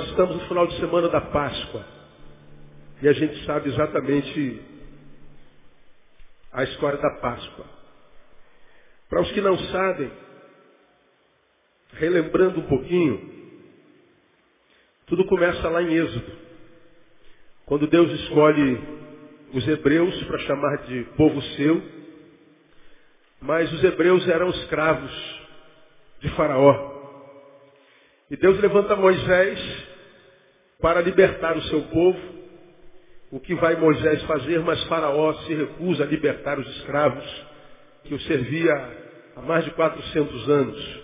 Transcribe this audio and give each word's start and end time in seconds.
Nós 0.00 0.08
estamos 0.08 0.34
no 0.34 0.48
final 0.48 0.66
de 0.66 0.80
semana 0.80 1.10
da 1.10 1.20
Páscoa. 1.20 1.84
E 3.02 3.08
a 3.08 3.12
gente 3.12 3.44
sabe 3.44 3.68
exatamente 3.68 4.62
a 6.50 6.64
história 6.64 6.96
da 6.96 7.10
Páscoa. 7.16 7.66
Para 9.10 9.20
os 9.20 9.30
que 9.32 9.42
não 9.42 9.58
sabem, 9.58 10.10
relembrando 11.92 12.60
um 12.60 12.66
pouquinho, 12.66 13.30
tudo 15.04 15.26
começa 15.26 15.68
lá 15.68 15.82
em 15.82 15.92
Êxodo. 15.92 16.32
Quando 17.66 17.86
Deus 17.86 18.10
escolhe 18.22 18.80
os 19.52 19.68
hebreus 19.68 20.24
para 20.24 20.38
chamar 20.38 20.78
de 20.86 21.04
povo 21.14 21.42
seu, 21.42 21.82
mas 23.38 23.70
os 23.70 23.84
hebreus 23.84 24.26
eram 24.26 24.48
escravos 24.48 25.40
de 26.20 26.30
Faraó. 26.30 26.88
E 28.30 28.36
Deus 28.38 28.58
levanta 28.60 28.96
Moisés 28.96 29.89
para 30.80 31.00
libertar 31.00 31.56
o 31.56 31.62
seu 31.62 31.82
povo. 31.82 32.18
O 33.30 33.38
que 33.38 33.54
vai 33.54 33.76
Moisés 33.76 34.22
fazer? 34.24 34.60
Mas 34.60 34.82
Faraó 34.84 35.32
se 35.44 35.54
recusa 35.54 36.04
a 36.04 36.06
libertar 36.06 36.58
os 36.58 36.68
escravos 36.78 37.46
que 38.04 38.14
o 38.14 38.20
servia 38.20 38.72
há 39.36 39.42
mais 39.42 39.64
de 39.64 39.70
400 39.70 40.48
anos. 40.48 41.00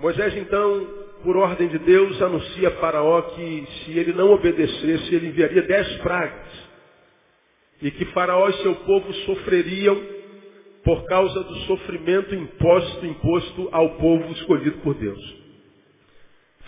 Moisés 0.00 0.36
então, 0.36 0.86
por 1.24 1.36
ordem 1.36 1.68
de 1.68 1.78
Deus, 1.78 2.20
anuncia 2.22 2.68
a 2.68 2.72
Faraó 2.72 3.22
que 3.22 3.66
se 3.84 3.98
ele 3.98 4.12
não 4.12 4.32
obedecesse, 4.32 5.14
ele 5.14 5.28
enviaria 5.28 5.62
dez 5.62 5.96
pragas. 5.98 6.68
E 7.82 7.90
que 7.90 8.04
Faraó 8.06 8.48
e 8.48 8.62
seu 8.62 8.74
povo 8.76 9.12
sofreriam 9.12 10.00
por 10.84 11.04
causa 11.04 11.44
do 11.44 11.54
sofrimento 11.66 12.34
imposto, 12.34 13.06
imposto 13.06 13.68
ao 13.72 13.96
povo 13.96 14.32
escolhido 14.32 14.78
por 14.78 14.94
Deus. 14.94 15.47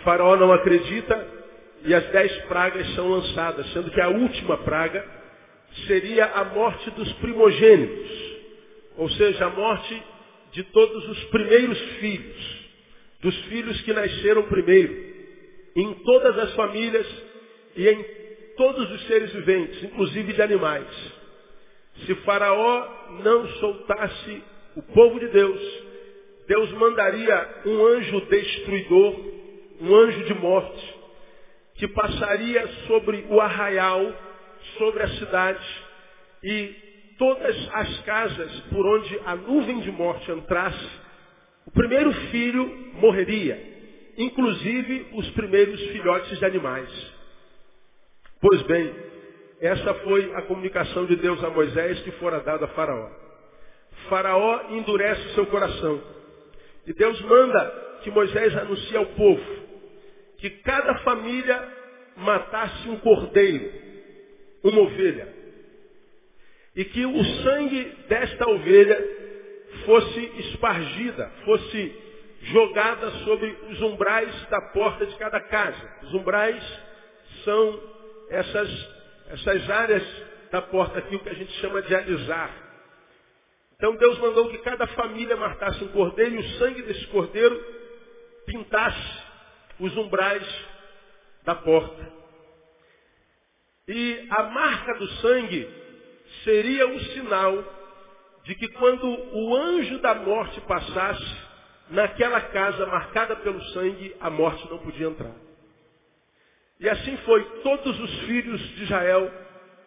Faraó 0.04 0.36
não 0.36 0.52
acredita 0.52 1.40
e 1.84 1.94
as 1.94 2.04
dez 2.10 2.32
pragas 2.42 2.86
são 2.94 3.08
lançadas, 3.08 3.72
sendo 3.72 3.90
que 3.90 4.00
a 4.00 4.08
última 4.08 4.58
praga 4.58 5.04
seria 5.86 6.26
a 6.26 6.44
morte 6.44 6.90
dos 6.90 7.10
primogênitos, 7.14 8.10
ou 8.96 9.08
seja, 9.10 9.46
a 9.46 9.50
morte 9.50 10.02
de 10.52 10.62
todos 10.64 11.08
os 11.08 11.24
primeiros 11.24 11.78
filhos, 12.00 12.60
dos 13.20 13.36
filhos 13.44 13.80
que 13.82 13.92
nasceram 13.92 14.42
primeiro, 14.44 14.94
em 15.76 15.94
todas 16.04 16.38
as 16.38 16.54
famílias 16.54 17.06
e 17.76 17.88
em 17.88 18.04
todos 18.56 18.90
os 18.90 19.06
seres 19.06 19.32
viventes, 19.32 19.82
inclusive 19.84 20.32
de 20.32 20.42
animais. 20.42 20.86
Se 22.04 22.14
Faraó 22.16 22.88
não 23.22 23.46
soltasse 23.54 24.42
o 24.76 24.82
povo 24.82 25.20
de 25.20 25.28
Deus, 25.28 25.60
Deus 26.46 26.70
mandaria 26.72 27.62
um 27.66 27.86
anjo 27.86 28.20
destruidor, 28.22 29.39
um 29.80 29.94
anjo 29.94 30.24
de 30.24 30.34
morte, 30.34 30.94
que 31.74 31.88
passaria 31.88 32.66
sobre 32.86 33.26
o 33.30 33.40
arraial, 33.40 34.12
sobre 34.76 35.02
a 35.02 35.08
cidade, 35.08 35.84
e 36.42 37.14
todas 37.18 37.56
as 37.72 38.00
casas 38.00 38.60
por 38.70 38.86
onde 38.86 39.20
a 39.24 39.34
nuvem 39.36 39.80
de 39.80 39.90
morte 39.90 40.30
entrasse, 40.30 40.90
o 41.66 41.70
primeiro 41.70 42.12
filho 42.30 42.66
morreria, 42.94 43.58
inclusive 44.18 45.08
os 45.14 45.30
primeiros 45.30 45.80
filhotes 45.88 46.38
de 46.38 46.44
animais. 46.44 47.12
Pois 48.40 48.62
bem, 48.62 48.94
essa 49.60 49.94
foi 49.94 50.34
a 50.34 50.42
comunicação 50.42 51.04
de 51.06 51.16
Deus 51.16 51.42
a 51.44 51.50
Moisés 51.50 52.00
que 52.00 52.10
fora 52.12 52.40
dada 52.40 52.64
a 52.64 52.68
Faraó. 52.68 53.08
Faraó 54.08 54.70
endurece 54.70 55.34
seu 55.34 55.46
coração. 55.46 56.02
E 56.86 56.92
Deus 56.94 57.20
manda 57.22 57.98
que 58.02 58.10
Moisés 58.10 58.56
anuncie 58.56 58.96
ao 58.96 59.06
povo 59.06 59.69
que 60.40 60.50
cada 60.50 60.96
família 60.98 61.68
matasse 62.16 62.88
um 62.88 62.96
cordeiro, 62.98 63.72
uma 64.64 64.80
ovelha. 64.80 65.28
E 66.74 66.84
que 66.84 67.04
o 67.04 67.24
sangue 67.42 67.84
desta 68.08 68.48
ovelha 68.48 68.98
fosse 69.84 70.20
espargida, 70.38 71.30
fosse 71.44 71.94
jogada 72.42 73.10
sobre 73.24 73.50
os 73.70 73.82
umbrais 73.82 74.46
da 74.48 74.60
porta 74.72 75.04
de 75.04 75.14
cada 75.16 75.40
casa. 75.40 75.98
Os 76.02 76.14
umbrais 76.14 76.80
são 77.44 77.80
essas 78.30 79.00
essas 79.30 79.70
áreas 79.70 80.02
da 80.50 80.60
porta 80.60 80.98
aqui, 80.98 81.14
o 81.14 81.20
que 81.20 81.28
a 81.28 81.34
gente 81.34 81.52
chama 81.60 81.80
de 81.82 81.94
alisar. 81.94 82.50
Então 83.76 83.94
Deus 83.96 84.18
mandou 84.18 84.48
que 84.50 84.58
cada 84.58 84.86
família 84.88 85.36
matasse 85.36 85.82
um 85.84 85.88
cordeiro 85.88 86.34
e 86.34 86.38
o 86.38 86.48
sangue 86.58 86.82
desse 86.82 87.06
cordeiro 87.06 87.58
pintasse 88.46 89.29
os 89.80 89.96
umbrais 89.96 90.46
da 91.44 91.54
porta. 91.54 92.20
E 93.88 94.26
a 94.30 94.42
marca 94.44 94.94
do 94.94 95.08
sangue 95.14 95.68
seria 96.44 96.86
o 96.86 97.00
sinal 97.00 97.64
de 98.44 98.54
que 98.54 98.68
quando 98.68 99.06
o 99.06 99.56
anjo 99.56 99.98
da 99.98 100.14
morte 100.14 100.60
passasse, 100.62 101.36
naquela 101.90 102.40
casa 102.40 102.86
marcada 102.86 103.36
pelo 103.36 103.62
sangue, 103.72 104.14
a 104.20 104.30
morte 104.30 104.68
não 104.70 104.78
podia 104.78 105.08
entrar. 105.08 105.34
E 106.78 106.88
assim 106.88 107.16
foi, 107.18 107.42
todos 107.62 108.00
os 108.00 108.20
filhos 108.20 108.60
de 108.76 108.84
Israel, 108.84 109.30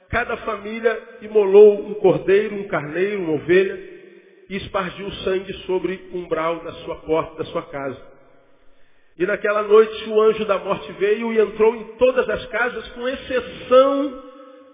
cada 0.10 0.38
família 0.38 1.18
imolou 1.22 1.88
um 1.88 1.94
cordeiro, 1.96 2.56
um 2.56 2.68
carneiro, 2.68 3.24
uma 3.24 3.34
ovelha, 3.34 3.94
e 4.50 4.58
espargiu 4.58 5.12
sangue 5.24 5.54
sobre 5.66 6.10
o 6.12 6.18
umbral 6.18 6.64
da 6.64 6.74
sua 6.84 6.98
porta, 6.98 7.38
da 7.38 7.46
sua 7.46 7.64
casa. 7.64 8.12
E 9.18 9.25
naquela 9.25 9.63
noite 9.63 10.09
o 10.09 10.22
anjo 10.22 10.46
da 10.46 10.57
morte 10.57 10.91
veio 10.94 11.31
e 11.31 11.40
entrou 11.40 11.75
em 11.75 11.84
todas 11.97 12.28
as 12.28 12.46
casas, 12.47 12.88
com 12.90 13.07
exceção 13.07 14.24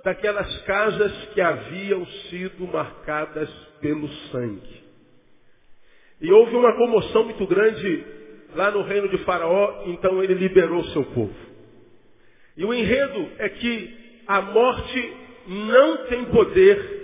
daquelas 0.03 0.61
casas 0.61 1.11
que 1.33 1.41
haviam 1.41 2.05
sido 2.29 2.65
marcadas 2.67 3.49
pelo 3.81 4.07
sangue. 4.31 4.83
E 6.21 6.31
houve 6.31 6.55
uma 6.55 6.75
comoção 6.75 7.25
muito 7.25 7.45
grande 7.47 8.05
lá 8.55 8.71
no 8.71 8.81
reino 8.81 9.09
de 9.09 9.17
Faraó, 9.19 9.83
então 9.87 10.23
ele 10.23 10.33
liberou 10.33 10.83
seu 10.85 11.03
povo. 11.05 11.35
E 12.55 12.65
o 12.65 12.73
enredo 12.73 13.29
é 13.37 13.49
que 13.49 14.21
a 14.27 14.41
morte 14.41 15.13
não 15.47 16.05
tem 16.07 16.25
poder 16.25 16.99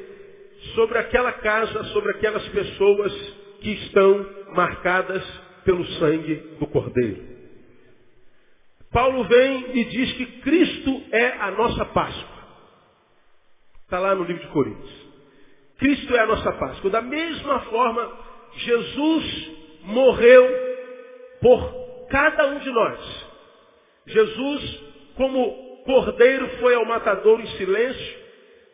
sobre 0.74 0.98
aquela 0.98 1.32
casa, 1.34 1.84
sobre 1.86 2.12
aquelas 2.12 2.48
pessoas 2.50 3.14
que 3.62 3.72
estão 3.72 4.26
marcadas 4.54 5.24
pelo 5.66 5.86
sangue 6.00 6.36
do 6.60 6.68
Cordeiro. 6.68 7.36
Paulo 8.92 9.26
vem 9.26 9.78
e 9.78 9.86
diz 9.86 10.14
que 10.14 10.26
Cristo 10.40 11.04
é 11.12 11.34
a 11.40 11.52
nossa 11.52 11.84
Páscoa. 11.88 12.36
Está 13.84 14.00
lá 14.00 14.16
no 14.16 14.24
livro 14.24 14.42
de 14.42 14.54
Coríntios. 14.54 15.06
Cristo 15.78 16.16
é 16.16 16.20
a 16.20 16.28
nossa 16.28 16.54
Páscoa. 16.54 16.90
Da 16.90 17.02
mesma 17.02 17.60
forma, 17.62 18.18
Jesus 18.54 19.52
morreu 19.84 20.48
por 21.42 22.08
cada 22.10 22.48
um 22.48 22.60
de 22.60 22.72
nós. 22.72 23.26
Jesus 24.08 24.84
como 25.16 25.84
cordeiro 25.86 26.48
foi 26.60 26.76
ao 26.76 26.86
matador 26.86 27.40
em 27.40 27.48
silêncio, 27.58 28.18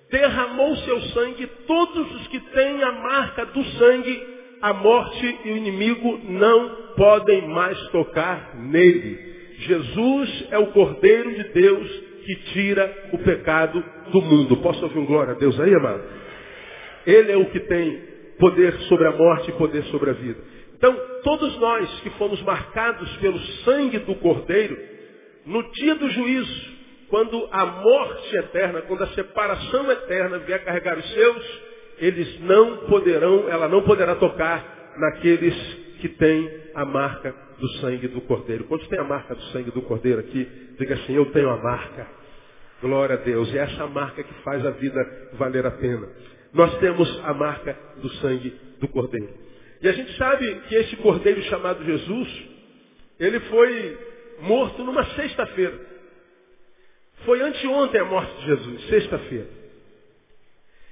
derramou 0.10 0.76
seu 0.78 1.02
sangue, 1.14 1.48
todos 1.66 2.16
os 2.16 2.28
que 2.28 2.40
têm 2.40 2.84
a 2.84 2.92
marca 2.92 3.46
do 3.46 3.64
sangue, 3.64 4.31
a 4.62 4.74
morte 4.74 5.40
e 5.46 5.52
o 5.52 5.58
inimigo 5.58 6.20
não 6.24 6.94
podem 6.96 7.48
mais 7.48 7.78
tocar 7.90 8.56
nele. 8.56 9.32
Jesus 9.60 10.48
é 10.52 10.58
o 10.58 10.68
cordeiro 10.68 11.34
de 11.34 11.44
Deus 11.50 11.90
que 12.26 12.36
tira 12.54 13.10
o 13.14 13.18
pecado 13.20 13.84
do 14.12 14.22
mundo. 14.22 14.58
Posso 14.58 14.84
ouvir 14.84 15.00
um 15.00 15.06
glória 15.06 15.34
a 15.34 15.38
Deus 15.38 15.60
aí, 15.60 15.74
amado? 15.74 16.04
Ele 17.06 17.32
é 17.32 17.38
o 17.38 17.46
que 17.46 17.60
tem 17.62 18.02
poder 18.40 18.74
sobre 18.82 19.08
a 19.08 19.12
morte 19.12 19.50
e 19.50 19.54
poder 19.54 19.84
sobre 19.86 20.10
a 20.12 20.14
vida. 20.14 20.40
Então, 20.78 20.96
todos 21.24 21.58
nós 21.60 21.90
que 22.02 22.10
fomos 22.12 22.42
marcados 22.42 23.10
pelo 23.18 23.40
sangue 23.64 24.00
do 24.00 24.16
cordeiro, 24.16 24.78
no 25.46 25.72
dia 25.72 25.96
do 25.96 26.10
juízo, 26.10 26.72
quando 27.10 27.48
a 27.52 27.66
morte 27.66 28.36
eterna, 28.36 28.82
quando 28.84 29.04
a 29.04 29.08
separação 29.08 29.92
eterna 29.92 30.40
vier 30.40 30.64
carregar 30.64 30.98
os 30.98 31.14
seus, 31.14 31.62
eles 32.02 32.40
não 32.42 32.88
poderão, 32.88 33.48
ela 33.48 33.70
não 33.70 33.84
poderá 33.84 34.16
tocar 34.16 34.94
naqueles 34.98 35.56
que 36.02 36.10
têm 36.10 36.50
a 36.74 36.84
marca 36.84 37.34
do 37.60 37.68
sangue 37.74 38.08
do 38.08 38.20
Cordeiro. 38.22 38.64
Quantos 38.64 38.88
têm 38.88 39.00
a 39.00 39.04
marca 39.04 39.36
do 39.36 39.44
sangue 39.52 39.70
do 39.70 39.84
Cordeiro 39.84 40.20
aqui? 40.20 40.50
Diga 40.80 40.96
assim, 40.96 41.14
eu 41.14 41.32
tenho 41.32 41.50
a 41.50 41.58
marca. 41.58 42.08
Glória 42.82 43.16
a 43.16 43.20
Deus. 43.20 43.54
E 43.54 43.58
é 43.58 43.62
essa 43.62 43.86
marca 43.86 44.24
que 44.24 44.34
faz 44.44 44.66
a 44.66 44.72
vida 44.72 45.30
valer 45.34 45.64
a 45.66 45.72
pena. 45.72 46.10
Nós 46.52 46.76
temos 46.80 47.22
a 47.24 47.34
marca 47.36 47.78
do 47.98 48.10
sangue 48.16 48.50
do 48.80 48.88
Cordeiro. 48.88 49.30
E 49.82 49.88
a 49.88 49.92
gente 49.92 50.18
sabe 50.18 50.56
que 50.68 50.76
esse 50.76 50.96
Cordeiro 50.98 51.42
chamado 51.44 51.84
Jesus, 51.86 52.46
ele 53.20 53.40
foi 53.42 53.98
morto 54.42 54.84
numa 54.84 55.06
sexta-feira. 55.16 55.80
Foi 57.26 57.40
anteontem 57.42 58.02
a 58.02 58.06
morte 58.06 58.34
de 58.40 58.46
Jesus, 58.48 58.88
sexta-feira. 58.88 59.61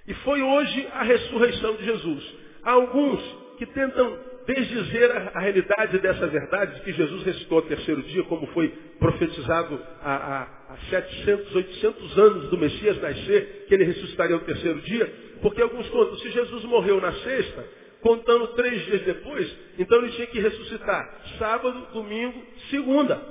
E 0.09 0.13
foi 0.15 0.41
hoje 0.41 0.87
a 0.91 1.03
ressurreição 1.03 1.75
de 1.75 1.85
Jesus. 1.85 2.35
Há 2.63 2.71
alguns 2.71 3.21
que 3.59 3.65
tentam 3.67 4.17
desdizer 4.47 5.11
a, 5.11 5.39
realidade 5.39 5.99
dessa 5.99 6.25
verdade 6.25 6.75
de 6.75 6.81
que 6.81 6.93
Jesus 6.93 7.23
ressuscitou 7.23 7.59
ao 7.59 7.65
terceiro 7.65 8.01
dia, 8.01 8.23
como 8.23 8.47
foi 8.47 8.69
profetizado 8.97 9.79
há, 10.01 10.15
há, 10.15 10.73
há 10.73 10.77
700, 10.89 11.55
800 11.55 12.17
anos 12.17 12.49
do 12.49 12.57
Messias 12.57 12.99
nascer, 12.99 13.65
que 13.67 13.73
ele 13.75 13.83
ressuscitaria 13.83 14.35
ao 14.35 14.41
terceiro 14.41 14.81
dia, 14.81 15.13
porque 15.43 15.61
alguns 15.61 15.87
contam, 15.89 16.17
se 16.17 16.31
Jesus 16.31 16.63
morreu 16.63 16.99
na 16.99 17.13
sexta, 17.13 17.63
contando 18.01 18.47
três 18.55 18.83
dias 18.85 19.01
depois, 19.01 19.55
então 19.77 19.99
ele 19.99 20.11
tinha 20.13 20.25
que 20.25 20.39
ressuscitar 20.39 21.21
sábado, 21.37 21.87
domingo, 21.93 22.41
segunda. 22.71 23.21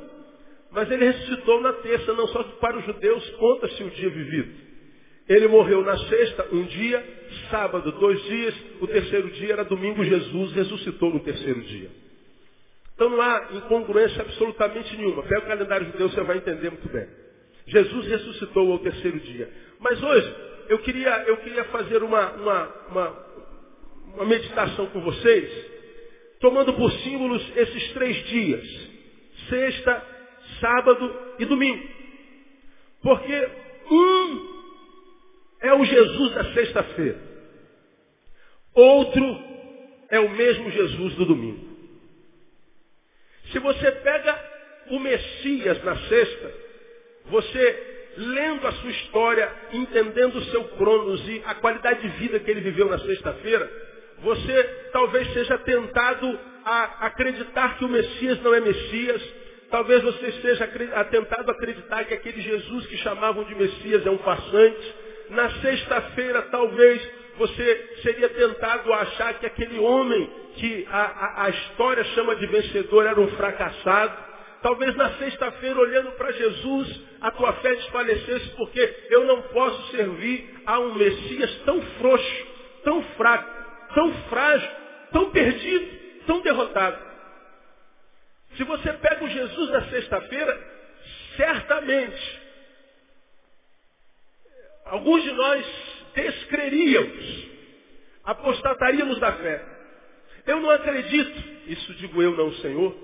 Mas 0.71 0.89
ele 0.93 1.07
ressuscitou 1.07 1.61
na 1.61 1.73
terça, 1.73 2.13
não 2.13 2.29
só 2.29 2.45
para 2.61 2.79
os 2.79 2.85
judeus 2.85 3.29
conta-se 3.31 3.83
o 3.83 3.91
dia 3.91 4.11
vivido. 4.11 4.68
Ele 5.29 5.47
morreu 5.47 5.83
na 5.83 5.97
sexta, 5.99 6.49
um 6.53 6.65
dia, 6.65 7.05
sábado, 7.51 7.93
dois 7.93 8.23
dias, 8.25 8.55
o 8.81 8.87
terceiro 8.87 9.31
dia 9.33 9.53
era 9.53 9.65
domingo, 9.65 10.03
Jesus 10.03 10.53
ressuscitou 10.53 11.13
no 11.13 11.21
terceiro 11.21 11.61
dia. 11.63 11.91
Então 12.95 13.11
não 13.11 13.21
há 13.21 13.49
incongruência 13.53 14.23
absolutamente 14.23 14.97
nenhuma. 14.97 15.23
Pega 15.23 15.41
o 15.41 15.47
calendário 15.47 15.87
judeu, 15.87 16.09
você 16.09 16.21
vai 16.23 16.39
entender 16.39 16.71
muito 16.71 16.89
bem. 16.89 17.07
Jesus 17.67 18.07
ressuscitou 18.07 18.73
ao 18.73 18.79
terceiro 18.79 19.21
dia. 19.21 19.53
Mas 19.79 20.03
hoje, 20.03 20.35
eu 20.69 20.79
queria, 20.79 21.25
eu 21.27 21.37
queria 21.37 21.65
fazer 21.65 22.03
uma, 22.03 22.33
uma, 22.33 22.75
uma, 22.91 23.27
uma 24.15 24.25
meditação 24.25 24.87
com 24.87 25.01
vocês, 25.03 25.67
tomando 26.41 26.73
por 26.73 26.91
símbolos 26.91 27.47
esses 27.55 27.93
três 27.93 28.17
dias. 28.29 28.91
Sexta, 29.49 30.05
sábado 30.59 31.17
e 31.39 31.45
domingo. 31.45 31.87
Porque 33.03 33.49
um 33.91 34.57
é 35.60 35.72
o 35.75 35.84
Jesus 35.84 36.34
da 36.34 36.44
sexta-feira. 36.52 37.20
Outro 38.75 39.25
é 40.10 40.20
o 40.20 40.31
mesmo 40.31 40.70
Jesus 40.70 41.14
do 41.14 41.25
domingo. 41.26 41.69
Se 43.52 43.58
você 43.58 43.90
pega 43.90 44.38
o 44.90 44.99
Messias 44.99 45.82
na 45.82 45.96
sexta, 45.96 46.55
você 47.26 47.88
lendo 48.16 48.66
a 48.66 48.72
sua 48.72 48.90
história, 48.90 49.50
entendendo 49.72 50.37
o 50.37 50.44
seu 50.46 50.64
cronos 50.70 51.28
e 51.28 51.43
a 51.46 51.55
qualidade 51.55 52.02
de 52.02 52.08
vida 52.19 52.40
que 52.40 52.50
ele 52.50 52.60
viveu 52.60 52.88
na 52.88 52.99
sexta-feira, 52.99 53.70
você 54.19 54.88
talvez 54.93 55.32
seja 55.32 55.56
tentado 55.58 56.38
a 56.64 57.06
acreditar 57.06 57.78
que 57.78 57.84
o 57.84 57.88
Messias 57.88 58.40
não 58.43 58.55
é 58.55 58.60
Messias, 58.60 59.22
talvez 59.70 60.02
você 60.02 60.26
esteja 60.26 60.66
tentado 61.10 61.50
a 61.50 61.55
acreditar 61.55 62.05
que 62.05 62.14
aquele 62.14 62.40
Jesus 62.40 62.87
que 62.87 62.96
chamavam 62.99 63.44
de 63.44 63.55
Messias 63.55 64.05
é 64.05 64.10
um 64.10 64.19
farsante, 64.19 64.94
na 65.31 65.51
sexta-feira, 65.61 66.43
talvez, 66.43 67.03
você 67.37 67.99
seria 68.03 68.29
tentado 68.29 68.93
a 68.93 68.99
achar 68.99 69.35
que 69.35 69.47
aquele 69.47 69.79
homem 69.79 70.31
que 70.57 70.87
a, 70.91 71.01
a, 71.01 71.45
a 71.45 71.51
história 71.51 72.03
chama 72.05 72.35
de 72.37 72.47
vencedor 72.47 73.07
era 73.07 73.21
um 73.21 73.29
fracassado. 73.29 74.29
Talvez 74.61 74.95
na 74.97 75.11
sexta-feira, 75.15 75.79
olhando 75.79 76.11
para 76.13 76.33
Jesus, 76.33 77.01
a 77.21 77.31
tua 77.31 77.53
fé 77.55 77.75
desfalecesse, 77.77 78.51
porque 78.57 79.07
eu 79.11 79.25
não 79.25 79.43
posso 79.43 79.91
servir 79.93 80.63
a 80.67 80.81
um 80.81 80.95
Messias 80.95 81.55
tão 81.65 81.81
frouxo, 81.99 82.47
tão 82.83 83.03
fraco, 83.17 83.49
tão 83.95 84.13
frágil, 84.29 84.71
tão 85.13 85.31
perdido, 85.31 85.87
tão 86.27 86.41
derrotado. 86.41 86.99
Se 88.57 88.65
você 88.65 88.93
pega 88.95 89.25
o 89.25 89.29
Jesus 89.29 89.71
da 89.71 89.83
sexta-feira, 89.83 90.59
certamente 91.37 92.48
Alguns 94.88 95.23
de 95.23 95.32
nós 95.32 95.67
descreríamos, 96.14 97.49
apostataríamos 98.25 99.19
da 99.19 99.32
fé. 99.32 99.64
Eu 100.46 100.61
não 100.61 100.70
acredito, 100.70 101.44
isso 101.67 101.94
digo 101.94 102.23
eu 102.23 102.37
não, 102.37 102.52
Senhor, 102.55 102.96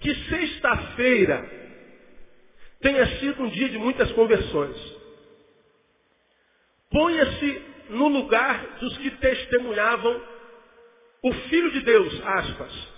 que 0.00 0.14
sexta-feira 0.28 1.48
tenha 2.80 3.06
sido 3.18 3.42
um 3.42 3.48
dia 3.48 3.70
de 3.70 3.78
muitas 3.78 4.12
conversões. 4.12 4.76
Ponha-se 6.90 7.62
no 7.88 8.08
lugar 8.08 8.78
dos 8.78 8.96
que 8.98 9.10
testemunhavam 9.12 10.22
o 11.22 11.32
Filho 11.32 11.70
de 11.70 11.80
Deus, 11.80 12.20
aspas, 12.22 12.88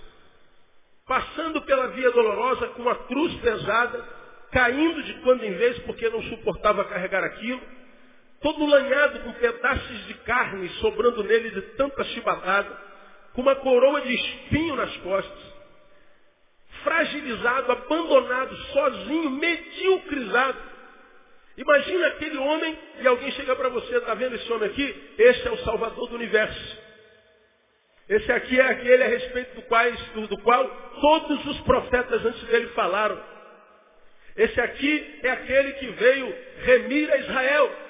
passando 1.07 1.61
pela 1.61 1.87
via 1.87 2.11
dolorosa 2.11 2.67
com 2.67 2.89
a 2.89 2.95
cruz 3.05 3.33
pesada, 3.35 4.05
caindo 4.51 5.01
de 5.03 5.13
quando 5.21 5.43
em 5.45 5.53
vez 5.53 5.79
porque 5.79 6.09
não 6.09 6.21
suportava 6.23 6.83
carregar 6.85 7.23
aquilo, 7.23 7.61
todo 8.41 8.65
lanhado 8.65 9.19
com 9.21 9.33
pedaços 9.33 10.05
de 10.07 10.13
carne 10.15 10.69
sobrando 10.81 11.23
nele 11.23 11.51
de 11.51 11.61
tanta 11.75 12.03
chibatada, 12.05 12.87
com 13.33 13.41
uma 13.41 13.55
coroa 13.55 14.01
de 14.01 14.13
espinho 14.13 14.75
nas 14.75 14.95
costas, 14.97 15.53
fragilizado, 16.83 17.71
abandonado, 17.71 18.55
sozinho, 18.73 19.29
mediocrizado. 19.31 20.57
Imagina 21.57 22.07
aquele 22.07 22.37
homem 22.37 22.77
e 23.01 23.07
alguém 23.07 23.31
chega 23.31 23.55
para 23.55 23.69
você, 23.69 23.97
está 23.97 24.13
vendo 24.13 24.35
esse 24.35 24.51
homem 24.51 24.69
aqui? 24.69 25.13
Este 25.17 25.47
é 25.47 25.51
o 25.51 25.57
Salvador 25.63 26.07
do 26.07 26.15
universo. 26.15 26.87
Esse 28.09 28.31
aqui 28.31 28.59
é 28.59 28.65
aquele 28.65 29.03
a 29.03 29.07
respeito 29.07 29.55
do, 29.55 29.61
quais, 29.63 29.99
do, 30.13 30.27
do 30.27 30.37
qual 30.41 30.65
todos 31.01 31.45
os 31.45 31.59
profetas 31.61 32.25
antes 32.25 32.41
dele 32.43 32.67
falaram. 32.67 33.21
Esse 34.37 34.61
aqui 34.61 35.19
é 35.23 35.31
aquele 35.31 35.73
que 35.73 35.87
veio 35.87 36.35
remir 36.63 37.11
a 37.11 37.17
Israel. 37.17 37.86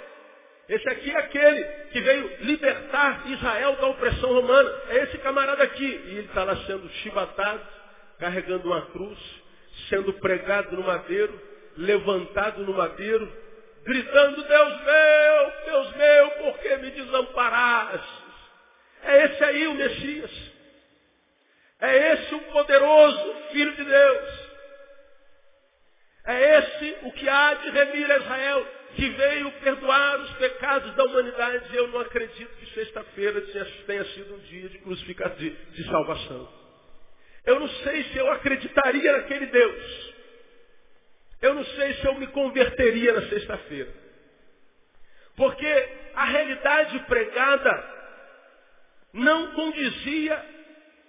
Esse 0.70 0.90
aqui 0.90 1.10
é 1.10 1.18
aquele 1.18 1.64
que 1.92 2.02
veio 2.02 2.38
libertar 2.42 3.24
Israel 3.30 3.78
da 3.78 3.88
opressão 3.88 4.34
romana. 4.34 4.70
É 4.90 4.98
esse 5.04 5.18
camarada 5.20 5.64
aqui. 5.64 5.86
E 5.86 6.18
ele 6.18 6.28
está 6.28 6.44
lá 6.44 6.58
sendo 6.66 6.90
chibatado, 6.90 7.62
carregando 8.20 8.68
uma 8.68 8.82
cruz, 8.88 9.18
sendo 9.90 10.12
pregado 10.14 10.76
no 10.76 10.84
madeiro, 10.84 11.42
levantado 11.78 12.64
no 12.64 12.74
madeiro, 12.74 13.32
gritando, 13.86 14.44
Deus 14.44 14.82
meu, 14.84 15.54
Deus 15.66 15.96
meu, 15.96 16.32
por 16.32 16.60
que 16.60 16.76
me 16.78 16.92
desamparaste? 16.92 18.24
É 19.04 19.26
esse 19.26 19.44
aí 19.44 19.68
o 19.68 19.74
Messias. 19.74 20.32
É 21.80 22.14
esse 22.14 22.36
o 22.36 22.40
poderoso 22.52 23.36
Filho 23.52 23.74
de 23.74 23.84
Deus. 23.86 24.48
É 26.26 26.58
esse 26.58 26.98
o 27.04 27.12
que 27.14 27.30
há 27.30 27.54
de 27.54 27.70
remir 27.70 28.10
Israel 28.10 28.77
que 28.98 29.10
veio 29.10 29.52
perdoar 29.60 30.20
os 30.22 30.32
pecados 30.38 30.94
da 30.96 31.04
humanidade. 31.04 31.76
Eu 31.76 31.88
não 31.90 32.00
acredito 32.00 32.50
que 32.58 32.74
sexta-feira 32.74 33.40
tenha 33.86 34.04
sido 34.06 34.34
um 34.34 34.40
dia 34.40 34.70
de 34.70 34.80
crucificação, 34.80 35.38
de, 35.38 35.52
de 35.52 35.84
salvação. 35.86 36.50
Eu 37.46 37.60
não 37.60 37.70
sei 37.70 38.04
se 38.06 38.18
eu 38.18 38.30
acreditaria 38.32 39.12
naquele 39.14 39.46
Deus. 39.46 40.16
Eu 41.44 41.54
não 41.54 41.64
sei 41.64 41.94
se 41.94 42.06
eu 42.08 42.16
me 42.16 42.26
converteria 42.28 43.14
na 43.14 43.30
sexta-feira. 43.30 43.94
Porque 45.36 45.90
a 46.16 46.26
realidade 46.26 47.00
pregada 47.02 47.98
não 49.14 49.52
condizia 49.52 50.44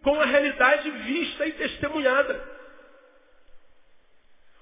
com 0.03 0.21
a 0.21 0.27
realidade 0.27 0.91
vista 0.91 1.47
e 1.47 1.53
testemunhada. 1.53 2.59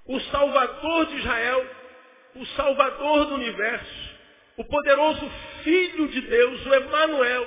O 0.05 0.21
Salvador 0.21 1.07
de 1.07 1.17
Israel 1.17 1.76
o 2.37 2.47
Salvador 2.49 3.27
do 3.27 3.35
universo, 3.35 4.17
o 4.57 4.65
poderoso 4.65 5.31
Filho 5.63 6.09
de 6.09 6.21
Deus, 6.23 6.67
o 6.67 6.75
Emanuel, 6.75 7.47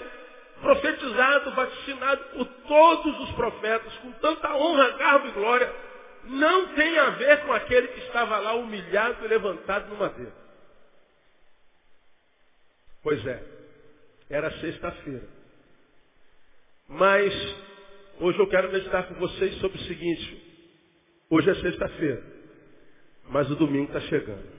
profetizado, 0.61 1.51
vaticinado 1.51 2.23
por 2.35 2.45
todos 2.67 3.19
os 3.21 3.31
profetas, 3.31 3.93
com 3.99 4.11
tanta 4.13 4.55
honra, 4.55 4.89
garbo 4.97 5.27
e 5.27 5.31
glória, 5.31 5.73
não 6.25 6.73
tem 6.75 6.97
a 6.97 7.11
ver 7.11 7.45
com 7.45 7.53
aquele 7.53 7.87
que 7.87 7.99
estava 8.01 8.37
lá 8.39 8.53
humilhado 8.53 9.23
e 9.23 9.27
levantado 9.27 9.89
no 9.89 9.95
madeiro. 9.95 10.33
Pois 13.01 13.25
é, 13.25 13.43
era 14.29 14.51
sexta-feira. 14.59 15.27
Mas 16.87 17.33
hoje 18.19 18.39
eu 18.39 18.47
quero 18.47 18.71
meditar 18.71 19.07
com 19.07 19.15
vocês 19.15 19.55
sobre 19.59 19.77
o 19.77 19.83
seguinte. 19.83 20.49
Hoje 21.29 21.49
é 21.49 21.55
sexta-feira, 21.55 22.23
mas 23.29 23.49
o 23.49 23.55
domingo 23.55 23.85
está 23.85 24.01
chegando. 24.01 24.58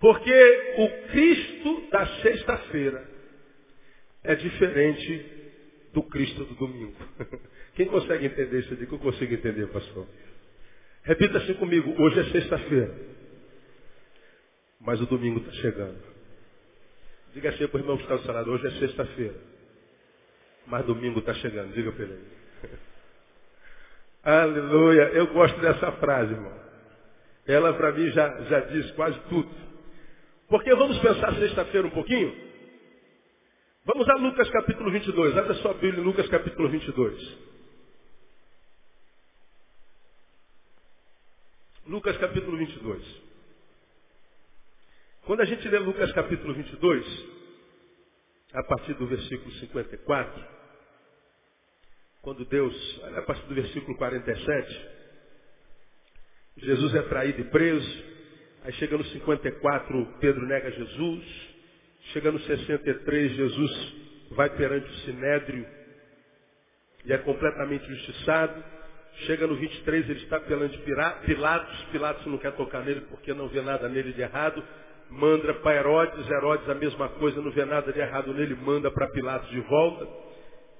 Porque 0.00 0.74
o 0.76 1.08
Cristo 1.08 1.90
da 1.90 2.06
sexta-feira 2.22 3.08
é 4.22 4.34
diferente 4.36 5.38
do 5.92 6.02
Cristo 6.04 6.44
do 6.44 6.54
domingo. 6.54 6.96
Quem 7.74 7.86
consegue 7.86 8.26
entender 8.26 8.60
isso? 8.60 8.76
que 8.76 8.92
eu 8.92 8.98
consigo 8.98 9.34
entender, 9.34 9.66
pastor. 9.68 10.06
Repita 11.02 11.38
assim 11.38 11.54
comigo. 11.54 11.94
Hoje 12.00 12.20
é 12.20 12.24
sexta-feira. 12.24 12.94
Mas 14.80 15.00
o 15.00 15.06
domingo 15.06 15.40
está 15.40 15.52
chegando. 15.52 16.02
Diga 17.34 17.50
assim 17.50 17.66
para 17.66 17.78
o 17.78 17.80
irmão 17.80 17.96
que 17.96 18.04
está 18.04 18.16
do 18.16 18.22
salado. 18.22 18.50
Hoje 18.50 18.66
é 18.66 18.70
sexta-feira. 18.78 19.34
Mas 20.66 20.84
domingo 20.86 21.18
está 21.20 21.34
chegando. 21.34 21.72
Diga 21.72 21.90
para 21.92 22.04
ele. 22.04 22.24
Aleluia. 24.22 25.02
Eu 25.14 25.28
gosto 25.28 25.58
dessa 25.60 25.92
frase, 25.92 26.32
irmão. 26.32 26.68
Ela 27.46 27.72
para 27.72 27.92
mim 27.92 28.10
já, 28.10 28.42
já 28.42 28.60
diz 28.60 28.90
quase 28.92 29.18
tudo. 29.28 29.67
Porque 30.48 30.74
vamos 30.74 30.98
pensar 31.00 31.34
sexta-feira 31.34 31.86
um 31.86 31.90
pouquinho? 31.90 32.34
Vamos 33.84 34.08
a 34.08 34.14
Lucas 34.14 34.48
capítulo 34.50 34.90
22. 34.90 35.36
Abra 35.36 35.54
sua 35.54 35.74
Bíblia 35.74 36.00
em 36.00 36.04
Lucas 36.04 36.26
capítulo 36.28 36.70
22. 36.70 37.38
Lucas 41.86 42.16
capítulo 42.16 42.56
22. 42.56 43.22
Quando 45.26 45.42
a 45.42 45.44
gente 45.44 45.68
lê 45.68 45.78
Lucas 45.78 46.10
capítulo 46.12 46.54
22, 46.54 47.26
a 48.54 48.62
partir 48.62 48.94
do 48.94 49.06
versículo 49.06 49.50
54, 49.52 50.44
quando 52.22 52.46
Deus, 52.46 53.00
a 53.16 53.22
partir 53.22 53.46
do 53.46 53.54
versículo 53.54 53.96
47, 53.98 54.88
Jesus 56.56 56.94
é 56.94 57.02
traído 57.02 57.42
e 57.42 57.44
preso, 57.44 58.17
aí 58.68 58.74
chega 58.74 58.98
no 58.98 59.04
54, 59.04 60.06
Pedro 60.20 60.46
nega 60.46 60.70
Jesus, 60.70 61.24
chega 62.12 62.30
no 62.30 62.38
63, 62.40 63.32
Jesus 63.32 63.94
vai 64.32 64.50
perante 64.50 64.86
o 64.86 64.94
Sinédrio 65.06 65.66
e 67.04 67.12
é 67.12 67.18
completamente 67.18 67.86
justiçado. 67.86 68.62
Chega 69.26 69.46
no 69.46 69.56
23, 69.56 70.10
ele 70.10 70.20
está 70.20 70.38
perante 70.38 70.78
Pilatos. 70.78 71.84
Pilatos 71.90 72.26
não 72.26 72.38
quer 72.38 72.52
tocar 72.52 72.84
nele 72.84 73.00
porque 73.08 73.32
não 73.32 73.48
vê 73.48 73.60
nada 73.62 73.88
nele 73.88 74.12
de 74.12 74.20
errado. 74.20 74.62
Manda 75.10 75.54
para 75.54 75.76
Herodes. 75.76 76.30
Herodes 76.30 76.68
a 76.68 76.74
mesma 76.74 77.08
coisa, 77.08 77.40
não 77.40 77.50
vê 77.50 77.64
nada 77.64 77.92
de 77.92 77.98
errado 77.98 78.32
nele. 78.34 78.54
Manda 78.54 78.90
para 78.90 79.08
Pilatos 79.08 79.48
de 79.50 79.60
volta. 79.60 80.06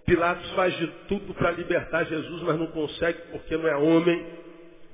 Pilatos 0.05 0.51
faz 0.53 0.77
de 0.77 0.87
tudo 1.09 1.35
para 1.35 1.51
libertar 1.51 2.05
Jesus, 2.05 2.43
mas 2.43 2.59
não 2.59 2.69
consegue 2.69 3.19
porque 3.33 3.57
não 3.57 3.67
é 3.67 3.77
homem, 3.77 4.27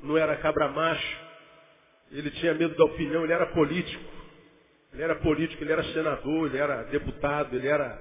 não 0.03 0.17
era 0.17 0.37
cabra 0.37 0.69
macho. 0.69 1.24
Ele 2.11 2.31
tinha 2.31 2.55
medo 2.55 2.75
da 2.77 2.85
opinião, 2.85 3.25
ele 3.25 3.33
era 3.33 3.47
político. 3.47 4.05
Ele 4.93 5.03
era 5.03 5.17
político, 5.17 5.63
ele 5.63 5.73
era 5.73 5.83
senador, 5.93 6.49
ele 6.49 6.59
era 6.59 6.85
deputado, 6.85 7.57
ele 7.57 7.67
era, 7.67 8.01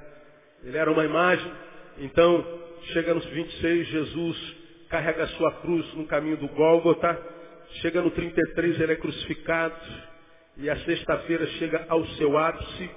ele 0.64 0.78
era 0.78 0.92
uma 0.92 1.04
imagem. 1.04 1.52
Então, 1.98 2.46
chega 2.94 3.14
nos 3.14 3.26
26, 3.26 3.88
Jesus 3.88 4.56
carrega 4.90 5.24
a 5.24 5.28
sua 5.30 5.52
cruz 5.62 5.92
no 5.96 6.06
caminho 6.06 6.38
do 6.38 6.48
Gólgota, 6.50 7.20
chega 7.82 8.02
no 8.02 8.12
33, 8.12 8.80
ele 8.80 8.94
é 8.94 8.96
crucificado, 8.96 9.76
e 10.58 10.70
a 10.70 10.78
sexta-feira 10.86 11.48
chega 11.48 11.86
ao 11.90 12.06
seu 12.10 12.38
ápice, 12.38 12.92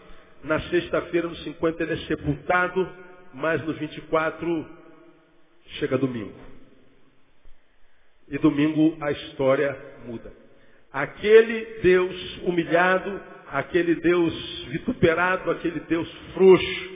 na 0.44 0.60
sexta-feira, 0.60 1.26
no 1.26 1.36
50, 1.36 1.82
ele 1.82 1.94
é 1.94 2.06
sepultado, 2.06 2.86
mas 3.32 3.64
no 3.64 3.72
24 3.72 4.66
chega 5.78 5.96
domingo. 5.96 6.34
E 8.28 8.38
domingo 8.38 8.96
a 9.00 9.10
história 9.10 9.76
muda. 10.04 10.45
Aquele 10.96 11.80
Deus 11.82 12.38
humilhado, 12.44 13.20
aquele 13.48 13.96
Deus 13.96 14.64
vituperado, 14.70 15.50
aquele 15.50 15.80
Deus 15.80 16.10
frouxo, 16.32 16.90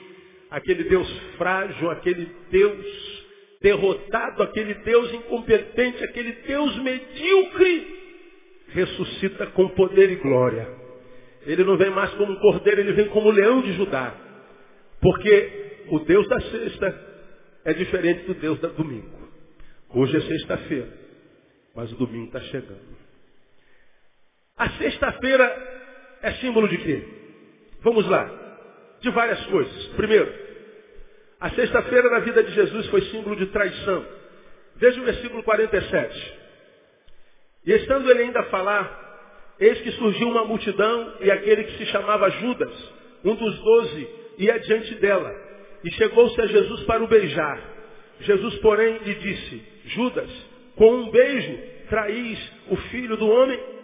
aquele 0.50 0.84
Deus 0.84 1.06
frágil, 1.36 1.90
aquele 1.90 2.26
Deus 2.50 3.26
derrotado, 3.60 4.42
aquele 4.42 4.72
Deus 4.72 5.12
incompetente, 5.12 6.02
aquele 6.02 6.32
Deus 6.32 6.78
medíocre, 6.78 8.00
ressuscita 8.68 9.48
com 9.48 9.68
poder 9.68 10.10
e 10.10 10.16
glória. 10.16 10.66
Ele 11.44 11.62
não 11.62 11.76
vem 11.76 11.90
mais 11.90 12.08
como 12.14 12.32
um 12.32 12.40
cordeiro, 12.40 12.80
ele 12.80 12.92
vem 12.92 13.08
como 13.08 13.28
um 13.28 13.32
leão 13.32 13.60
de 13.60 13.74
Judá. 13.74 14.14
Porque 14.98 15.82
o 15.90 15.98
Deus 15.98 16.26
da 16.26 16.40
sexta 16.40 17.06
é 17.66 17.74
diferente 17.74 18.24
do 18.24 18.32
Deus 18.32 18.58
da 18.60 18.68
domingo. 18.68 19.28
Hoje 19.90 20.16
é 20.16 20.20
sexta-feira, 20.22 20.88
mas 21.76 21.92
o 21.92 21.96
domingo 21.96 22.28
está 22.28 22.40
chegando. 22.40 23.09
A 24.60 24.68
sexta-feira 24.72 26.18
é 26.20 26.32
símbolo 26.32 26.68
de 26.68 26.76
quê? 26.76 27.02
Vamos 27.80 28.06
lá. 28.06 28.30
De 29.00 29.08
várias 29.08 29.42
coisas. 29.46 29.86
Primeiro, 29.96 30.30
a 31.40 31.48
sexta-feira 31.48 32.10
na 32.10 32.18
vida 32.18 32.42
de 32.42 32.52
Jesus 32.52 32.86
foi 32.88 33.00
símbolo 33.06 33.36
de 33.36 33.46
traição. 33.46 34.04
Veja 34.76 35.00
o 35.00 35.04
versículo 35.04 35.42
47. 35.44 36.34
E 37.64 37.72
estando 37.72 38.10
ele 38.10 38.24
ainda 38.24 38.40
a 38.40 38.50
falar, 38.50 39.56
eis 39.58 39.80
que 39.80 39.92
surgiu 39.92 40.28
uma 40.28 40.44
multidão 40.44 41.14
e 41.20 41.30
aquele 41.30 41.64
que 41.64 41.78
se 41.78 41.86
chamava 41.86 42.28
Judas, 42.28 42.92
um 43.24 43.34
dos 43.34 43.58
doze, 43.60 44.08
ia 44.36 44.58
diante 44.58 44.94
dela. 44.96 45.34
E 45.82 45.90
chegou-se 45.92 46.38
a 46.38 46.46
Jesus 46.46 46.82
para 46.82 47.02
o 47.02 47.08
beijar. 47.08 47.62
Jesus, 48.20 48.56
porém, 48.56 48.98
lhe 48.98 49.14
disse, 49.14 49.62
Judas, 49.86 50.30
com 50.76 50.96
um 50.96 51.10
beijo 51.10 51.58
traís 51.88 52.38
o 52.68 52.76
filho 52.76 53.16
do 53.16 53.26
homem? 53.26 53.79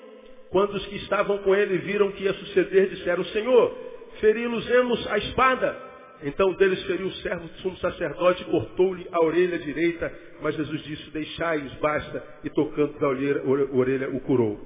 Quando 0.50 0.74
os 0.74 0.86
que 0.86 0.96
estavam 0.96 1.38
com 1.38 1.54
ele 1.54 1.78
viram 1.78 2.12
que 2.12 2.24
ia 2.24 2.32
suceder, 2.34 2.88
disseram, 2.90 3.24
Senhor, 3.26 3.76
feri-los-emos 4.20 5.06
a 5.08 5.18
espada. 5.18 5.86
Então 6.22 6.52
deles 6.54 6.82
feriu 6.84 7.08
o 7.08 7.12
servo 7.14 7.46
do 7.46 7.58
sumo 7.60 7.76
sacerdote 7.78 8.42
e 8.42 8.46
cortou-lhe 8.46 9.06
a 9.12 9.22
orelha 9.22 9.58
direita, 9.58 10.10
mas 10.40 10.54
Jesus 10.54 10.82
disse, 10.82 11.10
deixai-os, 11.10 11.72
basta, 11.74 12.24
e 12.42 12.50
tocando 12.50 12.98
da 12.98 13.08
orelha, 13.08 13.42
orelha 13.44 14.08
o 14.08 14.20
curou. 14.20 14.58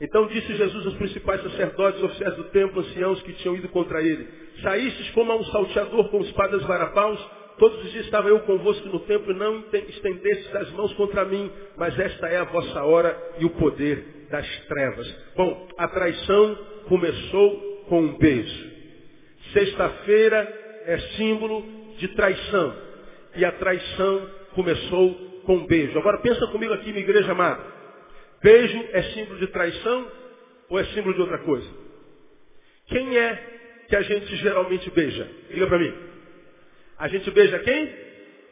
Então 0.00 0.26
disse 0.26 0.54
Jesus 0.54 0.86
aos 0.86 0.96
principais 0.96 1.42
sacerdotes, 1.42 2.02
oficiais 2.02 2.36
do 2.36 2.44
templo, 2.44 2.80
anciãos 2.80 3.22
que 3.22 3.32
tinham 3.34 3.56
ido 3.56 3.68
contra 3.68 4.02
ele, 4.02 4.28
saístes 4.62 5.10
como 5.10 5.32
a 5.32 5.36
um 5.36 5.44
salteador 5.44 6.10
com 6.10 6.20
espadas 6.20 6.62
varapaus, 6.64 7.18
todos 7.58 7.82
os 7.82 7.92
dias 7.92 8.04
estava 8.04 8.28
eu 8.28 8.40
convosco 8.40 8.88
no 8.88 9.00
templo 9.00 9.32
e 9.32 9.36
não 9.36 9.64
estendestes 9.88 10.54
as 10.54 10.70
mãos 10.72 10.92
contra 10.94 11.24
mim, 11.24 11.50
mas 11.76 11.98
esta 11.98 12.28
é 12.28 12.38
a 12.38 12.44
vossa 12.44 12.82
hora 12.82 13.16
e 13.38 13.44
o 13.44 13.50
poder 13.50 14.19
das 14.30 14.46
trevas. 14.66 15.06
Bom, 15.36 15.68
a 15.76 15.88
traição 15.88 16.54
começou 16.88 17.84
com 17.88 18.02
um 18.02 18.18
beijo. 18.18 18.70
Sexta-feira 19.52 20.82
é 20.86 20.98
símbolo 21.16 21.64
de 21.98 22.08
traição. 22.08 22.76
E 23.36 23.44
a 23.44 23.52
traição 23.52 24.30
começou 24.54 25.14
com 25.44 25.56
um 25.56 25.66
beijo. 25.66 25.98
Agora 25.98 26.18
pensa 26.18 26.46
comigo 26.48 26.72
aqui, 26.72 26.90
minha 26.90 27.04
igreja 27.04 27.32
amada. 27.32 27.62
Beijo 28.42 28.84
é 28.92 29.02
símbolo 29.14 29.38
de 29.38 29.48
traição 29.48 30.10
ou 30.68 30.78
é 30.78 30.84
símbolo 30.86 31.14
de 31.14 31.20
outra 31.20 31.38
coisa? 31.38 31.68
Quem 32.86 33.18
é 33.18 33.84
que 33.88 33.96
a 33.96 34.02
gente 34.02 34.36
geralmente 34.36 34.90
beija? 34.90 35.28
Diga 35.50 35.66
para 35.66 35.78
mim. 35.78 35.92
A 36.98 37.08
gente 37.08 37.30
beija 37.30 37.58
quem? 37.60 37.94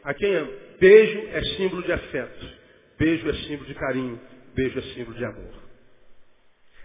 A 0.03 0.13
quem 0.13 0.35
ama. 0.35 0.51
Beijo 0.79 1.27
é 1.33 1.43
símbolo 1.57 1.83
de 1.83 1.91
afeto. 1.91 2.45
Beijo 2.97 3.29
é 3.29 3.33
símbolo 3.33 3.65
de 3.65 3.73
carinho. 3.73 4.19
Beijo 4.55 4.79
é 4.79 4.81
símbolo 4.93 5.17
de 5.17 5.25
amor. 5.25 5.68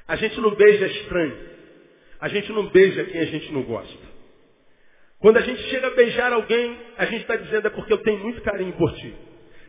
A 0.07 0.17
gente 0.17 0.41
não 0.41 0.55
beija 0.55 0.87
estranho. 0.87 1.37
A 2.21 2.29
gente 2.29 2.53
não 2.53 2.67
beija 2.69 3.05
quem 3.05 3.21
a 3.21 3.27
gente 3.27 3.53
não 3.53 3.63
gosta. 3.63 4.15
Quando 5.19 5.39
a 5.39 5.41
gente 5.41 5.63
chega 5.71 5.87
a 5.87 5.91
beijar 5.91 6.33
alguém, 6.33 6.79
a 6.99 7.07
gente 7.07 7.23
está 7.23 7.37
dizendo 7.37 7.67
é 7.67 7.71
porque 7.71 7.93
eu 7.93 7.99
tenho 7.99 8.19
muito 8.19 8.43
carinho 8.43 8.73
por 8.75 8.93
ti. 8.95 9.15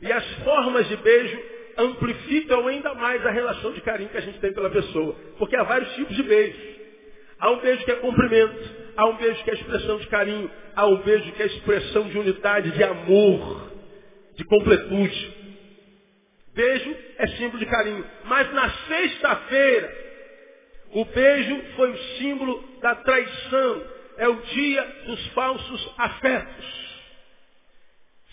E 0.02 0.12
as 0.12 0.26
formas 0.44 0.88
de 0.90 0.98
beijo 0.98 1.40
amplificam 1.78 2.68
ainda 2.68 2.94
mais 2.94 3.26
a 3.26 3.32
relação 3.32 3.72
de 3.72 3.82
carinho 3.82 4.10
que 4.10 4.18
a 4.18 4.22
gente 4.22 4.40
tem 4.40 4.54
pela 4.54 4.70
pessoa. 4.70 5.16
Porque 5.38 5.56
há 5.56 5.64
vários 5.64 5.94
tipos 5.96 6.16
de 6.16 6.24
beijos. 6.24 6.76
Há 7.40 7.52
um 7.52 7.60
beijo 7.60 7.84
que 7.84 7.92
é 7.92 7.96
cumprimento, 7.96 8.76
há 8.96 9.10
um 9.10 9.18
beijo 9.18 9.44
que 9.44 9.52
é 9.52 9.54
expressão 9.54 9.98
de 9.98 10.08
carinho, 10.08 10.50
há 10.76 10.88
um 10.88 10.98
beijo 11.04 11.32
que 11.34 11.44
é 11.44 11.46
expressão 11.46 12.08
de 12.08 12.18
unidade, 12.18 12.72
de 12.72 12.84
amor, 12.84 13.72
de 14.36 14.44
completude. 14.46 15.34
Beijo 16.54 16.96
é 17.18 17.28
símbolo 17.28 17.60
de 17.60 17.66
carinho. 17.66 18.06
Mas 18.26 18.54
na 18.54 18.70
sexta-feira, 18.70 20.05
o 20.96 21.04
beijo 21.04 21.62
foi 21.76 21.92
o 21.92 21.98
símbolo 22.18 22.80
da 22.80 22.96
traição, 22.96 23.86
é 24.18 24.30
o 24.30 24.36
dia 24.36 25.04
dos 25.06 25.28
falsos 25.34 25.94
afetos. 25.98 26.66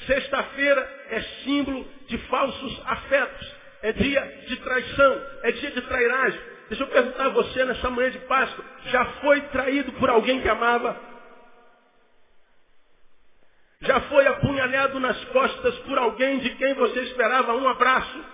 Sexta-feira 0.06 1.06
é 1.10 1.22
símbolo 1.42 1.84
de 2.06 2.18
falsos 2.18 2.82
afetos. 2.86 3.54
É 3.82 3.90
dia 3.90 4.44
de 4.46 4.56
traição, 4.58 5.26
é 5.42 5.50
dia 5.50 5.72
de 5.72 5.80
trairagem. 5.82 6.40
Deixa 6.68 6.84
eu 6.84 6.88
perguntar 6.88 7.26
a 7.26 7.30
você 7.30 7.64
nessa 7.64 7.90
manhã 7.90 8.12
de 8.12 8.20
Páscoa, 8.20 8.64
já 8.86 9.04
foi 9.20 9.40
traído 9.48 9.90
por 9.94 10.08
alguém 10.08 10.40
que 10.40 10.48
amava? 10.48 10.96
Já 13.80 14.00
foi 14.02 14.24
apunhalado 14.28 15.00
nas 15.00 15.22
costas 15.26 15.76
por 15.80 15.98
alguém 15.98 16.38
de 16.38 16.50
quem 16.50 16.74
você 16.74 17.00
esperava 17.00 17.54
um 17.54 17.66
abraço? 17.68 18.24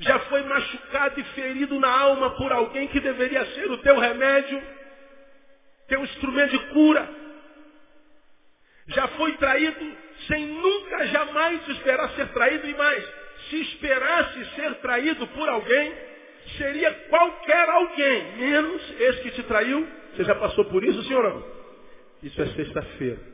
Já 0.00 0.18
foi 0.20 0.42
machucado 0.42 1.20
e 1.20 1.24
ferido 1.24 1.78
na 1.78 1.88
alma 1.88 2.30
por 2.30 2.52
alguém 2.52 2.88
que 2.88 3.00
deveria 3.00 3.44
ser 3.46 3.70
o 3.70 3.78
teu 3.78 3.98
remédio? 3.98 4.62
um 5.98 6.04
instrumento 6.04 6.50
de 6.50 6.58
cura. 6.72 7.08
Já 8.88 9.06
foi 9.08 9.36
traído 9.36 9.96
sem 10.26 10.46
nunca 10.46 11.06
jamais 11.06 11.68
esperar 11.68 12.10
ser 12.10 12.28
traído 12.28 12.66
e 12.66 12.74
mais. 12.74 13.04
Se 13.48 13.60
esperasse 13.60 14.44
ser 14.56 14.74
traído 14.76 15.26
por 15.28 15.48
alguém, 15.48 15.92
seria 16.56 16.92
qualquer 17.08 17.68
alguém, 17.68 18.36
menos 18.36 19.00
esse 19.00 19.22
que 19.22 19.30
te 19.32 19.42
traiu. 19.44 19.86
Você 20.14 20.24
já 20.24 20.34
passou 20.34 20.64
por 20.66 20.82
isso, 20.84 21.02
senhor? 21.04 21.44
Isso 22.22 22.40
é 22.40 22.46
sexta-feira. 22.48 23.33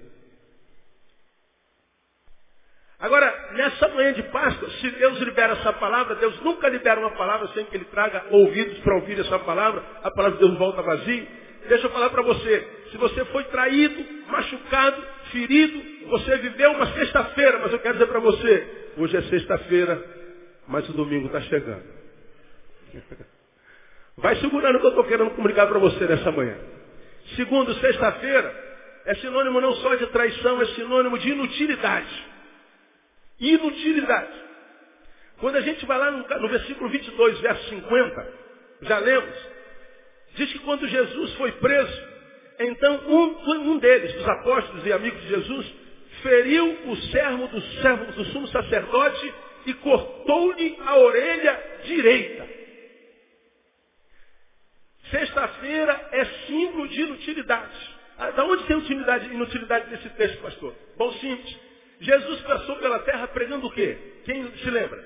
Agora, 3.00 3.48
nessa 3.52 3.88
manhã 3.88 4.12
de 4.12 4.22
Páscoa, 4.24 4.68
se 4.72 4.90
Deus 4.90 5.18
libera 5.20 5.54
essa 5.54 5.72
palavra, 5.72 6.16
Deus 6.16 6.38
nunca 6.42 6.68
libera 6.68 7.00
uma 7.00 7.12
palavra 7.12 7.48
sem 7.48 7.64
que 7.64 7.74
Ele 7.74 7.86
traga 7.86 8.26
ouvidos 8.30 8.78
para 8.80 8.94
ouvir 8.96 9.18
essa 9.18 9.38
palavra, 9.38 9.82
a 10.02 10.10
palavra 10.10 10.38
de 10.38 10.44
Deus 10.44 10.58
volta 10.58 10.82
vazia. 10.82 11.26
Deixa 11.66 11.86
eu 11.86 11.90
falar 11.90 12.10
para 12.10 12.20
você. 12.22 12.68
Se 12.90 12.98
você 12.98 13.24
foi 13.26 13.44
traído, 13.44 14.04
machucado, 14.28 15.02
ferido, 15.32 16.08
você 16.08 16.36
viveu 16.38 16.72
uma 16.72 16.86
sexta-feira, 16.92 17.60
mas 17.60 17.72
eu 17.72 17.78
quero 17.78 17.94
dizer 17.94 18.06
para 18.06 18.20
você, 18.20 18.92
hoje 18.98 19.16
é 19.16 19.22
sexta-feira, 19.22 20.04
mas 20.68 20.86
o 20.90 20.92
domingo 20.92 21.26
está 21.26 21.40
chegando. 21.40 21.84
Vai 24.18 24.36
segurando 24.36 24.76
o 24.76 24.80
que 24.80 24.86
eu 24.86 24.90
estou 24.90 25.04
querendo 25.04 25.30
comunicar 25.30 25.66
para 25.66 25.78
você 25.78 26.04
nessa 26.04 26.30
manhã. 26.30 26.58
Segundo, 27.36 27.72
sexta-feira 27.74 28.54
é 29.06 29.14
sinônimo 29.14 29.58
não 29.58 29.72
só 29.76 29.94
de 29.94 30.06
traição, 30.08 30.60
é 30.60 30.66
sinônimo 30.66 31.18
de 31.18 31.30
inutilidade. 31.30 32.30
Inutilidade. 33.40 34.40
Quando 35.38 35.56
a 35.56 35.60
gente 35.62 35.84
vai 35.86 35.98
lá 35.98 36.10
no, 36.10 36.28
no 36.28 36.48
versículo 36.48 36.90
22, 36.90 37.40
verso 37.40 37.68
50, 37.70 38.34
já 38.82 38.98
lemos, 38.98 39.34
diz 40.34 40.52
que 40.52 40.58
quando 40.60 40.86
Jesus 40.86 41.34
foi 41.34 41.52
preso, 41.52 42.08
então 42.58 42.96
um, 43.08 43.72
um 43.72 43.78
deles, 43.78 44.12
dos 44.12 44.28
apóstolos 44.28 44.86
e 44.86 44.92
amigos 44.92 45.20
de 45.22 45.28
Jesus, 45.28 45.74
feriu 46.22 46.90
o 46.90 46.96
servo 46.96 47.46
do, 47.48 47.60
servo 47.80 48.12
do 48.12 48.24
sumo 48.26 48.48
sacerdote 48.48 49.34
e 49.66 49.74
cortou-lhe 49.74 50.76
a 50.84 50.98
orelha 50.98 51.62
direita. 51.84 52.48
Sexta-feira 55.10 56.08
é 56.12 56.24
símbolo 56.46 56.86
de 56.88 57.00
inutilidade. 57.00 57.98
Ah, 58.18 58.30
da 58.30 58.44
onde 58.44 58.64
tem 58.64 58.76
utilidade, 58.76 59.32
inutilidade 59.32 59.90
nesse 59.90 60.08
texto, 60.10 60.42
pastor? 60.42 60.74
Bom, 60.96 61.10
simples. 61.14 61.69
Jesus 62.00 62.40
passou 62.42 62.76
pela 62.76 62.98
terra 63.00 63.28
pregando 63.28 63.66
o 63.66 63.72
quê? 63.72 63.96
Quem 64.24 64.50
se 64.56 64.70
lembra? 64.70 65.04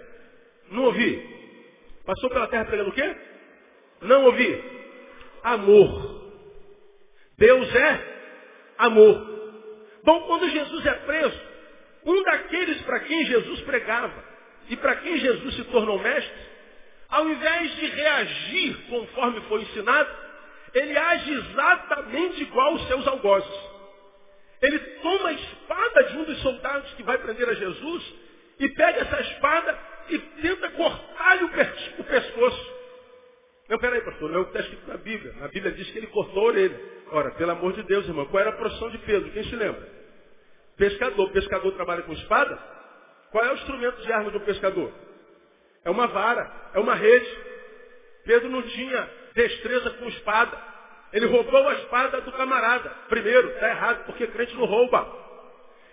Não 0.70 0.84
ouvi. 0.84 1.34
Passou 2.06 2.30
pela 2.30 2.46
terra 2.46 2.64
pregando 2.64 2.90
o 2.90 2.94
quê? 2.94 3.16
Não 4.02 4.24
ouvi. 4.24 4.62
Amor. 5.42 6.32
Deus 7.36 7.74
é 7.74 8.14
amor. 8.78 9.34
Bom, 10.04 10.20
quando 10.22 10.48
Jesus 10.50 10.86
é 10.86 10.92
preso, 10.92 11.40
um 12.04 12.22
daqueles 12.22 12.80
para 12.82 13.00
quem 13.00 13.24
Jesus 13.26 13.60
pregava 13.62 14.24
e 14.68 14.76
para 14.76 14.96
quem 14.96 15.18
Jesus 15.18 15.54
se 15.56 15.64
tornou 15.64 15.98
mestre, 15.98 16.32
ao 17.08 17.28
invés 17.28 17.74
de 17.76 17.86
reagir 17.86 18.76
conforme 18.88 19.40
foi 19.42 19.62
ensinado, 19.62 20.10
ele 20.74 20.96
age 20.96 21.32
exatamente 21.32 22.42
igual 22.42 22.72
aos 22.72 22.86
seus 22.88 23.06
algozes. 23.06 23.74
Ele 24.60 24.78
toma 24.78 25.28
a 25.28 25.32
espada 25.32 26.04
de 26.04 26.16
um 26.18 26.24
dos 26.24 26.40
soldados 26.74 26.94
que 26.94 27.02
vai 27.02 27.18
prender 27.18 27.48
a 27.48 27.54
Jesus 27.54 28.14
e 28.58 28.68
pega 28.70 29.00
essa 29.00 29.20
espada 29.20 29.78
e 30.08 30.18
tenta 30.18 30.70
cortar-lhe 30.70 31.44
o 31.98 32.04
pescoço. 32.04 32.74
Não, 33.68 33.78
peraí, 33.78 34.00
pastor, 34.02 34.30
não 34.30 34.38
é 34.38 34.42
o 34.42 34.44
que 34.44 34.50
está 34.50 34.60
escrito 34.60 34.86
na 34.88 34.96
Bíblia. 34.98 35.32
Na 35.40 35.48
Bíblia 35.48 35.72
diz 35.72 35.90
que 35.90 35.98
ele 35.98 36.06
cortou 36.08 36.42
a 36.42 36.46
orelha. 36.46 36.80
Ora, 37.10 37.30
pelo 37.32 37.52
amor 37.52 37.72
de 37.72 37.82
Deus, 37.84 38.06
irmão, 38.06 38.26
qual 38.26 38.40
era 38.40 38.50
a 38.50 38.56
profissão 38.56 38.90
de 38.90 38.98
Pedro? 38.98 39.30
Quem 39.30 39.44
se 39.44 39.56
lembra? 39.56 39.88
Pescador. 40.76 41.30
Pescador 41.30 41.72
trabalha 41.72 42.02
com 42.02 42.12
espada? 42.12 42.58
Qual 43.30 43.44
é 43.44 43.52
o 43.52 43.54
instrumento 43.54 44.02
de 44.02 44.12
arma 44.12 44.30
de 44.30 44.36
um 44.36 44.40
pescador? 44.40 44.92
É 45.84 45.90
uma 45.90 46.06
vara, 46.08 46.52
é 46.74 46.78
uma 46.78 46.94
rede. 46.94 47.38
Pedro 48.24 48.50
não 48.50 48.62
tinha 48.62 49.10
destreza 49.34 49.90
com 49.90 50.08
espada. 50.08 50.74
Ele 51.12 51.26
roubou 51.26 51.68
a 51.68 51.74
espada 51.74 52.20
do 52.20 52.32
camarada. 52.32 52.90
Primeiro, 53.08 53.48
está 53.50 53.68
errado, 53.68 54.04
porque 54.04 54.26
crente 54.26 54.54
não 54.54 54.64
rouba. 54.66 55.23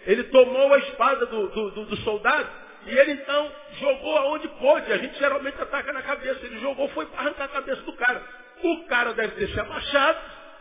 Ele 0.05 0.23
tomou 0.25 0.73
a 0.73 0.77
espada 0.79 1.25
do, 1.25 1.47
do, 1.49 1.71
do, 1.71 1.85
do 1.85 1.97
soldado 1.97 2.49
e 2.85 2.97
ele 2.97 3.13
então 3.13 3.51
jogou 3.79 4.17
aonde 4.17 4.47
pôde. 4.47 4.91
A 4.91 4.97
gente 4.97 5.17
geralmente 5.17 5.61
ataca 5.61 5.93
na 5.93 6.01
cabeça. 6.01 6.45
Ele 6.45 6.59
jogou, 6.59 6.89
foi 6.89 7.05
para 7.05 7.19
arrancar 7.19 7.45
a 7.45 7.49
cabeça 7.49 7.81
do 7.81 7.93
cara. 7.93 8.23
O 8.63 8.85
cara 8.85 9.13
deve 9.13 9.35
ter 9.35 9.47
se 9.49 9.59
abaixado. 9.59 10.19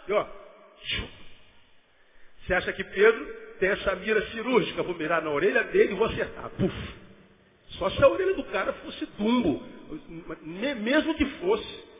E 0.09 0.13
ó, 0.13 0.27
você 2.43 2.55
acha 2.55 2.73
que 2.73 2.85
Pedro 2.85 3.27
tem 3.59 3.71
essa 3.71 3.95
mira 3.97 4.21
cirúrgica? 4.31 4.83
Vou 4.83 4.95
mirar 4.95 5.23
na 5.23 5.31
orelha 5.31 5.65
dele 5.65 5.93
e 5.93 5.97
vou 5.97 6.07
acertar. 6.07 6.51
Puf. 6.51 7.01
Só 7.79 7.89
se 7.91 8.03
a 8.03 8.09
orelha 8.09 8.35
do 8.35 8.45
cara 8.45 8.73
fosse 8.75 9.07
dumbo. 9.19 9.63
Mesmo 10.43 11.15
que 11.15 11.25
fosse. 11.25 11.91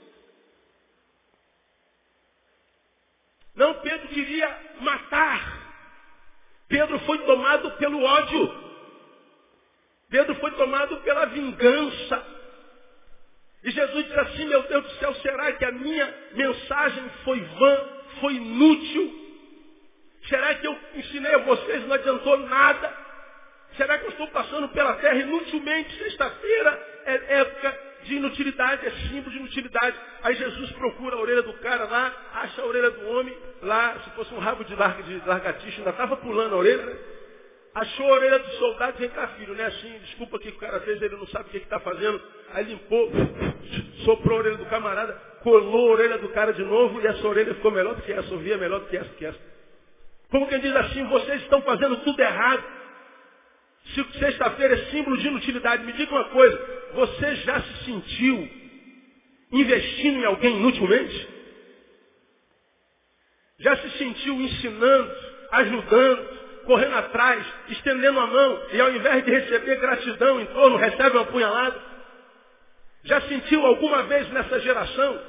Não, 3.55 3.75
Pedro 3.81 4.09
queria 4.09 4.59
matar. 4.81 5.70
Pedro 6.71 7.01
foi 7.01 7.19
tomado 7.19 7.73
pelo 7.73 8.01
ódio. 8.03 8.71
Pedro 10.09 10.37
foi 10.37 10.53
tomado 10.53 10.97
pela 10.99 11.27
vingança. 11.27 12.27
E 13.65 13.71
Jesus 13.73 14.07
disse 14.07 14.21
assim, 14.21 14.45
meu 14.47 14.63
Deus 14.63 14.85
do 14.85 14.91
céu, 15.01 15.13
será 15.17 15.53
que 15.53 15.65
a 15.65 15.73
minha 15.73 16.15
mensagem 16.33 17.11
foi 17.25 17.41
vã, 17.41 17.89
foi 18.21 18.35
inútil? 18.35 19.21
Será 20.29 20.55
que 20.55 20.67
eu 20.67 20.79
ensinei 20.95 21.35
a 21.35 21.39
vocês 21.39 21.83
e 21.83 21.87
não 21.87 21.95
adiantou 21.95 22.39
nada? 22.39 22.97
Será 23.77 23.99
que 23.99 24.05
eu 24.05 24.11
estou 24.11 24.29
passando 24.29 24.69
pela 24.69 24.95
terra 24.95 25.17
inutilmente? 25.17 25.99
Sexta-feira 25.99 27.03
é 27.05 27.41
época 27.41 27.90
de 28.05 28.15
inutilidade, 28.15 28.87
é 28.87 28.91
símbolo 29.09 29.31
de 29.31 29.39
inutilidade. 29.39 29.97
Aí 30.23 30.35
Jesus 30.35 30.71
procura 30.73 31.17
a 31.17 31.21
orelha 31.21 31.43
do 31.43 31.53
cara 31.55 31.85
lá, 31.85 32.13
acha 32.35 32.63
a 32.63 32.67
orelha 32.67 32.91
do 32.91 33.09
homem 33.09 33.37
lá, 33.63 33.99
se 34.05 34.11
fosse 34.11 34.33
um 34.35 34.39
rabo 34.39 34.65
de, 34.65 34.75
larga, 34.75 35.03
de 35.03 35.23
largatixa, 35.27 35.79
ainda 35.79 35.91
estava 35.91 36.17
pulando 36.17 36.55
a 36.55 36.59
orelha, 36.59 36.85
né? 36.85 36.97
Achou 37.73 38.07
a 38.07 38.17
orelha 38.17 38.39
do 38.41 38.51
soldado, 38.53 38.99
vem 38.99 39.09
cá 39.11 39.29
filho, 39.29 39.55
né? 39.55 39.67
Assim, 39.67 39.99
desculpa 40.01 40.39
que 40.41 40.49
o 40.49 40.57
cara 40.57 40.81
vezes 40.81 41.01
ele 41.03 41.17
não 41.17 41.27
sabe 41.29 41.49
o 41.49 41.53
que 41.53 41.59
está 41.59 41.79
fazendo. 41.79 42.21
Aí 42.53 42.65
limpou, 42.65 43.13
soprou 44.05 44.39
a 44.39 44.41
orelha 44.41 44.57
do 44.57 44.67
camarada, 44.67 45.13
colou 45.43 45.91
a 45.91 45.93
orelha 45.93 46.19
do 46.19 46.29
cara 46.31 46.53
de 46.53 46.65
novo 46.65 47.01
e 47.01 47.07
essa 47.07 47.27
orelha 47.27 47.55
ficou 47.55 47.71
melhor 47.71 47.95
do 47.95 48.03
que 48.03 48.13
essa, 48.13 48.33
ouvia 48.33 48.59
melhor 48.59 48.81
do 48.81 48.87
que 48.87 48.97
essa, 48.97 49.09
do 49.09 49.15
que 49.15 49.25
essa. 49.25 49.39
Como 50.31 50.49
quem 50.49 50.61
diz 50.61 50.75
assim, 50.75 51.05
vocês 51.07 51.43
estão 51.43 51.63
fazendo 51.63 51.97
tudo 51.99 52.21
errado. 52.21 52.80
Se 53.95 54.19
sexta-feira 54.19 54.75
é 54.75 54.91
símbolo 54.91 55.17
de 55.17 55.27
inutilidade, 55.27 55.85
me 55.85 55.93
diga 55.93 56.15
uma 56.15 56.25
coisa, 56.27 56.81
você 56.95 57.37
já 57.37 57.61
se 57.61 57.85
sentiu 57.85 58.49
investindo 59.53 60.21
em 60.21 60.25
alguém 60.25 60.57
inutilmente? 60.57 61.29
Já 63.59 63.77
se 63.77 63.91
sentiu 63.99 64.35
ensinando, 64.41 65.13
ajudando, 65.51 66.41
correndo 66.67 66.95
atrás, 66.95 67.45
estendendo 67.69 68.21
a 68.21 68.27
mão, 68.27 68.63
e 68.73 68.81
ao 68.81 68.93
invés 68.93 69.25
de 69.25 69.31
receber 69.31 69.77
gratidão 69.81 70.41
em 70.41 70.47
torno, 70.47 70.77
recebe 70.77 71.17
uma 71.17 71.27
punhalada? 71.27 71.83
Já 73.03 73.21
sentiu 73.23 73.67
alguma 73.67 74.05
vez 74.05 74.31
nessa 74.31 74.61
geração 74.61 75.21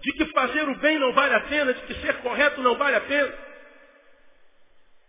de 0.00 0.12
que 0.12 0.24
fazer 0.26 0.68
o 0.68 0.76
bem 0.76 0.98
não 0.98 1.12
vale 1.12 1.34
a 1.34 1.40
pena, 1.40 1.74
de 1.74 1.82
que 1.82 1.94
ser 2.00 2.14
correto 2.18 2.62
não 2.62 2.76
vale 2.76 2.96
a 2.96 3.00
pena? 3.02 3.34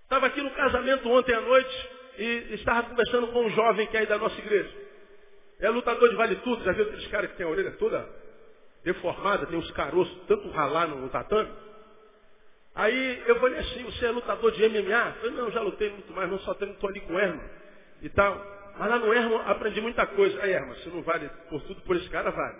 Estava 0.03 0.27
aqui 0.27 0.41
no 0.41 0.51
casamento 0.51 1.09
ontem 1.09 1.33
à 1.33 1.41
noite 1.41 1.96
e 2.17 2.53
estava 2.55 2.89
conversando 2.89 3.27
com 3.27 3.45
um 3.45 3.49
jovem 3.51 3.87
que 3.87 3.97
é 3.97 4.01
aí 4.01 4.05
da 4.05 4.17
nossa 4.17 4.37
igreja. 4.39 4.69
É 5.59 5.69
lutador 5.69 6.09
de 6.09 6.15
vale 6.15 6.35
tudo, 6.37 6.63
já 6.63 6.71
viu 6.71 6.85
aqueles 6.85 7.07
caras 7.07 7.31
que 7.31 7.37
tem 7.37 7.45
a 7.45 7.49
orelha 7.49 7.71
toda 7.71 8.07
deformada, 8.83 9.45
tem 9.47 9.57
uns 9.57 9.71
caroços, 9.71 10.17
tanto 10.27 10.49
ralar 10.51 10.87
no 10.87 11.09
tatame. 11.09 11.51
Aí 12.75 13.23
eu 13.25 13.39
falei 13.39 13.59
assim, 13.59 13.83
você 13.83 14.05
é 14.05 14.11
lutador 14.11 14.51
de 14.51 14.69
MMA? 14.69 15.07
Eu 15.07 15.13
falei, 15.13 15.31
não, 15.31 15.51
já 15.51 15.61
lutei 15.61 15.89
muito 15.89 16.13
mais, 16.13 16.29
não 16.29 16.39
só 16.39 16.51
estou 16.51 16.89
ali 16.89 17.01
com 17.01 17.13
o 17.13 17.19
Herman 17.19 17.49
e 18.01 18.09
tal. 18.09 18.35
Mas 18.77 18.89
lá 18.89 18.99
no 18.99 19.11
Herman 19.11 19.41
aprendi 19.47 19.81
muita 19.81 20.05
coisa. 20.05 20.41
Aí, 20.43 20.51
Herman, 20.51 20.75
se 20.75 20.89
não 20.89 21.01
vale 21.01 21.27
por 21.49 21.61
tudo, 21.63 21.81
por 21.81 21.95
esse 21.95 22.07
cara, 22.09 22.29
vale. 22.29 22.55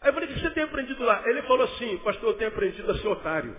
Aí 0.00 0.10
eu 0.10 0.12
falei, 0.12 0.28
o 0.28 0.32
que 0.34 0.40
você 0.40 0.50
tem 0.50 0.64
aprendido 0.64 1.02
lá? 1.04 1.22
Ele 1.24 1.42
falou 1.42 1.64
assim, 1.64 1.96
pastor, 1.98 2.30
eu 2.30 2.34
tenho 2.34 2.50
aprendido 2.50 2.90
a 2.90 2.98
ser 2.98 3.08
otário. 3.08 3.56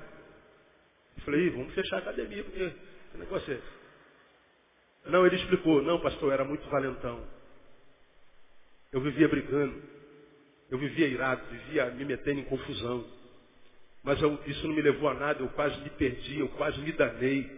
Eu 1.18 1.24
falei, 1.24 1.50
vamos 1.50 1.74
fechar 1.74 1.96
a 1.96 2.00
academia, 2.00 2.44
porque 2.44 2.74
que 3.12 3.18
negócio 3.18 3.54
é 3.54 3.56
esse? 3.56 3.87
Não, 5.10 5.26
ele 5.26 5.36
explicou, 5.36 5.82
não, 5.82 6.00
pastor, 6.00 6.30
eu 6.30 6.34
era 6.34 6.46
muito 6.46 6.68
valentão. 6.70 7.24
Eu 8.92 9.02
vivia 9.02 9.28
brigando. 9.28 9.82
Eu 10.70 10.78
vivia 10.78 11.08
irado, 11.08 11.42
vivia 11.50 11.86
me 11.92 12.06
metendo 12.06 12.42
em 12.42 12.46
confusão. 12.46 13.06
Mas 14.04 14.22
eu, 14.22 14.40
isso 14.48 14.68
não 14.68 14.76
me 14.76 14.82
levou 14.82 15.10
a 15.10 15.14
nada, 15.14 15.42
eu 15.42 15.50
quase 15.50 15.80
me 15.82 15.90
perdi, 15.92 16.40
eu 16.40 16.50
quase 16.50 16.80
me 16.82 16.92
danei. 16.92 17.50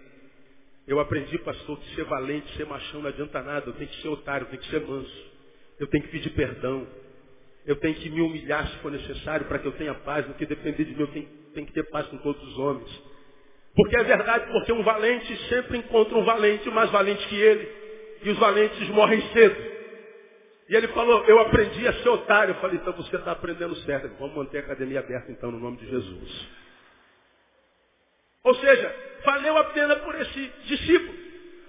Eu 0.88 1.00
aprendi, 1.00 1.38
pastor, 1.40 1.80
que 1.80 1.96
ser 1.96 2.06
valente, 2.06 2.56
ser 2.58 2.66
machão 2.66 3.02
não 3.02 3.10
adianta 3.10 3.42
nada. 3.44 3.68
Eu 3.68 3.74
tenho 3.74 3.90
que 3.90 4.02
ser 4.02 4.08
otário, 4.10 4.46
eu 4.46 4.50
tenho 4.50 4.62
que 4.62 4.70
ser 4.70 4.82
manso. 4.82 5.32
Eu 5.80 5.88
tenho 5.88 6.04
que 6.04 6.12
pedir 6.12 6.32
perdão. 6.32 6.88
Eu 7.66 7.76
tenho 7.78 7.96
que 7.96 8.10
me 8.10 8.22
humilhar 8.22 8.68
se 8.68 8.78
for 8.80 8.92
necessário 8.92 9.46
para 9.48 9.60
que 9.60 9.68
eu 9.68 9.72
tenha 9.74 9.94
paz. 9.94 10.28
No 10.28 10.34
que 10.34 10.46
depender 10.46 10.86
de 10.86 10.96
mim, 10.96 11.02
eu 11.02 11.08
tenho, 11.08 11.28
tenho 11.54 11.68
que 11.68 11.74
ter 11.74 11.84
paz 11.90 12.08
com 12.08 12.18
todos 12.20 12.42
os 12.44 12.58
homens. 12.58 13.04
Porque 13.76 13.96
é 13.98 14.04
verdade, 14.04 14.52
porque 14.52 14.72
um 14.72 14.84
valente 14.84 15.36
sempre 15.48 15.78
encontra 15.78 16.18
um 16.18 16.24
valente 16.24 16.70
mais 16.70 16.90
valente 16.90 17.26
que 17.28 17.36
ele. 17.36 17.68
E 18.24 18.30
os 18.30 18.38
valentes 18.38 18.90
morrem 18.90 19.22
cedo. 19.32 19.56
E 20.70 20.76
ele 20.76 20.88
falou, 20.90 21.24
eu 21.26 21.40
aprendi 21.40 21.88
a 21.88 21.94
ser 21.94 22.10
otário. 22.10 22.52
Eu 22.54 22.60
falei, 22.60 22.78
então 22.78 22.94
você 22.94 23.16
está 23.16 23.32
aprendendo 23.32 23.76
certo. 23.78 24.10
Vamos 24.20 24.36
manter 24.36 24.60
a 24.60 24.62
academia 24.62 25.00
aberta 25.00 25.32
então, 25.32 25.52
no 25.52 25.60
nome 25.60 25.78
de 25.78 25.90
Jesus. 25.90 26.48
Ou 28.44 28.56
seja, 28.56 28.96
valeu 29.26 29.58
a 29.58 29.64
pena 29.66 29.96
por 29.98 30.16
esse 30.20 30.54
discípulo. 30.66 31.18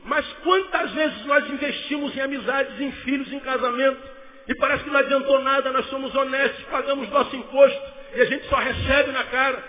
Mas 0.04 0.26
quantas 0.44 0.92
vezes 0.92 1.26
nós 1.26 1.48
investimos 1.48 2.16
em 2.16 2.20
amizades, 2.20 2.80
em 2.80 2.92
filhos, 2.92 3.32
em 3.32 3.40
casamento, 3.40 4.00
e 4.48 4.54
parece 4.54 4.84
que 4.84 4.90
não 4.90 4.98
adiantou 4.98 5.40
nada, 5.40 5.70
nós 5.72 5.86
somos 5.86 6.14
honestos, 6.14 6.64
pagamos 6.64 7.08
nosso 7.10 7.36
imposto, 7.36 7.82
e 8.14 8.20
a 8.20 8.24
gente 8.24 8.46
só 8.48 8.56
recebe 8.56 9.12
na 9.12 9.24
cara, 9.24 9.62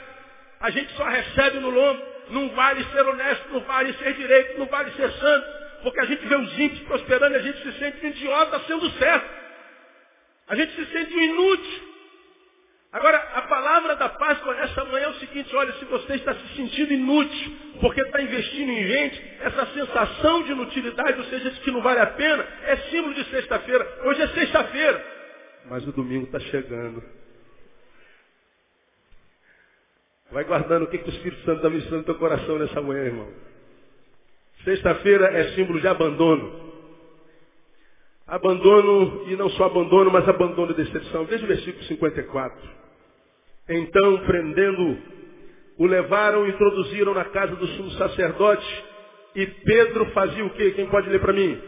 a 0.60 0.70
gente 0.72 0.92
só 0.94 1.04
recebe 1.04 1.60
no 1.60 1.70
lombo. 1.70 2.11
Não 2.32 2.50
vale 2.50 2.84
ser 2.86 3.02
honesto, 3.02 3.50
não 3.52 3.62
vale 3.62 3.94
ser 3.94 4.14
direito, 4.14 4.60
não 4.60 4.66
vale 4.66 4.92
ser 4.92 5.12
santo. 5.12 5.48
Porque 5.84 6.00
a 6.00 6.06
gente 6.06 6.26
vê 6.26 6.36
os 6.36 6.60
ímpios 6.60 6.82
prosperando 6.82 7.36
e 7.36 7.38
a 7.38 7.42
gente 7.42 7.64
se 7.64 7.80
sente 7.80 8.06
um 8.06 8.10
idiota 8.10 8.60
sendo 8.68 8.90
certo. 8.92 9.30
A 10.48 10.56
gente 10.56 10.74
se 10.76 10.86
sente 10.92 11.14
um 11.14 11.22
inútil. 11.22 11.92
Agora, 12.92 13.18
a 13.18 13.44
palavra 13.44 13.96
da 13.96 14.10
Páscoa 14.10 14.54
nessa 14.54 14.84
manhã 14.84 15.06
é 15.06 15.10
o 15.10 15.14
seguinte, 15.14 15.56
olha, 15.56 15.72
se 15.74 15.86
você 15.86 16.16
está 16.16 16.34
se 16.34 16.56
sentindo 16.58 16.92
inútil, 16.92 17.58
porque 17.80 18.02
está 18.02 18.22
investindo 18.22 18.70
em 18.70 18.86
gente, 18.86 19.24
essa 19.40 19.66
sensação 19.68 20.44
de 20.44 20.52
inutilidade, 20.52 21.18
ou 21.18 21.26
seja, 21.26 21.52
de 21.52 21.60
que 21.62 21.72
não 21.72 21.82
vale 21.82 22.02
a 22.02 22.08
pena, 22.08 22.46
é 22.64 22.76
símbolo 22.90 23.14
de 23.14 23.24
sexta-feira. 23.26 23.88
Hoje 24.04 24.22
é 24.22 24.28
sexta-feira. 24.28 25.06
Mas 25.70 25.88
o 25.88 25.94
domingo 25.94 26.26
está 26.26 26.40
chegando. 26.40 27.02
Vai 30.32 30.46
guardando 30.46 30.84
o 30.84 30.88
que, 30.88 30.98
que 30.98 31.10
o 31.10 31.14
Espírito 31.14 31.42
Santo 31.44 31.58
está 31.58 31.70
ministrando 31.70 31.98
no 31.98 32.04
teu 32.06 32.16
coração 32.16 32.58
nessa 32.58 32.82
manhã, 32.82 33.04
irmão. 33.04 33.28
Sexta-feira 34.64 35.28
é 35.28 35.56
símbolo 35.56 35.82
de 35.82 35.88
abandono. 35.88 36.72
Abandono, 38.26 39.26
e 39.28 39.36
não 39.36 39.50
só 39.50 39.66
abandono, 39.66 40.10
mas 40.10 40.28
abandono 40.30 40.72
e 40.72 40.76
decepção. 40.76 41.26
Veja 41.26 41.44
o 41.44 41.48
versículo 41.48 41.84
54. 41.84 42.70
Então, 43.68 44.20
prendendo, 44.20 44.98
o 45.78 45.86
levaram 45.86 46.48
e 46.48 46.52
introduziram 46.52 47.14
na 47.14 47.26
casa 47.26 47.56
do 47.56 47.68
sumo 47.68 47.92
sacerdote. 47.92 48.86
E 49.36 49.46
Pedro 49.46 50.06
fazia 50.12 50.46
o 50.46 50.50
quê? 50.52 50.72
Quem 50.72 50.88
pode 50.88 51.10
ler 51.10 51.20
para 51.20 51.34
mim? 51.34 51.62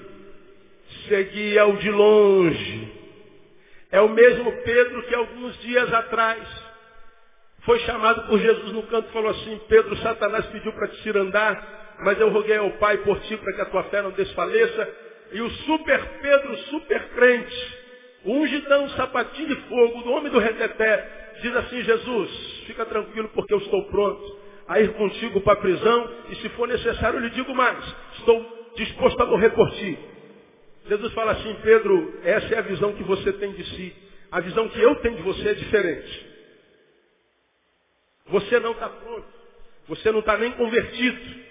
Seguia-o 1.10 1.76
de 1.78 1.91
longe. 1.91 2.91
É 3.91 3.99
o 3.99 4.10
mesmo 4.10 4.52
Pedro 4.63 5.04
que 5.04 5.15
alguns 5.15 5.60
dias 5.62 5.93
atrás 5.93 6.72
foi 7.65 7.80
chamado 7.80 8.28
por 8.28 8.39
Jesus 8.39 8.71
no 8.73 8.84
canto 8.84 9.10
e 9.10 9.13
falou 9.13 9.32
assim, 9.32 9.60
Pedro, 9.69 9.95
Satanás 9.97 10.45
pediu 10.47 10.73
para 10.73 10.88
te 10.89 11.02
cirandar, 11.02 11.95
mas 11.99 12.19
eu 12.19 12.30
roguei 12.30 12.58
ao 12.58 12.71
Pai 12.71 12.97
por 12.97 13.19
ti 13.21 13.38
para 13.38 13.54
que 13.54 13.62
a 13.62 13.65
tua 13.65 13.84
fé 13.84 14.02
não 14.02 14.12
desfaleça. 14.12 14.89
E 15.32 15.41
o 15.41 15.49
super 15.49 15.99
Pedro, 16.21 16.58
super 16.58 17.10
crente, 17.10 17.78
ungidão, 18.26 18.89
sapatinho 18.89 19.47
de 19.47 19.56
fogo, 19.67 20.04
do 20.04 20.12
homem 20.12 20.32
do 20.32 20.39
reteté, 20.39 21.36
diz 21.41 21.56
assim, 21.56 21.82
Jesus, 21.84 22.63
fica 22.67 22.86
tranquilo 22.86 23.30
porque 23.34 23.54
eu 23.54 23.60
estou 23.60 23.84
pronto 23.86 24.38
a 24.67 24.80
ir 24.80 24.93
contigo 24.93 25.41
para 25.41 25.54
a 25.54 25.58
prisão 25.58 26.10
e 26.30 26.36
se 26.36 26.49
for 26.49 26.67
necessário 26.67 27.17
eu 27.17 27.23
lhe 27.23 27.30
digo 27.32 27.54
mais, 27.56 27.84
estou 28.17 28.71
disposto 28.76 29.21
a 29.21 29.26
morrer 29.26 29.49
por 29.52 29.69
ti. 29.71 29.97
Jesus 30.88 31.13
fala 31.13 31.32
assim, 31.32 31.56
Pedro, 31.63 32.19
essa 32.23 32.54
é 32.54 32.58
a 32.58 32.62
visão 32.62 32.91
que 32.93 33.04
você 33.04 33.32
tem 33.34 33.54
de 33.54 33.63
si. 33.63 33.95
A 34.30 34.41
visão 34.41 34.67
que 34.67 34.82
eu 34.82 34.95
tenho 34.97 35.15
de 35.15 35.21
você 35.21 35.49
é 35.49 35.54
diferente. 35.54 36.33
Você 38.27 38.59
não 38.59 38.71
está 38.71 38.89
pronto. 38.89 39.27
Você 39.88 40.12
não 40.12 40.19
está 40.19 40.38
nem 40.38 40.51
convertido. 40.53 41.43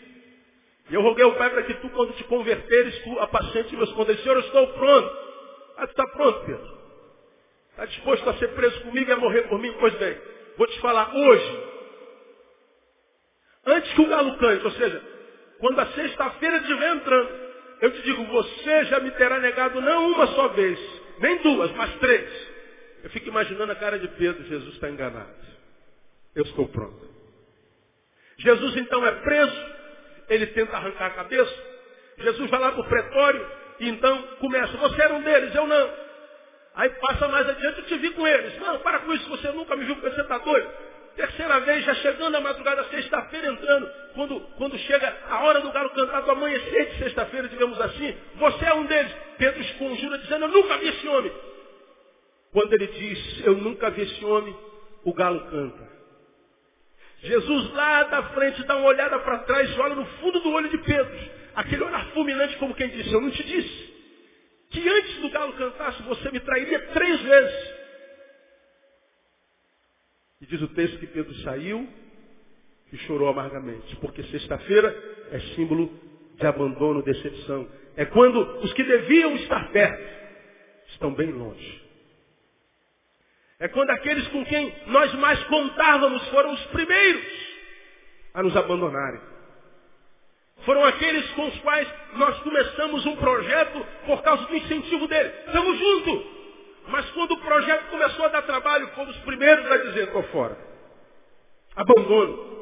E 0.90 0.94
eu 0.94 1.02
roguei 1.02 1.24
ao 1.24 1.35
Pai 1.37 1.50
para 1.50 1.62
que 1.62 1.74
tu, 1.74 1.88
quando 1.90 2.14
te 2.14 2.24
converteres, 2.24 2.98
tu 3.02 3.18
apacente 3.20 3.76
meus 3.76 3.92
contas. 3.92 4.20
Senhor, 4.20 4.37
eu 4.37 4.40
estou 4.40 4.66
pronto. 4.68 5.16
Ah, 5.76 5.87
tu 5.87 5.90
está 5.90 6.06
pronto, 6.08 6.44
Pedro. 6.46 6.82
Está 7.70 7.87
disposto 7.87 8.28
a 8.28 8.35
ser 8.35 8.48
preso 8.48 8.80
comigo 8.82 9.11
e 9.11 9.12
a 9.12 9.16
morrer 9.16 9.42
por 9.48 9.58
mim? 9.58 9.74
Pois 9.80 9.94
bem, 9.94 10.18
vou 10.56 10.66
te 10.66 10.80
falar 10.80 11.14
hoje. 11.14 11.72
Antes 13.64 13.92
que 13.94 14.00
o 14.02 14.08
galo 14.08 14.37
cante, 14.38 14.64
ou 14.64 14.72
seja, 14.72 15.02
quando 15.58 15.78
a 15.78 15.87
sexta-feira 15.87 16.56
estiver 16.58 16.96
entrando, 16.96 17.30
eu 17.80 17.90
te 17.92 18.02
digo, 18.02 18.24
você 18.26 18.85
já 18.87 19.00
me 19.00 19.11
terá 19.12 19.38
negado 19.38 19.80
não 19.80 20.12
uma 20.12 20.26
só 20.28 20.48
vez, 20.48 20.78
nem 21.20 21.38
duas, 21.38 21.70
mas 21.72 21.94
três. 21.96 22.52
Eu 23.04 23.11
fico 23.11 23.28
imaginando 23.28 23.72
a 23.72 23.76
cara 23.76 23.98
de 23.98 24.08
Pedro, 24.08 24.44
Jesus 24.44 24.74
está 24.74 24.90
enganado. 24.90 25.30
Eu 26.35 26.42
estou 26.45 26.68
pronto. 26.68 27.11
Jesus 28.38 28.77
então 28.77 29.07
é 29.07 29.12
preso, 29.12 29.66
ele 30.29 30.47
tenta 30.49 30.77
arrancar 30.77 31.07
a 31.07 31.11
cabeça. 31.11 31.73
Jesus 32.18 32.51
vai 32.51 32.61
lá 32.61 32.73
para 32.73 32.81
o 32.81 32.88
pretório 32.88 33.51
e 33.81 33.88
então 33.88 34.23
começa, 34.40 34.77
você 34.77 35.03
era 35.03 35.14
um 35.14 35.23
deles, 35.23 35.55
eu 35.55 35.66
não. 35.66 35.90
Aí 36.75 36.88
passa 36.88 37.29
mais 37.29 37.49
adiante, 37.49 37.81
eu 37.81 37.87
te 37.87 37.97
vi 37.99 38.11
com 38.11 38.27
eles. 38.27 38.59
Não, 38.59 38.79
para 38.79 39.01
com 39.01 39.12
isso, 39.12 39.29
você 39.29 39.49
nunca 39.53 39.77
me 39.77 39.85
viu 39.85 39.97
com 39.97 40.03
você 40.03 40.21
está 40.21 40.38
doido. 40.38 40.71
Terceira 41.14 41.61
vez, 41.61 41.85
já 41.85 41.95
chegando 41.97 42.35
a 42.35 42.40
madrugada, 42.40 42.85
sexta-feira 42.85 43.49
entrando, 43.49 43.90
quando, 44.14 44.40
quando 44.57 44.79
chega 44.79 45.14
a 45.29 45.45
hora 45.45 45.61
do 45.61 45.71
galo 45.71 45.90
cantar 45.90 46.23
do 46.23 46.31
amanhecer 46.31 46.90
de 46.92 46.99
sexta-feira, 47.01 47.49
digamos 47.49 47.79
assim, 47.79 48.16
você 48.37 48.64
é 48.64 48.75
um 48.75 48.87
deles. 48.87 49.12
Pedro 49.37 49.61
esconjura 49.61 50.16
dizendo, 50.18 50.47
eu 50.47 50.49
nunca 50.49 50.79
vi 50.79 50.88
esse 50.88 51.07
homem. 51.09 51.33
Quando 52.51 52.73
ele 52.73 52.87
diz, 52.87 53.47
eu 53.47 53.55
nunca 53.57 53.90
vi 53.90 54.03
esse 54.03 54.25
homem, 54.25 54.57
o 55.05 55.12
galo 55.12 55.40
canta. 55.51 55.92
Jesus 57.22 57.72
lá 57.72 58.02
da 58.04 58.22
frente 58.30 58.64
dá 58.64 58.76
uma 58.76 58.88
olhada 58.88 59.18
para 59.20 59.38
trás 59.40 59.70
e 59.70 59.80
olha 59.80 59.94
no 59.94 60.04
fundo 60.04 60.40
do 60.40 60.50
olho 60.50 60.68
de 60.68 60.78
Pedro. 60.78 61.12
Aquele 61.54 61.85
olhar 61.85 62.06
fulminante 62.12 62.56
como 62.56 62.74
quem 62.74 62.88
disse, 62.88 63.12
eu 63.12 63.20
não 63.20 63.30
te 63.30 63.44
disse 63.44 63.92
que 64.70 64.88
antes 64.88 65.16
do 65.20 65.30
galo 65.30 65.52
cantasse 65.52 66.02
você 66.02 66.30
me 66.30 66.40
trairia 66.40 66.80
três 66.88 67.20
vezes. 67.20 67.74
E 70.40 70.46
diz 70.46 70.62
o 70.62 70.68
texto 70.68 70.98
que 70.98 71.06
Pedro 71.06 71.35
saiu 71.42 71.88
e 72.92 72.96
chorou 72.98 73.28
amargamente, 73.28 73.94
porque 73.96 74.22
sexta-feira 74.24 74.88
é 75.30 75.38
símbolo 75.54 75.92
de 76.37 76.46
abandono, 76.46 77.02
decepção. 77.02 77.68
É 77.96 78.04
quando 78.06 78.40
os 78.61 78.72
que 78.72 78.82
deviam 78.82 79.37
estar 79.37 79.70
perto 79.70 80.22
estão 80.88 81.14
bem 81.14 81.30
longe. 81.30 81.82
É 83.62 83.68
quando 83.68 83.90
aqueles 83.90 84.27
com 84.27 84.44
quem 84.44 84.75
nós 84.87 85.14
mais 85.14 85.40
contávamos 85.44 86.29
foram 86.31 86.53
os 86.53 86.64
primeiros 86.66 87.25
a 88.35 88.42
nos 88.42 88.57
abandonarem. 88.57 89.20
Foram 90.64 90.85
aqueles 90.85 91.31
com 91.31 91.46
os 91.46 91.61
quais 91.61 91.88
nós 92.14 92.40
começamos 92.40 93.07
um 93.07 93.14
projeto 93.14 93.87
por 94.05 94.20
causa 94.22 94.46
do 94.46 94.57
incentivo 94.57 95.07
dele. 95.07 95.33
Estamos 95.46 95.79
juntos. 95.79 96.27
Mas 96.88 97.09
quando 97.12 97.35
o 97.35 97.40
projeto 97.40 97.88
começou 97.88 98.25
a 98.25 98.29
dar 98.31 98.42
trabalho, 98.42 98.88
fomos 98.96 99.16
os 99.16 99.22
primeiros 99.22 99.70
a 99.70 99.77
dizer, 99.77 100.09
estou 100.09 100.25
fora. 100.25 100.57
Abandono. 101.77 102.53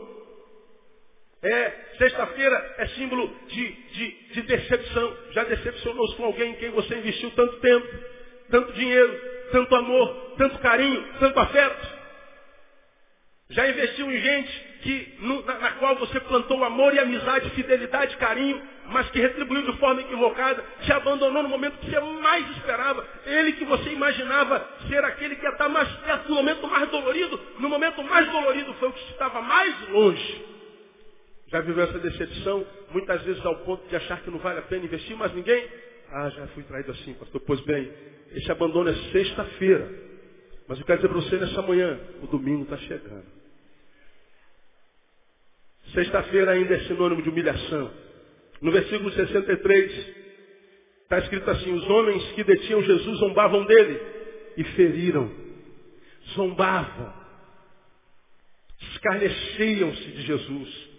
É, 1.43 1.71
sexta-feira 1.97 2.75
é 2.77 2.87
símbolo 2.89 3.35
de, 3.49 3.73
de, 3.73 4.11
de 4.35 4.43
decepção. 4.43 5.17
Já 5.31 5.45
decepcionou-se 5.45 6.15
com 6.17 6.27
alguém 6.27 6.53
em 6.53 6.57
quem 6.57 6.71
você 6.73 6.95
investiu 6.95 7.31
tanto 7.31 7.57
tempo, 7.61 7.89
tanto 8.51 8.73
dinheiro, 8.75 9.40
tanto 9.51 9.75
amor, 9.75 10.35
tanto 10.37 10.59
carinho, 10.59 11.05
tanto 11.19 11.39
afeto. 11.39 12.01
Já 13.51 13.69
investiu 13.69 14.11
em 14.11 14.21
gente 14.21 14.71
que, 14.83 15.19
na, 15.21 15.59
na, 15.59 15.73
qual 15.73 15.97
você 15.97 16.21
plantou 16.21 16.63
amor 16.63 16.95
e 16.95 16.99
amizade, 16.99 17.51
fidelidade, 17.51 18.17
carinho, 18.17 18.63
mas 18.87 19.11
que 19.11 19.21
retribuiu 19.21 19.63
de 19.63 19.79
forma 19.79 20.01
equivocada, 20.01 20.65
te 20.83 20.93
abandonou 20.93 21.43
no 21.43 21.49
momento 21.49 21.79
que 21.79 21.91
você 21.91 22.01
mais 22.01 22.49
esperava. 22.57 23.07
Ele 23.27 23.53
que 23.53 23.65
você 23.65 23.91
imaginava 23.91 24.67
ser 24.89 25.05
aquele 25.05 25.37
que 25.37 25.45
ia 25.45 25.51
estar 25.51 25.69
mais 25.69 25.89
perto 25.89 26.29
no 26.29 26.37
momento 26.37 26.67
mais 26.69 26.89
dolorido, 26.91 27.41
no 27.59 27.69
momento 27.69 28.03
mais 28.05 28.31
dolorido 28.31 28.73
foi 28.75 28.89
o 28.89 28.93
que 28.93 29.11
estava 29.13 29.43
mais 29.43 29.89
longe. 29.89 30.45
Já 31.49 31.61
viveu 31.61 31.83
essa 31.83 31.99
decepção, 31.99 32.65
muitas 32.93 33.21
vezes 33.23 33.45
ao 33.45 33.57
ponto 33.57 33.87
de 33.89 33.97
achar 33.97 34.21
que 34.21 34.31
não 34.31 34.39
vale 34.39 34.61
a 34.61 34.63
pena 34.63 34.85
investir 34.85 35.17
mais 35.17 35.35
ninguém? 35.35 35.69
Ah, 36.13 36.29
já 36.31 36.47
fui 36.49 36.63
traído 36.65 36.91
assim, 36.91 37.15
pastor. 37.15 37.41
Pois 37.43 37.61
bem, 37.61 37.91
esse 38.33 38.51
abandono 38.51 38.91
é 38.91 38.95
sexta-feira. 39.13 39.89
Mas 40.67 40.79
eu 40.79 40.85
quero 40.85 40.99
dizer 40.99 41.09
para 41.09 41.21
você 41.21 41.37
nessa 41.37 41.63
manhã, 41.63 41.99
o 42.23 42.27
domingo 42.27 42.65
está 42.65 42.77
chegando. 42.79 43.27
Sexta-feira 45.95 46.53
ainda 46.53 46.75
é 46.75 46.81
sinônimo 46.81 47.23
de 47.23 47.29
humilhação. 47.29 47.91
No 48.61 48.71
versículo 48.71 49.11
63, 49.13 50.15
está 51.03 51.19
escrito 51.19 51.51
assim, 51.51 51.73
os 51.73 51.89
homens 51.89 52.23
que 52.33 52.45
detinham 52.45 52.83
Jesus 52.83 53.19
zombavam 53.19 53.65
dele 53.65 54.01
e 54.57 54.65
feriram. 54.65 55.31
Zombavam. 56.35 57.13
Escarneciam-se 58.81 60.11
de 60.13 60.23
Jesus. 60.23 60.90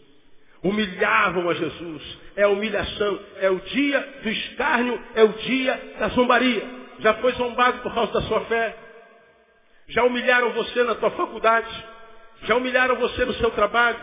Humilhavam 0.63 1.50
a 1.50 1.54
Jesus. 1.54 2.19
É 2.36 2.43
a 2.43 2.50
humilhação. 2.50 3.19
É 3.39 3.50
o 3.50 3.60
dia 3.60 4.19
do 4.24 4.30
escárnio, 4.30 5.02
é 5.15 5.24
o 5.24 5.30
dia 5.30 5.95
da 6.00 6.10
zombaria. 6.10 6.63
Já 7.00 7.15
foi 7.15 7.32
zombado 7.34 7.80
por 7.80 7.93
causa 7.93 8.13
da 8.13 8.21
sua 8.21 8.41
fé? 8.41 8.76
Já 9.88 10.04
humilharam 10.04 10.52
você 10.52 10.84
na 10.84 10.95
tua 10.95 11.12
faculdade? 11.12 11.86
Já 12.43 12.56
humilharam 12.56 12.95
você 12.97 13.26
no 13.26 13.34
seu 13.34 13.52
trabalho? 13.52 13.97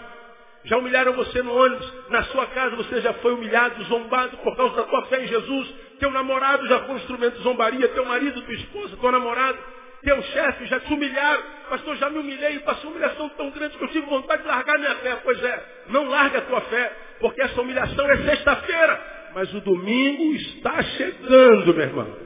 Já 0.65 0.77
humilharam 0.77 1.13
você 1.15 1.41
no 1.43 1.57
ônibus, 1.57 1.93
na 2.11 2.25
sua 2.25 2.47
casa 2.47 2.77
você 2.77 3.01
já 3.01 3.15
foi 3.15 3.33
humilhado, 3.33 3.83
zombado 3.85 4.37
por 4.39 4.57
causa 4.57 4.77
da 4.77 4.83
tua 4.83 5.07
fé 5.07 5.23
em 5.23 5.27
Jesus. 5.27 5.75
Teu 5.99 6.11
namorado 6.11 6.67
já 6.67 6.81
foi 6.81 6.95
um 6.95 6.99
instrumento 6.99 7.37
de 7.37 7.43
zombaria, 7.43 7.89
teu 7.89 8.05
marido, 8.05 8.43
tua 8.43 8.55
esposa, 8.55 8.97
teu 8.97 9.13
namorado, 9.13 9.59
teu 10.03 10.23
chefe 10.23 10.67
já 10.67 10.81
te 10.81 10.93
humilharam. 10.93 11.43
Pastor, 11.69 11.97
já 11.97 12.09
me 12.11 12.19
humilhei 12.19 12.59
passou 12.61 12.91
humilhação 12.91 13.29
tão 13.31 13.51
grande 13.51 13.77
que 13.77 13.85
eu 13.85 13.89
tive 13.89 14.07
vontade 14.07 14.43
de 14.43 14.49
largar 14.49 14.79
minha 14.79 14.95
fé. 14.97 15.17
Pois 15.23 15.43
é, 15.43 15.65
não 15.89 16.09
larga 16.09 16.39
a 16.39 16.43
tua 16.43 16.61
fé, 16.63 16.93
porque 17.21 17.43
essa 17.43 17.61
humilhação 17.61 18.11
é 18.11 18.17
sexta-feira. 18.19 19.19
Mas 19.35 19.53
o 19.55 19.61
domingo 19.61 20.35
está 20.35 20.83
chegando, 20.83 21.75
meu 21.75 21.85
irmão. 21.85 22.17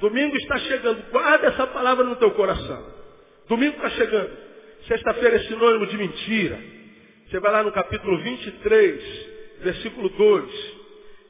Domingo 0.00 0.36
está 0.36 0.58
chegando. 0.58 1.02
Guarda 1.10 1.46
essa 1.46 1.66
palavra 1.68 2.04
no 2.04 2.16
teu 2.16 2.30
coração. 2.32 2.94
Domingo 3.48 3.76
está 3.76 3.90
chegando. 3.90 4.30
Sexta-feira 4.88 5.36
é 5.36 5.38
sinônimo 5.40 5.86
de 5.86 5.96
mentira. 5.96 6.58
Você 7.28 7.40
vai 7.40 7.52
lá 7.52 7.62
no 7.62 7.72
capítulo 7.72 8.18
23, 8.18 9.26
versículo 9.60 10.08
2, 10.10 10.74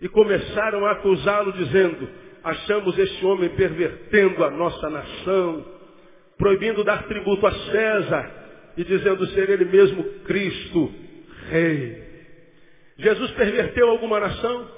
e 0.02 0.08
começaram 0.08 0.84
a 0.84 0.92
acusá-lo 0.92 1.52
dizendo, 1.52 2.08
achamos 2.44 2.98
este 2.98 3.24
homem 3.24 3.48
pervertendo 3.50 4.44
a 4.44 4.50
nossa 4.50 4.90
nação, 4.90 5.64
proibindo 6.36 6.84
dar 6.84 7.04
tributo 7.04 7.46
a 7.46 7.52
César 7.52 8.32
e 8.76 8.84
dizendo 8.84 9.26
ser 9.28 9.48
ele 9.48 9.64
mesmo 9.64 10.04
Cristo, 10.24 10.94
Rei. 11.48 12.04
Jesus 12.98 13.30
perverteu 13.32 13.88
alguma 13.88 14.20
nação? 14.20 14.70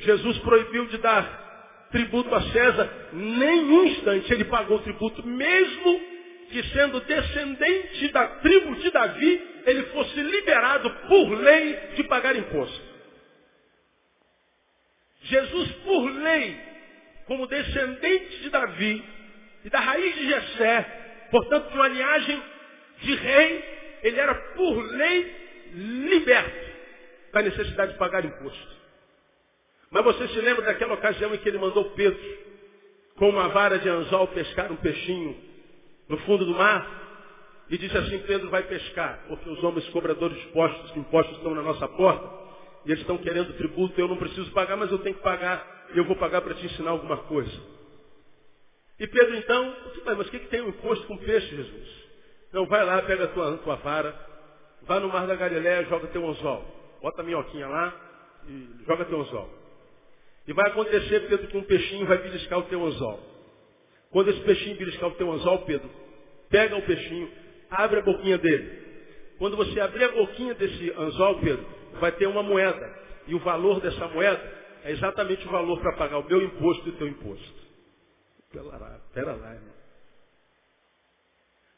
Jesus 0.00 0.38
proibiu 0.40 0.86
de 0.86 0.98
dar 0.98 1.88
tributo 1.90 2.34
a 2.34 2.42
César, 2.42 2.90
nem 3.12 3.64
um 3.64 3.84
instante 3.86 4.32
ele 4.32 4.44
pagou 4.44 4.78
tributo, 4.80 5.26
mesmo 5.26 6.00
que 6.50 6.62
sendo 6.68 7.00
descendente 7.00 8.08
da 8.08 8.26
tribo 8.26 8.74
de 8.76 8.90
Davi, 8.90 9.42
ele 9.66 9.82
fosse 9.84 10.20
liberado 10.20 10.90
por 11.08 11.30
lei 11.30 11.76
de 11.96 12.04
pagar 12.04 12.36
imposto. 12.36 12.87
Jesus, 15.28 15.72
por 15.84 16.10
lei, 16.10 16.58
como 17.26 17.46
descendente 17.46 18.40
de 18.40 18.50
Davi 18.50 19.04
e 19.64 19.70
da 19.70 19.80
raiz 19.80 20.14
de 20.14 20.28
Jessé, 20.28 21.28
portanto, 21.30 21.68
de 21.70 21.74
uma 21.74 21.88
linhagem 21.88 22.42
de 23.02 23.14
rei, 23.14 23.98
ele 24.02 24.18
era, 24.18 24.34
por 24.34 24.76
lei, 24.92 25.36
liberto 25.74 26.68
da 27.32 27.42
necessidade 27.42 27.92
de 27.92 27.98
pagar 27.98 28.24
imposto. 28.24 28.78
Mas 29.90 30.04
você 30.04 30.28
se 30.28 30.40
lembra 30.40 30.64
daquela 30.64 30.94
ocasião 30.94 31.34
em 31.34 31.38
que 31.38 31.48
ele 31.48 31.58
mandou 31.58 31.90
Pedro, 31.90 32.20
com 33.16 33.28
uma 33.30 33.48
vara 33.48 33.78
de 33.78 33.88
anzol, 33.88 34.28
pescar 34.28 34.70
um 34.70 34.76
peixinho 34.76 35.36
no 36.08 36.18
fundo 36.18 36.44
do 36.44 36.54
mar? 36.54 36.96
E 37.70 37.76
disse 37.76 37.96
assim, 37.96 38.18
Pedro 38.20 38.48
vai 38.48 38.62
pescar, 38.62 39.24
porque 39.28 39.48
os 39.50 39.62
homens 39.62 39.86
cobradores 39.90 40.38
de 40.38 40.48
impostos, 40.48 40.96
impostos 40.96 41.36
estão 41.36 41.54
na 41.54 41.62
nossa 41.62 41.86
porta, 41.86 42.47
e 42.84 42.90
eles 42.90 43.00
estão 43.00 43.18
querendo 43.18 43.56
tributo, 43.56 44.00
eu 44.00 44.08
não 44.08 44.16
preciso 44.16 44.50
pagar, 44.52 44.76
mas 44.76 44.90
eu 44.90 44.98
tenho 44.98 45.16
que 45.16 45.22
pagar, 45.22 45.86
eu 45.94 46.04
vou 46.04 46.16
pagar 46.16 46.40
para 46.40 46.54
te 46.54 46.66
ensinar 46.66 46.90
alguma 46.90 47.16
coisa. 47.16 47.78
E 48.98 49.06
Pedro 49.06 49.36
então, 49.36 49.76
mas 50.04 50.26
o 50.26 50.30
que, 50.30 50.40
que 50.40 50.48
tem 50.48 50.60
um 50.60 50.68
imposto 50.68 51.06
com 51.06 51.16
peixe, 51.18 51.54
Jesus? 51.54 52.08
Não, 52.52 52.66
vai 52.66 52.84
lá, 52.84 53.00
pega 53.02 53.24
a 53.24 53.28
tua, 53.28 53.58
tua 53.58 53.76
vara, 53.76 54.14
vai 54.82 54.98
no 55.00 55.08
mar 55.08 55.26
da 55.26 55.36
Galiléia, 55.36 55.84
joga 55.84 56.08
teu 56.08 56.26
anzol. 56.26 56.64
Bota 57.00 57.22
a 57.22 57.24
minhoquinha 57.24 57.68
lá 57.68 57.94
e 58.48 58.84
joga 58.86 59.04
teu 59.04 59.20
anzol. 59.20 59.48
E 60.46 60.52
vai 60.52 60.70
acontecer, 60.70 61.28
Pedro, 61.28 61.46
que 61.46 61.56
um 61.56 61.62
peixinho 61.62 62.06
vai 62.06 62.18
beliscar 62.18 62.58
o 62.58 62.64
teu 62.64 62.84
anzol. 62.84 63.20
Quando 64.10 64.30
esse 64.30 64.40
peixinho 64.40 64.76
beliscar 64.76 65.10
o 65.10 65.14
teu 65.14 65.30
anzol, 65.30 65.58
Pedro, 65.60 65.88
pega 66.48 66.74
o 66.74 66.82
peixinho, 66.82 67.30
abre 67.70 68.00
a 68.00 68.02
boquinha 68.02 68.38
dele. 68.38 68.87
Quando 69.38 69.56
você 69.56 69.78
abrir 69.80 70.04
a 70.04 70.12
boquinha 70.12 70.54
desse 70.54 70.90
anzol, 70.98 71.40
Pedro, 71.40 71.64
vai 72.00 72.12
ter 72.12 72.26
uma 72.26 72.42
moeda. 72.42 72.98
E 73.26 73.34
o 73.34 73.38
valor 73.38 73.80
dessa 73.80 74.08
moeda 74.08 74.42
é 74.84 74.90
exatamente 74.90 75.46
o 75.46 75.50
valor 75.50 75.80
para 75.80 75.96
pagar 75.96 76.18
o 76.18 76.24
meu 76.24 76.42
imposto 76.42 76.88
e 76.88 76.90
o 76.90 76.96
teu 76.96 77.06
imposto. 77.06 77.68
Pera 78.50 78.64
lá, 78.64 79.00
pera 79.12 79.32
lá, 79.34 79.54
irmão. 79.54 79.74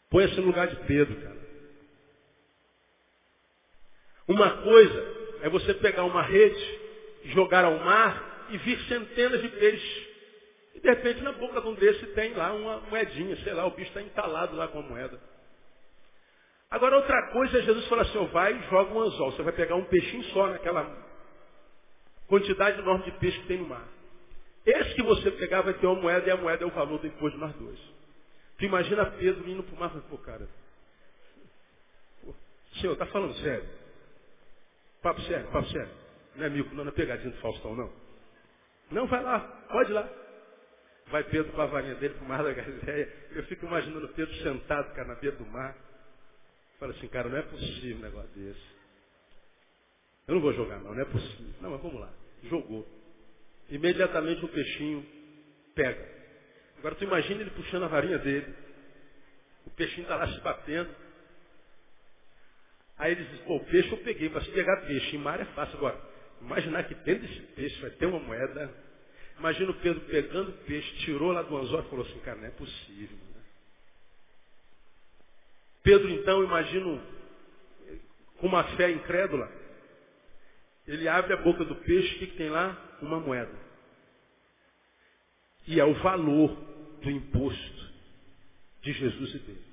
Põe-se 0.08 0.36
no 0.40 0.46
lugar 0.46 0.68
de 0.68 0.76
Pedro, 0.86 1.14
cara. 1.20 1.40
Uma 4.26 4.62
coisa 4.62 5.16
é 5.42 5.48
você 5.48 5.74
pegar 5.74 6.04
uma 6.04 6.22
rede, 6.22 6.80
jogar 7.26 7.64
ao 7.64 7.78
mar 7.80 8.46
e 8.50 8.58
vir 8.58 8.78
centenas 8.86 9.42
de 9.42 9.48
peixes. 9.48 10.08
E 10.74 10.80
de 10.80 10.88
repente 10.88 11.20
na 11.22 11.32
boca 11.32 11.60
de 11.60 11.66
um 11.66 11.74
desse 11.74 12.06
tem 12.08 12.32
lá 12.34 12.52
uma 12.52 12.78
moedinha, 12.88 13.36
sei 13.42 13.52
lá, 13.52 13.66
o 13.66 13.70
bicho 13.70 13.88
está 13.88 14.00
entalado 14.00 14.56
lá 14.56 14.68
com 14.68 14.78
a 14.78 14.82
moeda. 14.82 15.20
Agora 16.70 16.96
outra 16.96 17.30
coisa 17.32 17.62
Jesus 17.62 17.86
falar 17.88 18.02
assim, 18.02 18.26
vai 18.26 18.56
e 18.56 18.62
joga 18.70 18.94
um 18.94 19.00
anzol. 19.00 19.32
Você 19.32 19.42
vai 19.42 19.52
pegar 19.52 19.74
um 19.74 19.84
peixinho 19.84 20.22
só 20.24 20.46
naquela 20.46 20.88
quantidade 22.28 22.78
enorme 22.78 23.04
de 23.04 23.12
peixe 23.18 23.40
que 23.40 23.48
tem 23.48 23.58
no 23.58 23.68
mar. 23.68 23.86
Esse 24.64 24.94
que 24.94 25.02
você 25.02 25.30
pegar 25.32 25.62
vai 25.62 25.74
ter 25.74 25.86
uma 25.86 26.00
moeda 26.00 26.28
e 26.28 26.30
a 26.30 26.36
moeda 26.36 26.62
é 26.62 26.66
o 26.66 26.70
valor 26.70 26.98
do 27.00 27.06
imposto 27.06 27.36
de 27.36 27.44
nós 27.44 27.54
dois. 27.56 27.78
Tu 28.58 28.66
imagina 28.66 29.06
Pedro 29.06 29.48
indo 29.48 29.62
para 29.64 29.74
o 29.74 29.80
mar 29.80 29.92
e 29.96 30.00
pô, 30.02 30.18
cara, 30.18 30.46
pô, 32.22 32.34
senhor, 32.78 32.92
está 32.92 33.06
falando 33.06 33.34
sério? 33.36 33.68
Papo 35.02 35.20
sério, 35.22 35.50
papo 35.50 35.66
sério. 35.68 35.90
Não 36.36 36.44
é 36.44 36.48
não, 36.50 36.84
não 36.84 36.88
é 36.88 36.90
pegadinha 36.92 37.30
do 37.30 37.40
Faustão, 37.40 37.74
não. 37.74 37.90
Não, 38.92 39.06
vai 39.06 39.22
lá, 39.22 39.40
pode 39.70 39.90
ir 39.90 39.94
lá. 39.94 40.08
Vai 41.06 41.24
Pedro 41.24 41.52
com 41.52 41.60
a 41.60 41.66
varinha 41.66 41.94
dele 41.96 42.14
para 42.14 42.24
o 42.24 42.28
mar 42.28 42.44
da 42.44 42.52
Galileia. 42.52 43.12
Eu 43.32 43.42
fico 43.44 43.66
imaginando 43.66 44.08
Pedro 44.10 44.32
sentado, 44.36 44.94
cara, 44.94 45.08
na 45.08 45.14
beira 45.16 45.36
do 45.36 45.46
mar. 45.46 45.74
Fala 46.80 46.92
assim, 46.92 47.08
cara, 47.08 47.28
não 47.28 47.36
é 47.36 47.42
possível 47.42 47.98
um 47.98 48.00
negócio 48.00 48.30
desse. 48.30 48.80
Eu 50.26 50.36
não 50.36 50.40
vou 50.40 50.54
jogar, 50.54 50.80
não, 50.80 50.94
não 50.94 51.02
é 51.02 51.04
possível. 51.04 51.54
Não, 51.60 51.70
mas 51.72 51.82
vamos 51.82 52.00
lá. 52.00 52.10
Jogou. 52.44 52.88
Imediatamente 53.68 54.42
o 54.42 54.48
peixinho 54.48 55.06
pega. 55.74 56.08
Agora 56.78 56.94
tu 56.94 57.04
imagina 57.04 57.42
ele 57.42 57.50
puxando 57.50 57.84
a 57.84 57.88
varinha 57.88 58.18
dele. 58.18 58.54
O 59.66 59.70
peixinho 59.70 60.04
está 60.04 60.16
lá 60.16 60.26
se 60.32 60.40
batendo. 60.40 60.90
Aí 62.96 63.12
ele 63.12 63.24
diz, 63.24 63.40
pô, 63.42 63.56
o 63.56 63.64
peixe 63.66 63.92
eu 63.92 63.98
peguei, 63.98 64.30
para 64.30 64.40
se 64.40 64.50
pegar 64.50 64.86
peixe. 64.86 65.16
Em 65.16 65.18
mar 65.18 65.38
é 65.38 65.44
fácil. 65.46 65.76
Agora, 65.76 66.00
imaginar 66.40 66.84
que 66.84 66.94
dentro 66.94 67.28
desse 67.28 67.40
peixe 67.54 67.78
vai 67.82 67.90
ter 67.90 68.06
uma 68.06 68.20
moeda. 68.20 68.72
Imagina 69.38 69.70
o 69.70 69.80
Pedro 69.80 70.00
pegando 70.06 70.50
o 70.50 70.58
peixe, 70.64 70.96
tirou 71.04 71.32
lá 71.32 71.42
do 71.42 71.56
anzol 71.58 71.80
e 71.80 71.90
falou 71.90 72.06
assim, 72.06 72.18
cara, 72.20 72.38
não 72.38 72.46
é 72.46 72.50
possível. 72.50 73.18
Pedro, 75.82 76.10
então, 76.10 76.44
imagino, 76.44 77.00
com 78.38 78.46
uma 78.46 78.64
fé 78.76 78.90
incrédula, 78.90 79.50
ele 80.86 81.08
abre 81.08 81.32
a 81.32 81.36
boca 81.36 81.64
do 81.64 81.76
peixe, 81.76 82.16
o 82.16 82.18
que, 82.18 82.26
tem 82.28 82.50
lá? 82.50 82.76
Uma 83.00 83.20
moeda. 83.20 83.52
E 85.66 85.78
é 85.78 85.84
o 85.84 85.94
valor 85.94 86.50
do 87.02 87.10
imposto 87.10 87.90
de 88.82 88.92
Jesus 88.92 89.34
e 89.34 89.38
dele. 89.38 89.70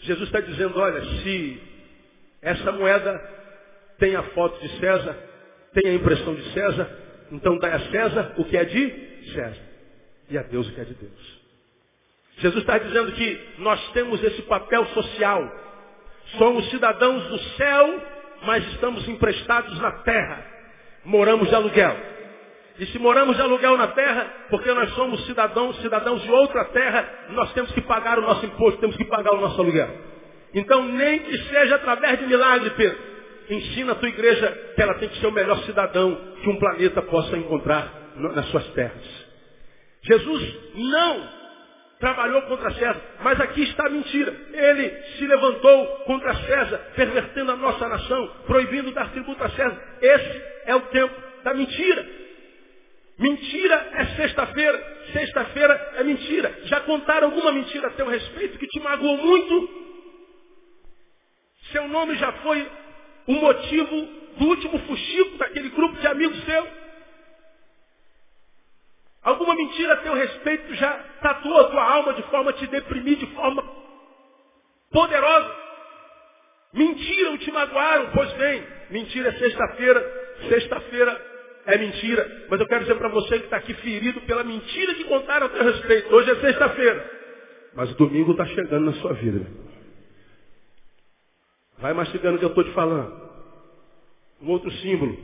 Jesus 0.00 0.26
está 0.28 0.40
dizendo, 0.40 0.78
olha, 0.78 1.02
se 1.22 1.62
essa 2.42 2.72
moeda 2.72 3.18
tem 3.98 4.16
a 4.16 4.22
foto 4.30 4.60
de 4.60 4.80
César, 4.80 5.16
tem 5.72 5.90
a 5.90 5.94
impressão 5.94 6.34
de 6.34 6.52
César, 6.52 7.04
então 7.30 7.58
dá 7.58 7.74
a 7.74 7.90
César 7.90 8.34
o 8.36 8.44
que 8.44 8.56
é 8.56 8.64
de 8.64 9.32
César. 9.32 9.62
E 10.28 10.38
a 10.38 10.42
Deus 10.42 10.68
o 10.68 10.74
que 10.74 10.80
é 10.80 10.84
de 10.84 10.94
Deus. 10.94 11.43
Jesus 12.38 12.62
está 12.62 12.78
dizendo 12.78 13.12
que 13.12 13.40
nós 13.58 13.80
temos 13.92 14.22
esse 14.22 14.42
papel 14.42 14.84
social. 14.86 15.52
Somos 16.38 16.68
cidadãos 16.70 17.22
do 17.28 17.38
céu, 17.56 18.02
mas 18.42 18.66
estamos 18.72 19.06
emprestados 19.08 19.78
na 19.78 19.92
terra. 20.02 20.46
Moramos 21.04 21.48
de 21.48 21.54
aluguel. 21.54 21.96
E 22.78 22.86
se 22.86 22.98
moramos 22.98 23.36
de 23.36 23.42
aluguel 23.42 23.76
na 23.76 23.88
terra, 23.88 24.26
porque 24.50 24.72
nós 24.72 24.90
somos 24.94 25.24
cidadãos, 25.26 25.80
cidadãos 25.80 26.22
de 26.22 26.30
outra 26.30 26.64
terra, 26.66 27.08
nós 27.30 27.52
temos 27.52 27.70
que 27.70 27.80
pagar 27.82 28.18
o 28.18 28.22
nosso 28.22 28.44
imposto, 28.46 28.80
temos 28.80 28.96
que 28.96 29.04
pagar 29.04 29.32
o 29.34 29.40
nosso 29.40 29.60
aluguel. 29.60 29.88
Então, 30.52 30.82
nem 30.82 31.20
que 31.20 31.38
seja 31.48 31.76
através 31.76 32.18
de 32.18 32.26
milagre, 32.26 32.70
Pedro, 32.70 32.98
ensina 33.48 33.92
a 33.92 33.94
tua 33.94 34.08
igreja 34.08 34.72
que 34.74 34.82
ela 34.82 34.94
tem 34.94 35.08
que 35.08 35.20
ser 35.20 35.26
o 35.26 35.32
melhor 35.32 35.58
cidadão 35.64 36.18
que 36.42 36.48
um 36.48 36.58
planeta 36.58 37.00
possa 37.02 37.36
encontrar 37.36 37.92
nas 38.16 38.46
suas 38.46 38.66
terras. 38.70 39.24
Jesus 40.02 40.56
não 40.74 41.43
trabalhou 41.98 42.42
contra 42.42 42.70
César. 42.72 43.00
Mas 43.22 43.40
aqui 43.40 43.62
está 43.62 43.86
a 43.86 43.90
mentira. 43.90 44.34
Ele 44.52 45.02
se 45.16 45.26
levantou 45.26 45.86
contra 46.06 46.34
César, 46.34 46.78
pervertendo 46.94 47.52
a 47.52 47.56
nossa 47.56 47.88
nação, 47.88 48.28
proibindo 48.46 48.92
dar 48.92 49.10
tributo 49.10 49.42
a 49.42 49.50
César. 49.50 49.82
Esse 50.00 50.42
é 50.66 50.74
o 50.74 50.80
tempo 50.82 51.14
da 51.42 51.54
mentira. 51.54 52.24
Mentira 53.18 53.90
é 53.94 54.06
sexta-feira, 54.16 54.96
sexta-feira 55.12 55.92
é 55.96 56.02
mentira. 56.02 56.52
Já 56.64 56.80
contaram 56.80 57.28
alguma 57.28 57.52
mentira 57.52 57.86
a 57.86 57.92
teu 57.92 58.08
respeito 58.08 58.58
que 58.58 58.66
te 58.66 58.80
magoou 58.80 59.16
muito? 59.16 59.84
Seu 61.70 61.88
nome 61.88 62.16
já 62.16 62.32
foi 62.32 62.68
o 63.28 63.32
motivo 63.34 64.08
do 64.36 64.46
último 64.46 64.78
fuxico 64.80 65.38
daquele 65.38 65.68
grupo 65.70 65.96
de 66.00 66.06
amigos 66.08 66.44
seu? 66.44 66.83
Alguma 69.24 69.54
mentira 69.54 69.94
a 69.94 69.96
teu 69.96 70.14
respeito 70.14 70.74
já 70.74 70.92
tatuou 71.22 71.58
a 71.58 71.70
tua 71.70 71.82
alma 71.82 72.12
de 72.12 72.22
forma 72.24 72.50
a 72.50 72.52
te 72.54 72.66
deprimir 72.66 73.16
de 73.16 73.26
forma 73.28 73.64
poderosa. 74.92 75.64
Mentiram, 76.74 77.38
te 77.38 77.50
magoaram, 77.50 78.10
pois 78.12 78.30
bem, 78.34 78.62
mentira 78.90 79.30
é 79.30 79.32
sexta-feira, 79.32 80.34
sexta-feira 80.48 81.34
é 81.66 81.78
mentira. 81.78 82.46
Mas 82.50 82.60
eu 82.60 82.66
quero 82.66 82.82
dizer 82.82 82.96
para 82.96 83.08
você 83.08 83.38
que 83.38 83.44
está 83.44 83.56
aqui 83.56 83.72
ferido 83.74 84.20
pela 84.22 84.44
mentira 84.44 84.94
que 84.94 85.04
contaram 85.04 85.46
a 85.46 85.50
teu 85.50 85.64
respeito. 85.64 86.14
Hoje 86.14 86.30
é 86.30 86.36
sexta-feira. 86.36 87.10
Mas 87.74 87.90
o 87.92 87.94
domingo 87.94 88.32
está 88.32 88.44
chegando 88.46 88.84
na 88.84 88.92
sua 88.94 89.14
vida. 89.14 89.46
Vai 91.78 91.94
mastigando 91.94 92.36
o 92.36 92.38
que 92.38 92.44
eu 92.44 92.50
estou 92.50 92.64
te 92.64 92.72
falando. 92.72 93.24
Um 94.42 94.50
outro 94.50 94.70
símbolo 94.70 95.16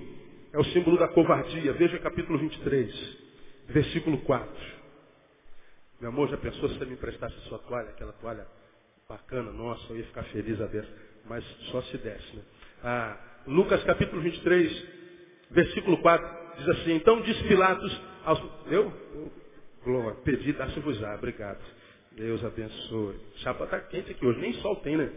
é 0.52 0.58
o 0.58 0.64
símbolo 0.64 0.96
da 0.96 1.08
covardia. 1.08 1.74
Veja 1.74 1.98
capítulo 1.98 2.38
23. 2.38 3.29
Versículo 3.72 4.18
4. 4.22 4.80
Meu 6.00 6.10
amor, 6.10 6.28
já 6.28 6.36
pensou 6.36 6.68
se 6.68 6.78
você 6.78 6.84
me 6.84 6.94
emprestasse 6.94 7.34
a 7.36 7.40
sua 7.48 7.58
toalha, 7.58 7.90
aquela 7.90 8.12
toalha 8.14 8.46
Bacana, 9.10 9.50
nossa, 9.50 9.92
eu 9.92 9.96
ia 9.96 10.04
ficar 10.04 10.22
feliz 10.26 10.60
a 10.60 10.66
ver, 10.66 10.86
mas 11.24 11.44
só 11.72 11.82
se 11.82 11.98
desse. 11.98 12.36
Né? 12.36 12.42
Ah, 12.84 13.18
Lucas 13.44 13.82
capítulo 13.82 14.22
23, 14.22 14.86
versículo 15.50 16.00
4, 16.00 16.56
diz 16.58 16.68
assim, 16.68 16.92
então 16.92 17.20
disse 17.22 17.42
Pilatos 17.48 18.00
aos... 18.24 18.40
Eu? 18.66 18.92
Glória, 19.82 20.14
pedi, 20.22 20.52
dá-se-vos-á, 20.52 21.16
obrigado. 21.16 21.58
Deus 22.12 22.44
abençoe. 22.44 23.18
Chapa 23.38 23.64
está 23.64 23.80
quente 23.80 24.12
aqui 24.12 24.24
hoje, 24.24 24.38
nem 24.38 24.52
sol 24.54 24.76
tem, 24.76 24.96
né? 24.96 25.12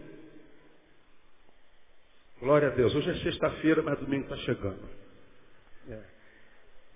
Glória 2.40 2.68
a 2.68 2.70
Deus. 2.72 2.92
Hoje 2.96 3.10
é 3.10 3.14
sexta-feira, 3.14 3.80
mas 3.80 4.00
domingo 4.00 4.24
está 4.24 4.36
chegando. 4.38 4.88
É. 5.88 6.13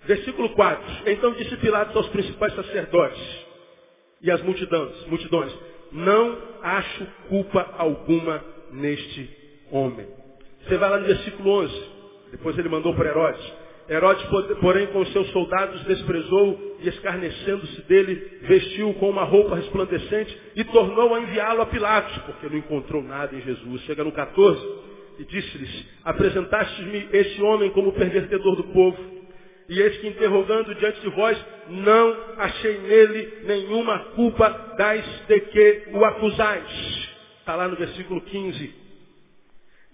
Versículo 0.05 0.49
4. 0.49 1.09
Então 1.11 1.33
disse 1.33 1.55
Pilatos 1.57 1.95
aos 1.95 2.07
principais 2.09 2.53
sacerdotes 2.55 3.47
e 4.21 4.31
às 4.31 4.41
multidões, 4.41 5.05
multidões, 5.07 5.53
não 5.91 6.37
acho 6.61 7.05
culpa 7.27 7.73
alguma 7.77 8.43
neste 8.71 9.29
homem. 9.71 10.07
Você 10.67 10.77
vai 10.77 10.89
lá 10.89 10.99
no 10.99 11.07
versículo 11.07 11.49
11. 11.49 11.83
Depois 12.31 12.57
ele 12.57 12.69
mandou 12.69 12.93
para 12.93 13.09
Herodes. 13.09 13.53
Herodes, 13.89 14.23
porém, 14.61 14.85
com 14.87 15.03
seus 15.07 15.27
soldados, 15.31 15.83
desprezou 15.85 16.77
e, 16.79 16.89
escarnecendo-se 16.89 17.81
dele, 17.83 18.39
vestiu 18.43 18.93
com 18.95 19.09
uma 19.09 19.23
roupa 19.23 19.55
resplandecente 19.55 20.37
e 20.55 20.63
tornou 20.65 21.15
a 21.15 21.21
enviá-lo 21.21 21.61
a 21.61 21.65
Pilatos, 21.65 22.15
porque 22.19 22.47
não 22.47 22.57
encontrou 22.57 23.01
nada 23.01 23.35
em 23.35 23.41
Jesus. 23.41 23.81
Chega 23.83 24.03
no 24.03 24.11
14 24.11 24.61
e 25.17 25.23
disse-lhes, 25.25 25.85
apresentaste-me 26.03 27.09
este 27.13 27.41
homem 27.41 27.71
como 27.71 27.91
pervertedor 27.93 28.55
do 28.57 28.65
povo. 28.65 29.18
E 29.69 29.79
eis 29.79 29.97
que 29.97 30.07
interrogando 30.07 30.73
diante 30.73 30.99
de 30.99 31.09
vós, 31.09 31.37
não 31.69 32.17
achei 32.37 32.79
nele 32.79 33.43
nenhuma 33.43 33.99
culpa 34.15 34.49
das 34.75 35.05
de 35.27 35.39
que 35.41 35.83
o 35.93 36.03
acusais. 36.03 37.09
Está 37.39 37.55
lá 37.55 37.67
no 37.67 37.75
versículo 37.75 38.19
15. 38.21 38.73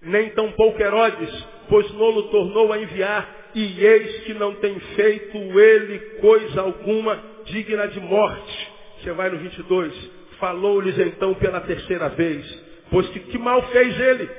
Nem 0.01 0.29
tampouco 0.29 0.81
Herodes, 0.81 1.45
pois 1.67 1.91
Nolo 1.91 2.23
tornou 2.29 2.71
a 2.71 2.79
enviar 2.79 3.51
e 3.53 3.85
eis 3.85 4.23
que 4.23 4.33
não 4.33 4.55
tem 4.55 4.79
feito 4.79 5.37
ele 5.37 5.99
coisa 6.21 6.61
alguma 6.61 7.21
digna 7.45 7.87
de 7.87 7.99
morte. 7.99 8.71
Você 9.01 9.11
vai 9.11 9.29
no 9.29 9.37
22. 9.39 10.11
Falou-lhes 10.39 10.97
então 10.99 11.33
pela 11.33 11.59
terceira 11.61 12.09
vez, 12.09 12.63
pois 12.91 13.07
que, 13.09 13.19
que 13.19 13.37
mal 13.37 13.61
fez 13.69 13.99
ele? 13.99 14.29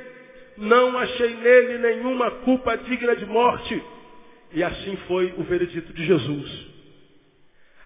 Não 0.56 0.96
achei 0.96 1.34
nele 1.34 1.78
nenhuma 1.78 2.30
culpa 2.30 2.76
digna 2.76 3.16
de 3.16 3.26
morte. 3.26 3.82
E 4.52 4.62
assim 4.62 4.96
foi 5.08 5.34
o 5.36 5.42
veredito 5.42 5.92
de 5.92 6.04
Jesus. 6.04 6.66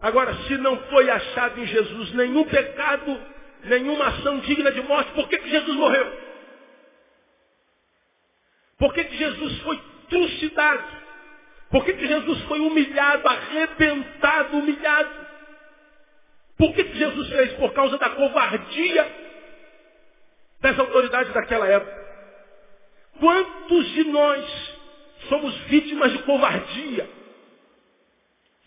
Agora, 0.01 0.35
se 0.46 0.57
não 0.59 0.77
foi 0.85 1.11
achado 1.11 1.61
em 1.61 1.66
Jesus 1.66 2.12
nenhum 2.12 2.44
pecado, 2.44 3.20
nenhuma 3.64 4.07
ação 4.07 4.38
digna 4.40 4.73
de 4.73 4.81
morte, 4.83 5.12
por 5.12 5.29
que, 5.29 5.38
que 5.38 5.51
Jesus 5.51 5.77
morreu? 5.77 6.31
Por 8.79 8.94
que, 8.94 9.05
que 9.05 9.16
Jesus 9.16 9.59
foi 9.61 9.81
trucidado? 10.09 11.01
Por 11.70 11.85
que, 11.85 11.92
que 11.92 12.07
Jesus 12.07 12.40
foi 12.42 12.61
humilhado, 12.61 13.29
arrebentado, 13.29 14.57
humilhado? 14.57 15.27
Por 16.57 16.75
que, 16.75 16.85
que 16.85 16.99
Jesus 16.99 17.29
fez? 17.29 17.53
Por 17.55 17.73
causa 17.73 17.96
da 17.99 18.11
covardia 18.11 19.31
das 20.61 20.79
autoridades 20.79 21.33
daquela 21.33 21.66
época. 21.66 22.01
Quantos 23.18 23.88
de 23.90 24.05
nós 24.05 24.69
somos 25.28 25.54
vítimas 25.68 26.12
de 26.12 26.18
covardia? 26.20 27.09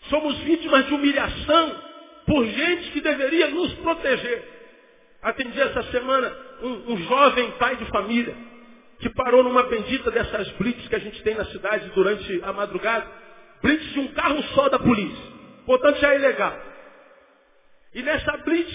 Somos 0.08 0.36
vítimas 0.38 0.86
de 0.86 0.94
humilhação 0.94 1.82
por 2.26 2.46
gente 2.46 2.90
que 2.90 3.00
deveria 3.00 3.48
nos 3.48 3.72
proteger. 3.74 4.42
Atendi 5.22 5.60
essa 5.60 5.82
semana 5.84 6.36
um, 6.62 6.92
um 6.92 6.96
jovem 7.04 7.50
pai 7.52 7.76
de 7.76 7.86
família 7.86 8.36
que 8.98 9.08
parou 9.10 9.42
numa 9.42 9.64
bendita 9.64 10.10
dessas 10.10 10.48
blitz 10.52 10.86
que 10.88 10.94
a 10.94 10.98
gente 10.98 11.22
tem 11.22 11.34
na 11.34 11.44
cidade 11.46 11.90
durante 11.94 12.40
a 12.42 12.52
madrugada. 12.52 13.06
Blitz 13.62 13.92
de 13.92 14.00
um 14.00 14.08
carro 14.08 14.42
só 14.54 14.68
da 14.68 14.78
polícia. 14.78 15.34
Portanto, 15.66 15.98
já 15.98 16.12
é 16.12 16.16
ilegal. 16.16 16.58
E 17.94 18.02
nessa 18.02 18.36
blitz, 18.38 18.72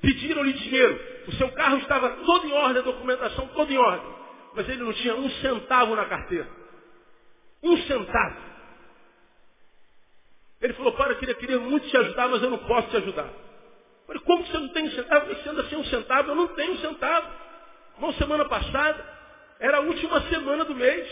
pediram-lhe 0.00 0.52
dinheiro. 0.52 1.00
O 1.28 1.32
seu 1.32 1.48
carro 1.52 1.78
estava 1.78 2.08
todo 2.10 2.46
em 2.46 2.52
ordem, 2.52 2.78
a 2.78 2.84
documentação 2.84 3.46
toda 3.48 3.72
em 3.72 3.78
ordem. 3.78 4.14
Mas 4.54 4.68
ele 4.68 4.82
não 4.82 4.92
tinha 4.92 5.14
um 5.14 5.28
centavo 5.30 5.94
na 5.94 6.04
carteira. 6.06 6.48
Centavo. 7.62 8.36
Ele 10.60 10.72
falou, 10.74 10.92
para, 10.92 11.12
eu 11.12 11.18
queria, 11.18 11.34
queria 11.34 11.60
muito 11.60 11.86
te 11.88 11.96
ajudar, 11.98 12.28
mas 12.28 12.42
eu 12.42 12.50
não 12.50 12.58
posso 12.58 12.88
te 12.90 12.96
ajudar. 12.98 13.28
Eu 13.28 14.06
falei, 14.06 14.22
como 14.22 14.44
que 14.44 14.50
você 14.50 14.58
não 14.58 14.68
tem 14.70 14.84
um 14.84 14.90
centavo? 14.92 15.26
Você 15.26 15.48
anda 15.48 15.64
sem 15.64 15.78
um 15.78 15.84
centavo? 15.84 16.30
Eu 16.30 16.36
não 16.36 16.48
tenho 16.48 16.72
um 16.72 16.78
centavo. 16.78 17.28
Uma 17.98 18.12
semana 18.14 18.44
passada, 18.46 19.06
era 19.60 19.78
a 19.78 19.80
última 19.80 20.20
semana 20.28 20.64
do 20.64 20.74
mês. 20.74 21.08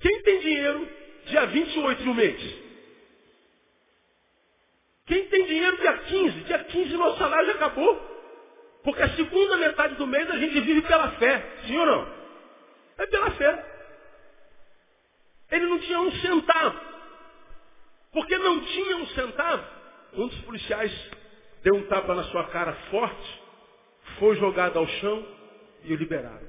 Quem 0.00 0.22
tem 0.22 0.40
dinheiro 0.40 0.90
dia 1.26 1.46
28 1.46 2.04
no 2.04 2.14
mês? 2.14 2.62
Quem 5.06 5.26
tem 5.28 5.46
dinheiro 5.46 5.76
dia 5.78 5.98
15? 5.98 6.42
Dia 6.42 6.64
15 6.64 6.96
nosso 6.96 7.18
salário 7.18 7.46
já 7.48 7.54
acabou. 7.54 8.08
Porque 8.82 9.02
a 9.02 9.10
segunda 9.16 9.56
metade 9.58 9.96
do 9.96 10.06
mês 10.06 10.30
a 10.30 10.38
gente 10.38 10.60
vive 10.60 10.82
pela 10.82 11.10
fé. 11.12 11.46
Sim 11.66 11.78
ou 11.78 11.86
não? 11.86 12.12
É 12.98 13.06
pela 13.08 13.30
fé. 13.32 13.69
Ele 15.50 15.66
não 15.66 15.78
tinha 15.78 16.00
um 16.00 16.12
centavo. 16.12 16.90
Porque 18.12 18.36
não 18.38 18.60
tinha 18.60 18.96
um 18.96 19.06
centavo, 19.08 19.64
um 20.14 20.26
dos 20.26 20.40
policiais 20.40 20.92
deu 21.62 21.76
um 21.76 21.86
tapa 21.86 22.14
na 22.14 22.24
sua 22.24 22.44
cara 22.48 22.72
forte, 22.90 23.42
foi 24.18 24.34
jogado 24.36 24.78
ao 24.78 24.86
chão 24.86 25.26
e 25.84 25.92
o 25.92 25.96
liberaram. 25.96 26.48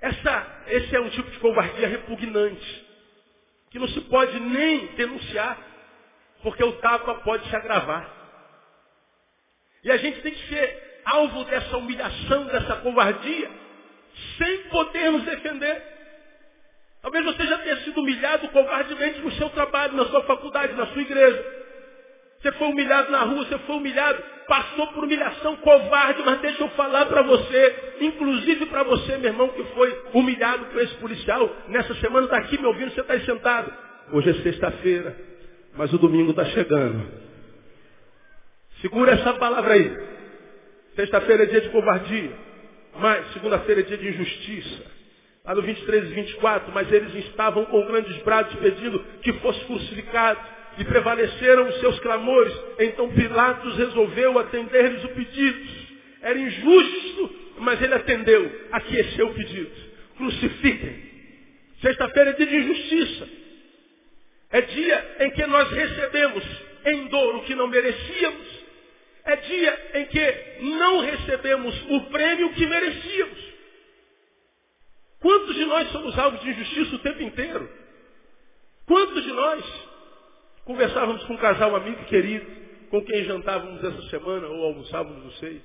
Essa, 0.00 0.64
esse 0.68 0.94
é 0.94 1.00
um 1.00 1.10
tipo 1.10 1.30
de 1.30 1.38
covardia 1.40 1.88
repugnante, 1.88 2.86
que 3.70 3.78
não 3.78 3.88
se 3.88 4.00
pode 4.02 4.38
nem 4.38 4.86
denunciar, 4.94 5.58
porque 6.42 6.62
o 6.62 6.74
tapa 6.74 7.14
pode 7.16 7.48
se 7.48 7.56
agravar. 7.56 8.08
E 9.82 9.90
a 9.90 9.96
gente 9.96 10.20
tem 10.20 10.32
que 10.32 10.48
ser 10.48 11.02
alvo 11.04 11.44
dessa 11.44 11.76
humilhação, 11.76 12.44
dessa 12.46 12.76
covardia, 12.76 13.65
sem 14.38 14.58
poder 14.68 15.10
nos 15.12 15.22
defender. 15.24 15.82
Talvez 17.02 17.24
você 17.24 17.46
já 17.46 17.58
tenha 17.58 17.76
sido 17.78 18.00
humilhado 18.00 18.48
covardemente 18.48 19.20
no 19.20 19.30
seu 19.32 19.48
trabalho, 19.50 19.96
na 19.96 20.06
sua 20.06 20.22
faculdade, 20.24 20.74
na 20.74 20.86
sua 20.86 21.02
igreja. 21.02 21.44
Você 22.40 22.52
foi 22.52 22.68
humilhado 22.68 23.10
na 23.10 23.22
rua, 23.22 23.44
você 23.44 23.58
foi 23.58 23.76
humilhado, 23.76 24.22
passou 24.46 24.86
por 24.88 25.04
humilhação 25.04 25.56
covarde, 25.56 26.22
mas 26.24 26.40
deixa 26.40 26.62
eu 26.62 26.68
falar 26.70 27.06
para 27.06 27.22
você, 27.22 27.94
inclusive 28.00 28.66
para 28.66 28.82
você, 28.82 29.16
meu 29.18 29.30
irmão, 29.30 29.48
que 29.48 29.64
foi 29.74 30.02
humilhado 30.12 30.66
por 30.66 30.82
esse 30.82 30.94
policial, 30.96 31.50
nessa 31.68 31.94
semana 31.94 32.26
está 32.26 32.38
aqui 32.38 32.58
me 32.58 32.66
ouvindo, 32.66 32.92
você 32.92 33.00
está 33.00 33.14
aí 33.14 33.24
sentado. 33.24 33.72
Hoje 34.12 34.30
é 34.30 34.34
sexta-feira, 34.34 35.16
mas 35.76 35.92
o 35.92 35.98
domingo 35.98 36.30
está 36.30 36.44
chegando. 36.46 37.08
Segura 38.80 39.12
essa 39.12 39.32
palavra 39.34 39.74
aí. 39.74 39.96
Sexta-feira 40.94 41.44
é 41.44 41.46
dia 41.46 41.60
de 41.62 41.68
covardia, 41.70 42.32
mas 42.98 43.32
segunda-feira 43.32 43.80
é 43.80 43.84
dia 43.84 43.96
de 43.96 44.08
injustiça. 44.08 44.96
Lá 45.44 45.54
no 45.54 45.62
23 45.62 46.10
e 46.10 46.14
24, 46.14 46.72
mas 46.72 46.90
eles 46.90 47.14
estavam 47.26 47.64
com 47.66 47.86
grandes 47.86 48.16
brados 48.22 48.54
pedindo 48.56 48.98
que 49.22 49.32
fosse 49.34 49.64
crucificado 49.64 50.40
e 50.78 50.84
prevaleceram 50.84 51.68
os 51.68 51.80
seus 51.80 51.98
clamores. 52.00 52.52
Então 52.80 53.08
Pilatos 53.10 53.76
resolveu 53.76 54.38
atender-lhes 54.38 55.04
o 55.04 55.08
pedido. 55.08 55.86
Era 56.22 56.38
injusto, 56.38 57.34
mas 57.58 57.80
ele 57.80 57.94
atendeu, 57.94 58.50
aqueceu 58.72 59.28
o 59.28 59.34
pedido. 59.34 59.70
Crucifiquem. 60.16 61.06
Sexta-feira 61.80 62.30
é 62.30 62.32
dia 62.32 62.46
de 62.46 62.56
injustiça. 62.56 63.28
É 64.50 64.60
dia 64.60 65.16
em 65.20 65.30
que 65.30 65.46
nós 65.46 65.70
recebemos 65.70 66.44
em 66.86 67.06
dor 67.08 67.36
o 67.36 67.42
que 67.42 67.54
não 67.54 67.68
merecíamos. 67.68 68.65
É 69.26 69.36
dia 69.36 69.90
em 69.94 70.06
que 70.06 70.58
não 70.60 71.00
recebemos 71.00 71.74
o 71.90 72.00
prêmio 72.10 72.52
que 72.54 72.66
merecíamos. 72.66 73.46
Quantos 75.20 75.54
de 75.54 75.64
nós 75.64 75.90
somos 75.90 76.18
alvos 76.18 76.40
de 76.40 76.50
injustiça 76.50 76.96
o 76.96 77.00
tempo 77.00 77.22
inteiro? 77.22 77.68
Quantos 78.86 79.22
de 79.24 79.32
nós 79.32 79.86
Conversávamos 80.66 81.22
com 81.22 81.34
um 81.34 81.38
casal, 81.38 81.76
amigo 81.76 82.04
querido, 82.06 82.44
com 82.90 83.00
quem 83.04 83.22
jantávamos 83.22 83.84
essa 83.84 84.02
semana, 84.10 84.48
ou 84.48 84.64
almoçávamos, 84.64 85.22
não 85.22 85.30
sei. 85.34 85.62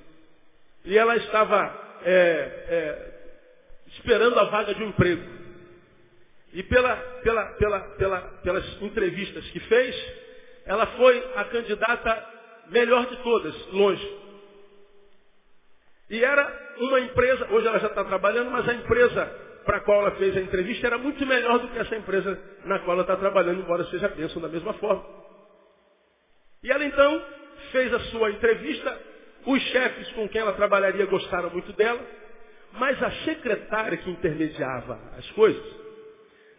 E 0.85 0.95
ela 0.95 1.15
estava 1.15 1.99
é, 2.05 2.11
é, 2.69 3.11
esperando 3.87 4.39
a 4.39 4.43
vaga 4.43 4.75
de 4.75 4.83
um 4.83 4.89
emprego. 4.89 5.23
E 6.53 6.61
pela, 6.61 6.95
pela, 7.23 7.45
pela, 7.97 8.19
pelas 8.43 8.81
entrevistas 8.83 9.43
que 9.49 9.59
fez, 9.61 10.13
ela 10.67 10.85
foi 10.85 11.31
a 11.35 11.45
candidata 11.45 12.30
melhor 12.71 13.05
de 13.07 13.17
todas, 13.17 13.71
longe. 13.71 14.21
E 16.09 16.23
era 16.23 16.75
uma 16.79 16.99
empresa, 16.99 17.47
hoje 17.51 17.67
ela 17.67 17.79
já 17.79 17.87
está 17.87 18.03
trabalhando, 18.03 18.51
mas 18.51 18.67
a 18.67 18.73
empresa 18.73 19.25
para 19.63 19.77
a 19.77 19.81
qual 19.81 20.01
ela 20.01 20.11
fez 20.11 20.35
a 20.35 20.41
entrevista 20.41 20.87
era 20.87 20.97
muito 20.97 21.25
melhor 21.25 21.59
do 21.59 21.67
que 21.67 21.77
essa 21.77 21.95
empresa 21.95 22.37
na 22.65 22.79
qual 22.79 22.93
ela 22.93 23.03
está 23.03 23.15
trabalhando, 23.15 23.61
embora 23.61 23.85
seja 23.85 24.09
pensam 24.09 24.41
da 24.41 24.47
mesma 24.47 24.73
forma. 24.73 25.05
E 26.63 26.71
ela 26.71 26.83
então 26.83 27.25
fez 27.71 27.93
a 27.93 27.99
sua 28.11 28.31
entrevista 28.31 28.99
Os 29.45 29.61
chefes 29.69 30.11
com 30.13 30.29
quem 30.29 30.41
ela 30.41 30.53
trabalharia 30.53 31.05
gostaram 31.05 31.49
muito 31.49 31.73
dela, 31.73 31.99
mas 32.73 33.01
a 33.01 33.11
secretária 33.25 33.97
que 33.97 34.09
intermediava 34.09 34.99
as 35.17 35.29
coisas, 35.31 35.63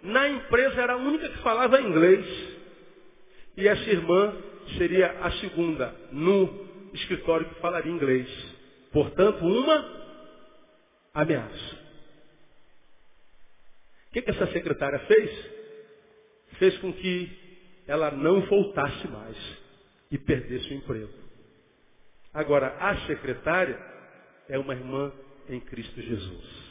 na 0.02 0.28
empresa 0.28 0.80
era 0.80 0.94
a 0.94 0.96
única 0.96 1.28
que 1.28 1.38
falava 1.38 1.80
inglês. 1.80 2.26
E 3.56 3.68
essa 3.68 3.88
irmã 3.88 4.34
seria 4.76 5.10
a 5.20 5.30
segunda 5.32 5.94
no 6.10 6.90
escritório 6.94 7.48
que 7.48 7.60
falaria 7.60 7.90
inglês. 7.90 8.28
Portanto, 8.92 9.44
uma 9.44 10.02
ameaça. 11.14 11.82
O 14.08 14.12
que, 14.12 14.22
que 14.22 14.30
essa 14.30 14.46
secretária 14.48 14.98
fez? 15.00 15.50
Fez 16.58 16.78
com 16.78 16.92
que 16.92 17.30
ela 17.86 18.10
não 18.10 18.42
voltasse 18.42 19.08
mais 19.08 19.36
e 20.10 20.18
perdesse 20.18 20.68
o 20.68 20.74
emprego. 20.74 21.12
Agora, 22.34 22.76
a 22.78 23.06
secretária 23.06 23.78
é 24.48 24.58
uma 24.58 24.74
irmã 24.74 25.12
em 25.48 25.60
Cristo 25.60 26.00
Jesus. 26.00 26.62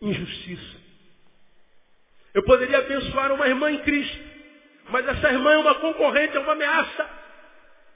Injustiça. 0.00 0.77
Eu 2.34 2.42
poderia 2.44 2.78
abençoar 2.78 3.32
uma 3.32 3.46
irmã 3.46 3.70
em 3.70 3.78
Cristo, 3.78 4.18
mas 4.90 5.06
essa 5.08 5.32
irmã 5.32 5.52
é 5.52 5.58
uma 5.58 5.74
concorrente, 5.76 6.36
é 6.36 6.40
uma 6.40 6.52
ameaça. 6.52 7.10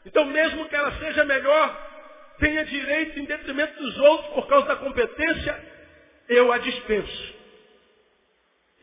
Então, 0.06 0.24
mesmo 0.24 0.68
que 0.68 0.74
ela 0.74 0.92
seja 0.98 1.24
melhor, 1.24 1.90
tenha 2.38 2.64
direito 2.64 3.18
em 3.18 3.24
detrimento 3.24 3.80
dos 3.80 3.98
outros 3.98 4.34
por 4.34 4.46
causa 4.48 4.66
da 4.66 4.76
competência, 4.76 5.64
eu 6.28 6.52
a 6.52 6.58
dispenso. 6.58 7.34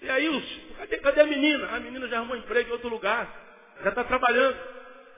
E 0.01 0.09
aí, 0.09 0.43
cadê, 0.77 0.97
cadê 0.97 1.21
a 1.21 1.25
menina? 1.25 1.75
A 1.75 1.79
menina 1.79 2.07
já 2.07 2.17
arrumou 2.17 2.37
emprego 2.37 2.69
em 2.69 2.73
outro 2.73 2.89
lugar, 2.89 3.27
já 3.83 3.89
está 3.89 4.03
trabalhando. 4.03 4.57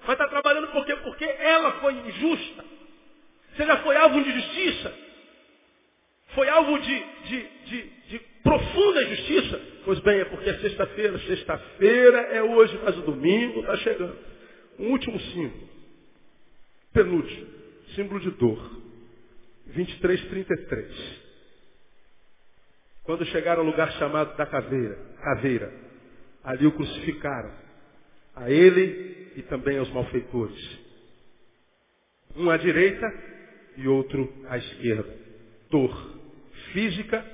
Mas 0.01 0.11
está 0.13 0.27
trabalhando 0.27 0.67
por 0.69 0.85
quê? 0.85 0.95
Porque 0.95 1.25
ela 1.25 1.73
foi 1.73 1.93
injusta. 1.93 2.65
Você 3.53 3.65
já 3.65 3.77
foi 3.77 3.95
alvo 3.95 4.23
de 4.23 4.31
justiça? 4.31 4.93
Foi 6.33 6.49
alvo 6.49 6.79
de, 6.79 6.99
de, 7.25 7.43
de, 7.65 7.81
de 8.07 8.19
profunda 8.43 9.03
injustiça? 9.03 9.61
Pois 9.85 9.99
bem, 9.99 10.19
é 10.19 10.25
porque 10.25 10.49
é 10.49 10.59
sexta-feira. 10.59 11.17
Sexta-feira 11.19 12.17
é 12.19 12.43
hoje, 12.43 12.79
mas 12.83 12.97
o 12.97 13.01
domingo 13.01 13.61
está 13.61 13.77
chegando. 13.77 14.15
Um 14.79 14.91
último 14.91 15.19
símbolo. 15.19 15.69
Penúltimo. 16.93 17.47
Símbolo 17.95 18.19
de 18.19 18.31
dor. 18.31 18.81
23, 19.67 20.25
33. 20.25 21.21
Quando 23.03 23.25
chegaram 23.25 23.61
ao 23.61 23.67
lugar 23.67 23.91
chamado 23.93 24.35
da 24.37 24.45
caveira, 24.45 24.97
caveira, 25.21 25.73
ali 26.43 26.65
o 26.67 26.71
crucificaram. 26.71 27.53
A 28.35 28.49
ele 28.49 29.31
e 29.35 29.41
também 29.43 29.77
aos 29.77 29.89
malfeitores. 29.89 30.79
Um 32.35 32.49
à 32.49 32.57
direita 32.57 33.05
e 33.77 33.87
outro 33.87 34.31
à 34.47 34.57
esquerda. 34.57 35.13
Dor 35.69 36.19
física, 36.73 37.25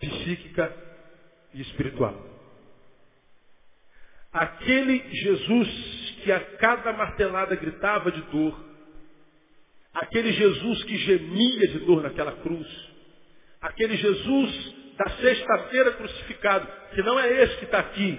psíquica 0.00 0.74
e 1.54 1.60
espiritual. 1.62 2.14
Aquele 4.32 5.02
Jesus 5.10 5.68
que 6.22 6.32
a 6.32 6.40
cada 6.58 6.92
martelada 6.92 7.56
gritava 7.56 8.12
de 8.12 8.20
dor, 8.22 8.64
aquele 9.94 10.32
Jesus 10.32 10.84
que 10.84 10.96
gemia 10.98 11.68
de 11.68 11.78
dor 11.80 12.02
naquela 12.02 12.32
cruz, 12.32 12.66
aquele 13.60 13.96
Jesus 13.96 14.74
da 14.96 15.10
sexta-feira 15.10 15.92
crucificado, 15.92 16.68
que 16.94 17.02
não 17.02 17.18
é 17.18 17.42
esse 17.42 17.56
que 17.56 17.64
está 17.64 17.78
aqui 17.78 18.18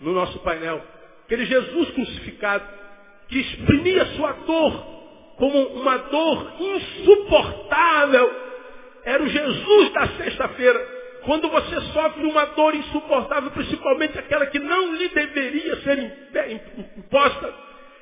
no 0.00 0.12
nosso 0.12 0.38
painel, 0.40 0.84
aquele 1.24 1.46
Jesus 1.46 1.90
crucificado 1.90 2.68
que 3.28 3.38
exprimia 3.38 4.04
sua 4.16 4.32
dor 4.32 4.94
como 5.36 5.58
uma 5.80 5.96
dor 5.96 6.56
insuportável, 6.60 8.30
era 9.04 9.22
o 9.22 9.28
Jesus 9.28 9.92
da 9.92 10.08
sexta-feira. 10.08 10.93
Quando 11.24 11.48
você 11.48 11.80
sofre 11.92 12.24
uma 12.26 12.44
dor 12.46 12.74
insuportável, 12.74 13.50
principalmente 13.50 14.18
aquela 14.18 14.46
que 14.46 14.58
não 14.58 14.94
lhe 14.94 15.08
deveria 15.08 15.76
ser 15.76 16.12
imposta, 16.98 17.54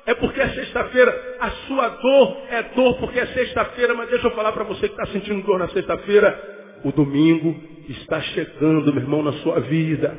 é 0.05 0.13
porque 0.13 0.41
é 0.41 0.49
sexta-feira. 0.49 1.37
A 1.39 1.49
sua 1.67 1.87
dor 1.87 2.37
é 2.49 2.63
dor 2.75 2.97
porque 2.99 3.19
é 3.19 3.27
sexta-feira. 3.27 3.93
Mas 3.93 4.09
deixa 4.09 4.27
eu 4.27 4.31
falar 4.31 4.51
para 4.51 4.65
você 4.65 4.87
que 4.89 4.93
está 4.93 5.05
sentindo 5.07 5.45
dor 5.45 5.59
na 5.59 5.69
sexta-feira. 5.69 6.81
O 6.83 6.91
domingo 6.91 7.55
está 7.87 8.19
chegando, 8.21 8.93
meu 8.93 9.01
irmão, 9.01 9.23
na 9.23 9.33
sua 9.33 9.61
vida. 9.61 10.17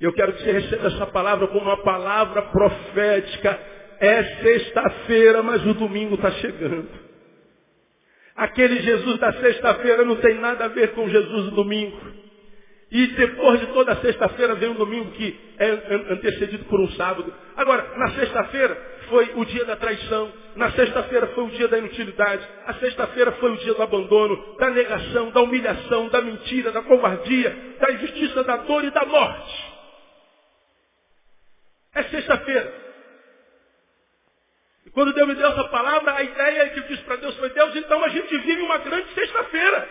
Eu 0.00 0.12
quero 0.12 0.32
que 0.32 0.42
você 0.42 0.52
receba 0.52 0.88
essa 0.88 1.06
palavra 1.06 1.46
como 1.46 1.62
uma 1.62 1.82
palavra 1.82 2.42
profética. 2.42 3.58
É 4.00 4.24
sexta-feira, 4.42 5.42
mas 5.42 5.64
o 5.64 5.74
domingo 5.74 6.16
está 6.16 6.32
chegando. 6.32 7.03
Aquele 8.36 8.82
Jesus 8.82 9.18
da 9.18 9.32
sexta-feira 9.34 10.04
não 10.04 10.16
tem 10.16 10.34
nada 10.34 10.64
a 10.64 10.68
ver 10.68 10.92
com 10.92 11.08
Jesus 11.08 11.44
do 11.44 11.50
domingo. 11.52 12.00
E 12.90 13.06
depois 13.08 13.60
de 13.60 13.66
toda 13.68 13.96
sexta-feira 13.96 14.54
vem 14.54 14.70
um 14.70 14.74
domingo 14.74 15.10
que 15.12 15.38
é 15.58 15.70
antecedido 16.12 16.64
por 16.66 16.80
um 16.80 16.88
sábado. 16.92 17.32
Agora, 17.56 17.96
na 17.96 18.10
sexta-feira 18.10 18.76
foi 19.08 19.32
o 19.36 19.44
dia 19.44 19.64
da 19.64 19.76
traição. 19.76 20.32
Na 20.56 20.70
sexta-feira 20.72 21.28
foi 21.28 21.44
o 21.44 21.50
dia 21.50 21.68
da 21.68 21.78
inutilidade. 21.78 22.46
A 22.66 22.74
sexta-feira 22.74 23.32
foi 23.32 23.52
o 23.52 23.56
dia 23.56 23.74
do 23.74 23.82
abandono, 23.82 24.56
da 24.58 24.70
negação, 24.70 25.30
da 25.30 25.40
humilhação, 25.40 26.08
da 26.08 26.20
mentira, 26.20 26.70
da 26.72 26.82
covardia, 26.82 27.76
da 27.80 27.92
injustiça, 27.92 28.44
da 28.44 28.58
dor 28.58 28.84
e 28.84 28.90
da 28.90 29.04
morte. 29.04 29.74
É 31.94 32.02
sexta-feira. 32.04 32.83
Quando 34.94 35.12
Deus 35.12 35.28
me 35.28 35.34
deu 35.34 35.48
essa 35.48 35.64
palavra, 35.64 36.14
a 36.14 36.22
ideia 36.22 36.70
que 36.70 36.78
eu 36.78 36.84
disse 36.84 37.02
para 37.02 37.16
Deus 37.16 37.36
foi, 37.36 37.50
Deus, 37.50 37.74
então 37.74 38.02
a 38.04 38.08
gente 38.08 38.38
vive 38.38 38.62
uma 38.62 38.78
grande 38.78 39.12
sexta-feira. 39.12 39.88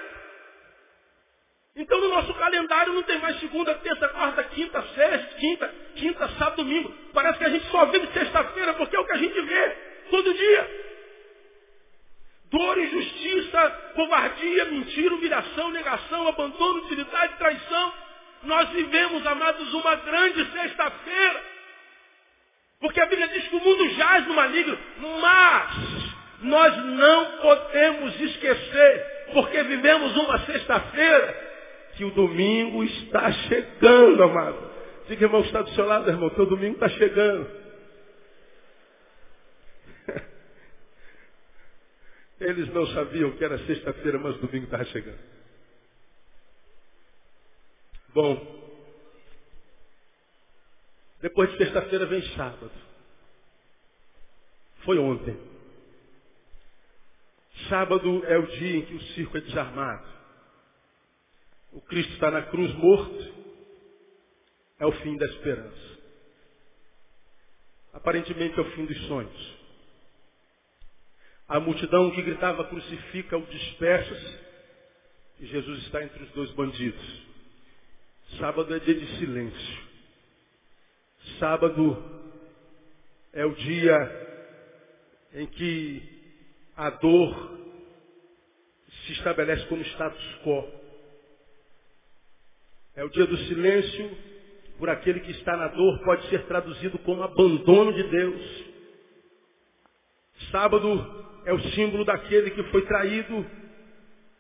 Então 1.76 2.00
no 2.00 2.08
nosso 2.08 2.34
calendário 2.36 2.94
não 2.94 3.04
tem 3.04 3.20
mais 3.20 3.38
segunda, 3.40 3.74
terça, 3.76 4.08
quarta, 4.10 4.44
quinta, 4.46 4.82
sexta, 4.96 5.36
quinta, 5.36 5.76
quinta, 5.96 6.30
sábado, 6.38 6.64
domingo. 6.64 6.94
Parece 7.14 7.38
que 7.38 7.44
a 7.44 7.50
gente 7.50 7.70
só 7.70 7.86
vive 7.88 8.08
sexta-feira 8.14 8.74
porque 8.76 8.96
é 8.96 9.00
o 9.00 9.06
que 9.06 9.12
a 9.12 9.18
gente 9.18 9.42
vê 9.42 9.78
todo 10.10 10.34
dia. 10.34 10.84
Dor, 12.46 12.78
injustiça, 12.78 13.92
covardia, 13.96 14.66
mentira, 14.66 15.16
humilhação, 15.16 15.72
negação, 15.72 16.28
abandono, 16.28 16.86
utilidade, 16.86 17.38
traição. 17.38 17.94
Nós 18.44 18.70
vivemos, 18.70 19.26
amados, 19.26 19.74
uma 19.74 19.96
grande 19.96 20.46
sexta-feira. 20.52 21.53
Porque 22.84 23.00
a 23.00 23.06
Bíblia 23.06 23.30
diz 23.30 23.48
que 23.48 23.56
o 23.56 23.62
mundo 23.62 23.90
jaz 23.92 24.28
no 24.28 24.34
maligno, 24.34 24.78
mas 25.22 26.14
nós 26.42 26.76
não 26.86 27.38
podemos 27.38 28.20
esquecer, 28.20 29.28
porque 29.32 29.64
vivemos 29.64 30.14
uma 30.18 30.40
sexta-feira, 30.40 31.54
que 31.96 32.04
o 32.04 32.12
domingo 32.12 32.84
está 32.84 33.32
chegando, 33.32 34.22
amado. 34.22 34.70
Diga, 35.08 35.28
irmão, 35.28 35.40
está 35.44 35.62
do 35.62 35.70
seu 35.70 35.86
lado, 35.86 36.10
irmão, 36.10 36.30
teu 36.32 36.46
domingo 36.46 36.74
está 36.74 36.90
chegando. 36.90 37.50
Eles 42.42 42.68
não 42.74 42.86
sabiam 42.88 43.32
que 43.32 43.46
era 43.46 43.60
sexta-feira, 43.60 44.20
mas 44.20 44.36
o 44.36 44.40
domingo 44.40 44.66
estava 44.66 44.84
chegando. 44.84 45.20
Bom, 48.14 48.63
depois 51.24 51.50
de 51.52 51.58
sexta-feira 51.58 52.06
vem 52.06 52.22
sábado. 52.36 52.70
Foi 54.84 55.00
ontem. 55.00 55.40
Sábado 57.70 58.26
é 58.26 58.38
o 58.38 58.46
dia 58.46 58.76
em 58.76 58.86
que 58.86 58.94
o 58.94 59.02
circo 59.14 59.38
é 59.38 59.40
desarmado. 59.40 60.06
O 61.72 61.80
Cristo 61.80 62.12
está 62.12 62.30
na 62.30 62.42
cruz 62.42 62.74
morto. 62.74 63.34
É 64.78 64.86
o 64.86 64.92
fim 64.92 65.16
da 65.16 65.26
esperança. 65.28 65.98
Aparentemente 67.94 68.60
é 68.60 68.62
o 68.62 68.72
fim 68.72 68.86
dos 68.86 69.08
sonhos. 69.08 69.58
A 71.48 71.58
multidão 71.58 72.12
que 72.12 72.22
gritava 72.22 72.68
crucifica 72.68 73.38
o 73.38 73.46
dispersa-se. 73.46 74.40
E 75.40 75.46
Jesus 75.46 75.84
está 75.84 76.04
entre 76.04 76.22
os 76.22 76.32
dois 76.32 76.52
bandidos. 76.52 77.24
Sábado 78.38 78.76
é 78.76 78.80
dia 78.80 78.96
de 78.96 79.20
silêncio. 79.20 79.93
Sábado 81.40 82.04
é 83.34 83.46
o 83.46 83.56
dia 83.56 84.24
em 85.34 85.48
que 85.48 86.02
a 86.76 86.90
dor 86.90 87.60
se 89.06 89.14
estabelece 89.14 89.66
como 89.68 89.82
status 89.82 90.40
quo. 90.44 90.68
É 92.96 93.04
o 93.04 93.10
dia 93.10 93.26
do 93.26 93.38
silêncio 93.38 94.34
por 94.78 94.90
aquele 94.90 95.20
que 95.22 95.32
está 95.32 95.56
na 95.56 95.68
dor, 95.70 96.00
pode 96.04 96.28
ser 96.30 96.46
traduzido 96.46 96.98
como 97.00 97.24
abandono 97.24 97.94
de 97.94 98.04
Deus. 98.04 98.66
Sábado 100.52 101.26
é 101.46 101.54
o 101.54 101.60
símbolo 101.72 102.04
daquele 102.04 102.52
que 102.52 102.64
foi 102.64 102.86
traído, 102.86 103.46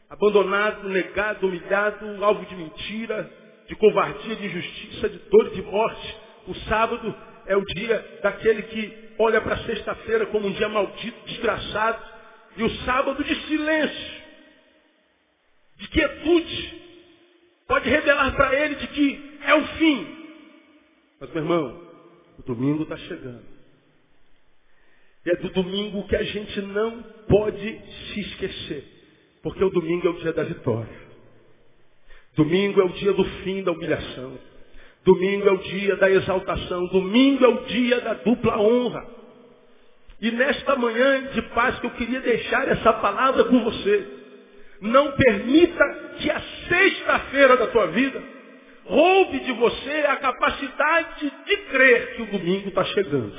abandonado, 0.10 0.90
negado, 0.90 1.48
humilhado, 1.48 2.24
alvo 2.24 2.46
de 2.46 2.56
mentira, 2.56 3.32
de 3.68 3.76
covardia, 3.76 4.36
de 4.36 4.46
injustiça, 4.46 5.10
de 5.10 5.18
dor 5.30 5.48
e 5.48 5.56
de 5.56 5.62
morte. 5.62 6.18
O 6.48 6.56
sábado 6.68 7.16
é 7.46 7.56
o 7.56 7.66
dia 7.66 8.20
daquele 8.22 8.64
que 8.64 9.14
olha 9.20 9.42
para 9.42 9.58
sexta-feira 9.66 10.26
como 10.28 10.48
um 10.48 10.54
dia 10.54 10.70
maldito, 10.70 11.26
desgraçado, 11.26 12.04
e 12.58 12.64
o 12.64 12.70
sábado 12.86 13.24
de 13.24 13.36
silêncio, 13.48 14.24
de 15.78 15.88
quietude, 15.88 16.82
pode 17.68 17.90
revelar 17.90 18.36
para 18.36 18.56
ele 18.56 18.76
de 18.76 18.88
que 18.88 19.40
é 19.46 19.54
o 19.56 19.68
fim. 19.68 20.24
Mas, 21.20 21.30
meu 21.32 21.44
irmão, 21.44 21.82
o 22.38 22.44
domingo 22.44 22.84
está 22.84 22.98
chegando. 22.98 23.54
E 25.26 25.30
é 25.30 25.36
do 25.38 25.50
domingo 25.50 26.06
que 26.08 26.16
a 26.16 26.24
gente 26.24 26.62
não 26.62 27.02
pode 27.28 27.82
se 28.14 28.20
esquecer. 28.20 28.84
Porque 29.42 29.64
o 29.64 29.70
domingo 29.70 30.08
é 30.08 30.10
o 30.10 30.20
dia 30.20 30.34
da 30.34 30.44
vitória. 30.44 31.02
Domingo 32.36 32.82
é 32.82 32.84
o 32.84 32.90
dia 32.90 33.14
do 33.14 33.24
fim 33.44 33.64
da 33.64 33.72
humilhação. 33.72 34.38
Domingo 35.06 35.50
é 35.50 35.52
o 35.52 35.58
dia 35.58 35.96
da 35.98 36.10
exaltação. 36.10 36.88
Domingo 36.88 37.44
é 37.44 37.48
o 37.48 37.66
dia 37.66 38.02
da 38.02 38.14
dupla 38.14 38.58
honra. 38.60 39.06
E 40.22 40.32
nesta 40.32 40.76
manhã 40.76 41.24
de 41.34 41.42
paz 41.54 41.78
que 41.80 41.86
eu 41.86 41.92
queria 41.92 42.22
deixar 42.22 42.68
essa 42.70 42.94
palavra 42.94 43.44
com 43.44 43.64
você. 43.64 44.08
Não 44.80 45.12
permita 45.12 45.84
que 46.20 46.30
a 46.30 46.42
sexta-feira 46.70 47.58
da 47.58 47.68
tua 47.68 47.88
vida 47.88 48.22
roube 48.86 49.40
de 49.40 49.52
você 49.54 50.06
a 50.08 50.16
capacidade 50.18 51.32
de 51.46 51.58
crer 51.72 52.16
que 52.16 52.22
o 52.22 52.38
domingo 52.38 52.70
está 52.70 52.84
chegando. 52.86 53.34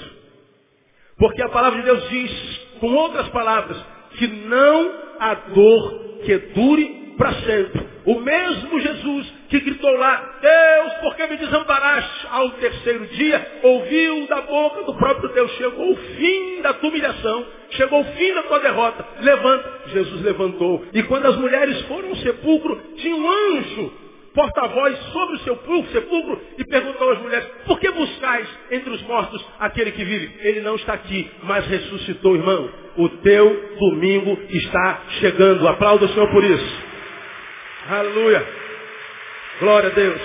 Porque 1.17 1.43
a 1.43 1.49
palavra 1.49 1.81
de 1.81 1.85
Deus 1.87 2.09
diz, 2.09 2.61
com 2.81 2.93
outras 2.95 3.29
palavras, 3.29 3.77
que 4.17 4.27
não 4.27 4.93
há 5.19 5.35
dor 5.35 6.19
que 6.25 6.37
dure 6.39 7.15
para 7.17 7.33
sempre. 7.35 7.87
O 8.05 8.21
mesmo 8.21 8.81
Jesus 8.81 9.34
que 9.49 9.61
gritou 9.61 9.93
lá, 9.97 10.39
Deus, 10.41 10.95
por 10.95 11.17
que 11.17 11.27
me 11.27 11.37
desamparaste? 11.37 12.27
Ao 12.31 12.51
terceiro 12.51 13.07
dia, 13.09 13.61
ouviu 13.63 14.27
da 14.27 14.41
boca 14.43 14.83
do 14.83 14.95
próprio 14.95 15.29
Deus, 15.31 15.51
chegou 15.53 15.93
o 15.93 15.97
fim 15.97 16.63
da 16.63 16.73
tua 16.75 16.89
humilhação, 16.89 17.47
chegou 17.71 18.01
o 18.01 18.05
fim 18.05 18.35
da 18.35 18.43
tua 18.45 18.61
derrota. 18.61 19.07
Levanta. 19.21 19.73
Jesus 19.89 20.23
levantou. 20.23 20.85
E 20.93 21.03
quando 21.05 21.27
as 21.27 21.37
mulheres 21.37 21.81
foram 21.83 22.09
ao 22.11 22.17
sepulcro, 22.17 22.77
tinha 22.97 23.15
um 23.15 23.31
anjo 23.31 24.05
porta-voz 24.35 24.99
sobre 25.13 25.37
o 25.37 25.39
seu 25.41 25.57
sepulcro 25.93 26.41
e 26.59 26.65
perguntou 26.65 27.13
às 27.13 27.21
mulheres, 27.21 27.47
por 27.67 27.79
que 27.79 27.89
buscais 27.93 28.49
entre 28.73 28.91
os 28.91 29.03
mortos 29.03 29.45
aquele 29.61 29.93
que 29.93 30.05
vive? 30.05 30.39
Ele 30.41 30.61
não 30.61 30.75
está 30.75 30.95
aqui, 30.95 31.31
mas 31.45 31.65
ressuscitou, 31.67 32.35
irmão. 32.35 32.69
O 32.97 33.09
teu 33.09 33.77
domingo 33.79 34.37
está 34.51 35.03
chegando. 35.21 35.67
Aplauda 35.69 36.07
o 36.07 36.09
Senhor 36.09 36.29
por 36.31 36.43
isso. 36.43 36.83
Aleluia. 37.89 38.64
Glória 39.61 39.89
a 39.89 39.93
Deus. 39.93 40.21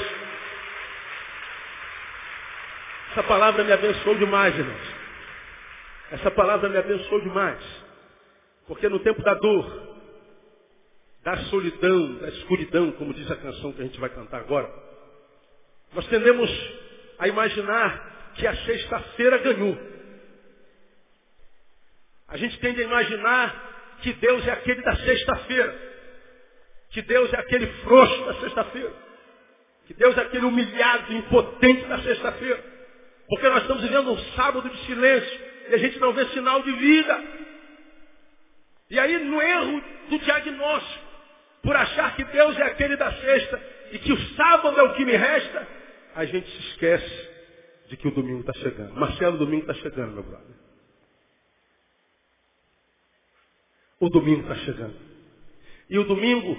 Essa 3.12 3.24
palavra 3.24 3.64
me 3.64 3.72
abençoou 3.72 4.16
demais, 4.16 4.58
irmãos. 4.58 4.96
Essa 6.12 6.32
palavra 6.32 6.68
me 6.70 6.78
abençoou 6.78 7.22
demais. 7.22 7.60
Porque 8.68 8.90
no 8.90 9.00
tempo 9.00 9.22
da 9.22 9.34
dor, 9.36 9.98
da 11.24 11.38
solidão, 11.46 12.16
da 12.16 12.30
escuridão, 12.30 12.92
como 12.94 13.14
diz 13.14 13.30
a 13.30 13.36
canção 13.36 13.72
que 13.74 13.82
a 13.82 13.86
gente 13.86 14.00
vai 14.00 14.10
cantar 14.10 14.40
agora, 14.40 14.72
nós 15.94 16.08
tendemos 16.08 16.50
a 17.20 17.28
imaginar 17.28 18.32
que 18.36 18.48
a 18.48 18.56
sexta-feira 18.56 19.38
ganhou. 19.40 19.78
A 22.28 22.38
gente 22.38 22.60
tende 22.60 22.82
a 22.82 22.86
imaginar 22.86 23.98
que 24.02 24.14
Deus 24.14 24.48
é 24.48 24.52
aquele 24.52 24.82
da 24.82 24.96
sexta-feira. 24.96 25.90
Que 26.92 27.02
Deus 27.04 27.32
é 27.34 27.38
aquele 27.38 27.68
frouxo 27.84 28.26
da 28.26 28.34
sexta-feira. 28.36 29.09
Que 29.90 29.96
Deus 29.96 30.16
é 30.16 30.22
aquele 30.22 30.46
humilhado, 30.46 31.12
impotente 31.12 31.84
da 31.88 31.98
sexta-feira. 32.04 32.64
Porque 33.28 33.50
nós 33.50 33.64
estamos 33.64 33.82
vivendo 33.82 34.12
um 34.12 34.20
sábado 34.36 34.70
de 34.70 34.86
silêncio 34.86 35.40
e 35.68 35.74
a 35.74 35.78
gente 35.80 35.98
não 35.98 36.14
vê 36.14 36.28
sinal 36.28 36.62
de 36.62 36.72
vida. 36.74 37.24
E 38.92 39.00
aí, 39.00 39.18
no 39.18 39.42
erro 39.42 39.84
do 40.12 40.20
diagnóstico, 40.20 41.06
por 41.64 41.76
achar 41.76 42.16
que 42.16 42.24
Deus 42.26 42.56
é 42.60 42.64
aquele 42.66 42.96
da 42.98 43.12
sexta 43.14 43.60
e 43.92 43.98
que 43.98 44.14
o 44.14 44.36
sábado 44.36 44.80
é 44.80 44.84
o 44.84 44.94
que 44.94 45.04
me 45.04 45.14
resta, 45.14 45.68
a 46.14 46.24
gente 46.24 46.48
se 46.48 46.70
esquece 46.70 47.30
de 47.88 47.98
que 47.98 48.10
o 48.10 48.12
domingo 48.12 48.42
está 48.42 48.54
chegando. 48.54 48.94
Marcelo, 48.94 49.38
o 49.38 49.40
domingo 49.40 49.72
está 49.72 49.74
chegando, 49.74 50.14
meu 50.14 50.24
brother. 50.24 50.56
O 54.00 54.08
domingo 54.08 54.42
está 54.42 54.56
chegando. 54.66 54.96
E 55.90 55.98
o 55.98 56.04
domingo, 56.04 56.56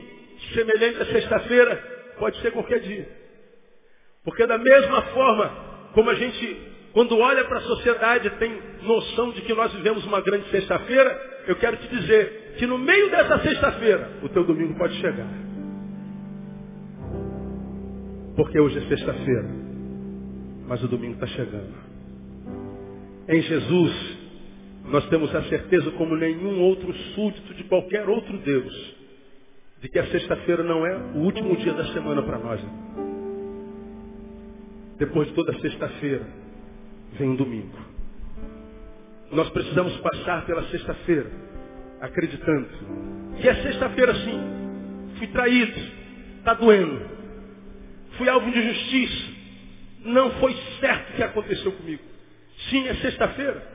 semelhante 0.52 1.00
à 1.00 1.06
sexta-feira, 1.06 1.76
pode 2.18 2.40
ser 2.40 2.50
qualquer 2.50 2.80
dia. 2.80 3.19
Porque 4.24 4.46
da 4.46 4.58
mesma 4.58 5.02
forma 5.02 5.70
como 5.92 6.10
a 6.10 6.14
gente, 6.14 6.56
quando 6.92 7.16
olha 7.18 7.44
para 7.44 7.58
a 7.58 7.62
sociedade, 7.62 8.30
tem 8.38 8.52
noção 8.82 9.32
de 9.32 9.42
que 9.42 9.54
nós 9.54 9.72
vivemos 9.72 10.04
uma 10.04 10.20
grande 10.20 10.48
sexta-feira, 10.50 11.44
eu 11.46 11.56
quero 11.56 11.76
te 11.76 11.88
dizer, 11.88 12.54
que 12.58 12.66
no 12.66 12.78
meio 12.78 13.10
dessa 13.10 13.38
sexta-feira 13.40 14.10
o 14.22 14.28
teu 14.28 14.44
domingo 14.44 14.74
pode 14.76 14.94
chegar. 15.00 15.28
Porque 18.36 18.58
hoje 18.58 18.78
é 18.78 18.82
sexta-feira, 18.82 19.48
mas 20.66 20.82
o 20.82 20.88
domingo 20.88 21.14
está 21.14 21.26
chegando. 21.26 21.74
Em 23.28 23.42
Jesus, 23.42 24.18
nós 24.86 25.06
temos 25.08 25.34
a 25.34 25.42
certeza, 25.44 25.90
como 25.92 26.16
nenhum 26.16 26.60
outro 26.62 26.92
súdito 27.14 27.54
de 27.54 27.64
qualquer 27.64 28.08
outro 28.08 28.38
Deus, 28.38 28.96
de 29.80 29.88
que 29.88 29.98
a 29.98 30.06
sexta-feira 30.06 30.62
não 30.62 30.86
é 30.86 30.96
o 31.14 31.18
último 31.18 31.56
dia 31.56 31.72
da 31.72 31.84
semana 31.92 32.22
para 32.22 32.38
nós. 32.38 32.60
Depois 35.00 35.26
de 35.28 35.34
toda 35.34 35.58
sexta-feira, 35.60 36.26
vem 37.14 37.30
um 37.30 37.36
domingo. 37.36 37.74
Nós 39.32 39.48
precisamos 39.48 39.96
passar 39.96 40.44
pela 40.44 40.62
sexta-feira 40.64 41.26
acreditando. 42.02 42.68
E 43.42 43.48
é 43.48 43.54
sexta-feira 43.62 44.14
sim. 44.14 44.38
Fui 45.16 45.26
traído. 45.28 45.80
Está 46.40 46.52
doendo. 46.52 47.00
Fui 48.18 48.28
alvo 48.28 48.50
de 48.50 48.62
justiça. 48.62 49.30
Não 50.04 50.32
foi 50.32 50.54
certo 50.80 51.12
o 51.12 51.16
que 51.16 51.22
aconteceu 51.22 51.72
comigo. 51.72 52.02
Sim, 52.68 52.86
é 52.86 52.94
sexta-feira. 52.96 53.66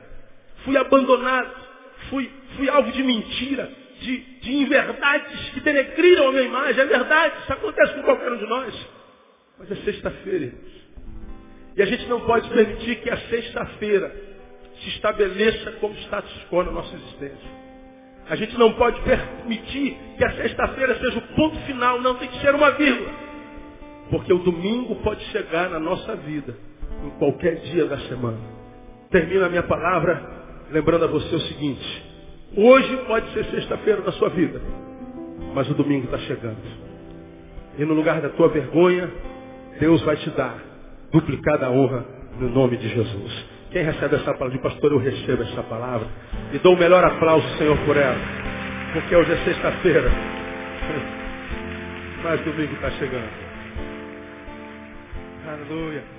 Fui 0.64 0.76
abandonado. 0.76 1.66
Fui, 2.08 2.30
fui 2.56 2.68
alvo 2.68 2.92
de 2.92 3.02
mentira, 3.02 3.68
de, 4.00 4.18
de 4.42 4.54
inverdades 4.54 5.50
que 5.50 5.58
denegriram 5.58 6.28
a 6.28 6.30
minha 6.30 6.44
imagem. 6.44 6.82
É 6.82 6.86
verdade, 6.86 7.34
isso 7.42 7.52
acontece 7.52 7.94
com 7.94 8.02
qualquer 8.04 8.30
um 8.30 8.38
de 8.38 8.46
nós. 8.46 8.86
Mas 9.58 9.72
é 9.72 9.74
sexta-feira, 9.76 10.44
irmãos. 10.44 10.75
E 11.76 11.82
a 11.82 11.86
gente 11.86 12.06
não 12.06 12.20
pode 12.20 12.48
permitir 12.48 12.96
que 12.96 13.10
a 13.10 13.18
sexta-feira 13.28 14.10
se 14.80 14.88
estabeleça 14.90 15.72
como 15.72 15.94
status 15.94 16.46
quo 16.50 16.62
na 16.62 16.70
nossa 16.70 16.94
existência. 16.94 17.66
A 18.28 18.34
gente 18.34 18.58
não 18.58 18.72
pode 18.72 19.00
permitir 19.02 19.96
que 20.16 20.24
a 20.24 20.32
sexta-feira 20.36 20.98
seja 20.98 21.18
o 21.18 21.34
ponto 21.34 21.56
final, 21.60 22.00
não 22.00 22.14
tem 22.16 22.28
que 22.28 22.40
ser 22.40 22.54
uma 22.54 22.70
vírgula. 22.72 23.10
Porque 24.10 24.32
o 24.32 24.38
domingo 24.38 24.96
pode 24.96 25.22
chegar 25.26 25.68
na 25.68 25.78
nossa 25.78 26.16
vida, 26.16 26.56
em 27.04 27.10
qualquer 27.18 27.56
dia 27.56 27.84
da 27.86 27.98
semana. 28.00 28.38
Termino 29.10 29.44
a 29.44 29.48
minha 29.48 29.62
palavra 29.62 30.22
lembrando 30.70 31.04
a 31.04 31.08
você 31.08 31.34
o 31.34 31.40
seguinte: 31.40 32.04
hoje 32.56 32.96
pode 33.06 33.32
ser 33.32 33.44
sexta-feira 33.46 34.00
da 34.00 34.12
sua 34.12 34.30
vida, 34.30 34.60
mas 35.54 35.68
o 35.70 35.74
domingo 35.74 36.06
está 36.06 36.18
chegando. 36.18 36.58
E 37.78 37.84
no 37.84 37.94
lugar 37.94 38.20
da 38.20 38.30
tua 38.30 38.48
vergonha, 38.48 39.10
Deus 39.78 40.00
vai 40.02 40.16
te 40.16 40.30
dar 40.30 40.65
duplicada 41.16 41.70
honra 41.70 42.04
no 42.38 42.50
nome 42.50 42.76
de 42.76 42.88
Jesus. 42.88 43.46
Quem 43.70 43.82
recebe 43.82 44.16
essa 44.16 44.34
palavra? 44.34 44.50
De 44.50 44.58
pastor, 44.58 44.92
eu 44.92 44.98
recebo 44.98 45.42
essa 45.42 45.62
palavra. 45.62 46.06
E 46.52 46.58
dou 46.58 46.74
o 46.74 46.78
melhor 46.78 47.02
aplauso, 47.04 47.48
Senhor, 47.56 47.76
por 47.84 47.96
ela. 47.96 48.18
Porque 48.92 49.16
hoje 49.16 49.32
é 49.32 49.36
sexta-feira. 49.44 50.10
Mas 52.22 52.40
domingo 52.42 52.74
está 52.74 52.90
chegando. 52.92 53.30
Aleluia. 55.46 56.15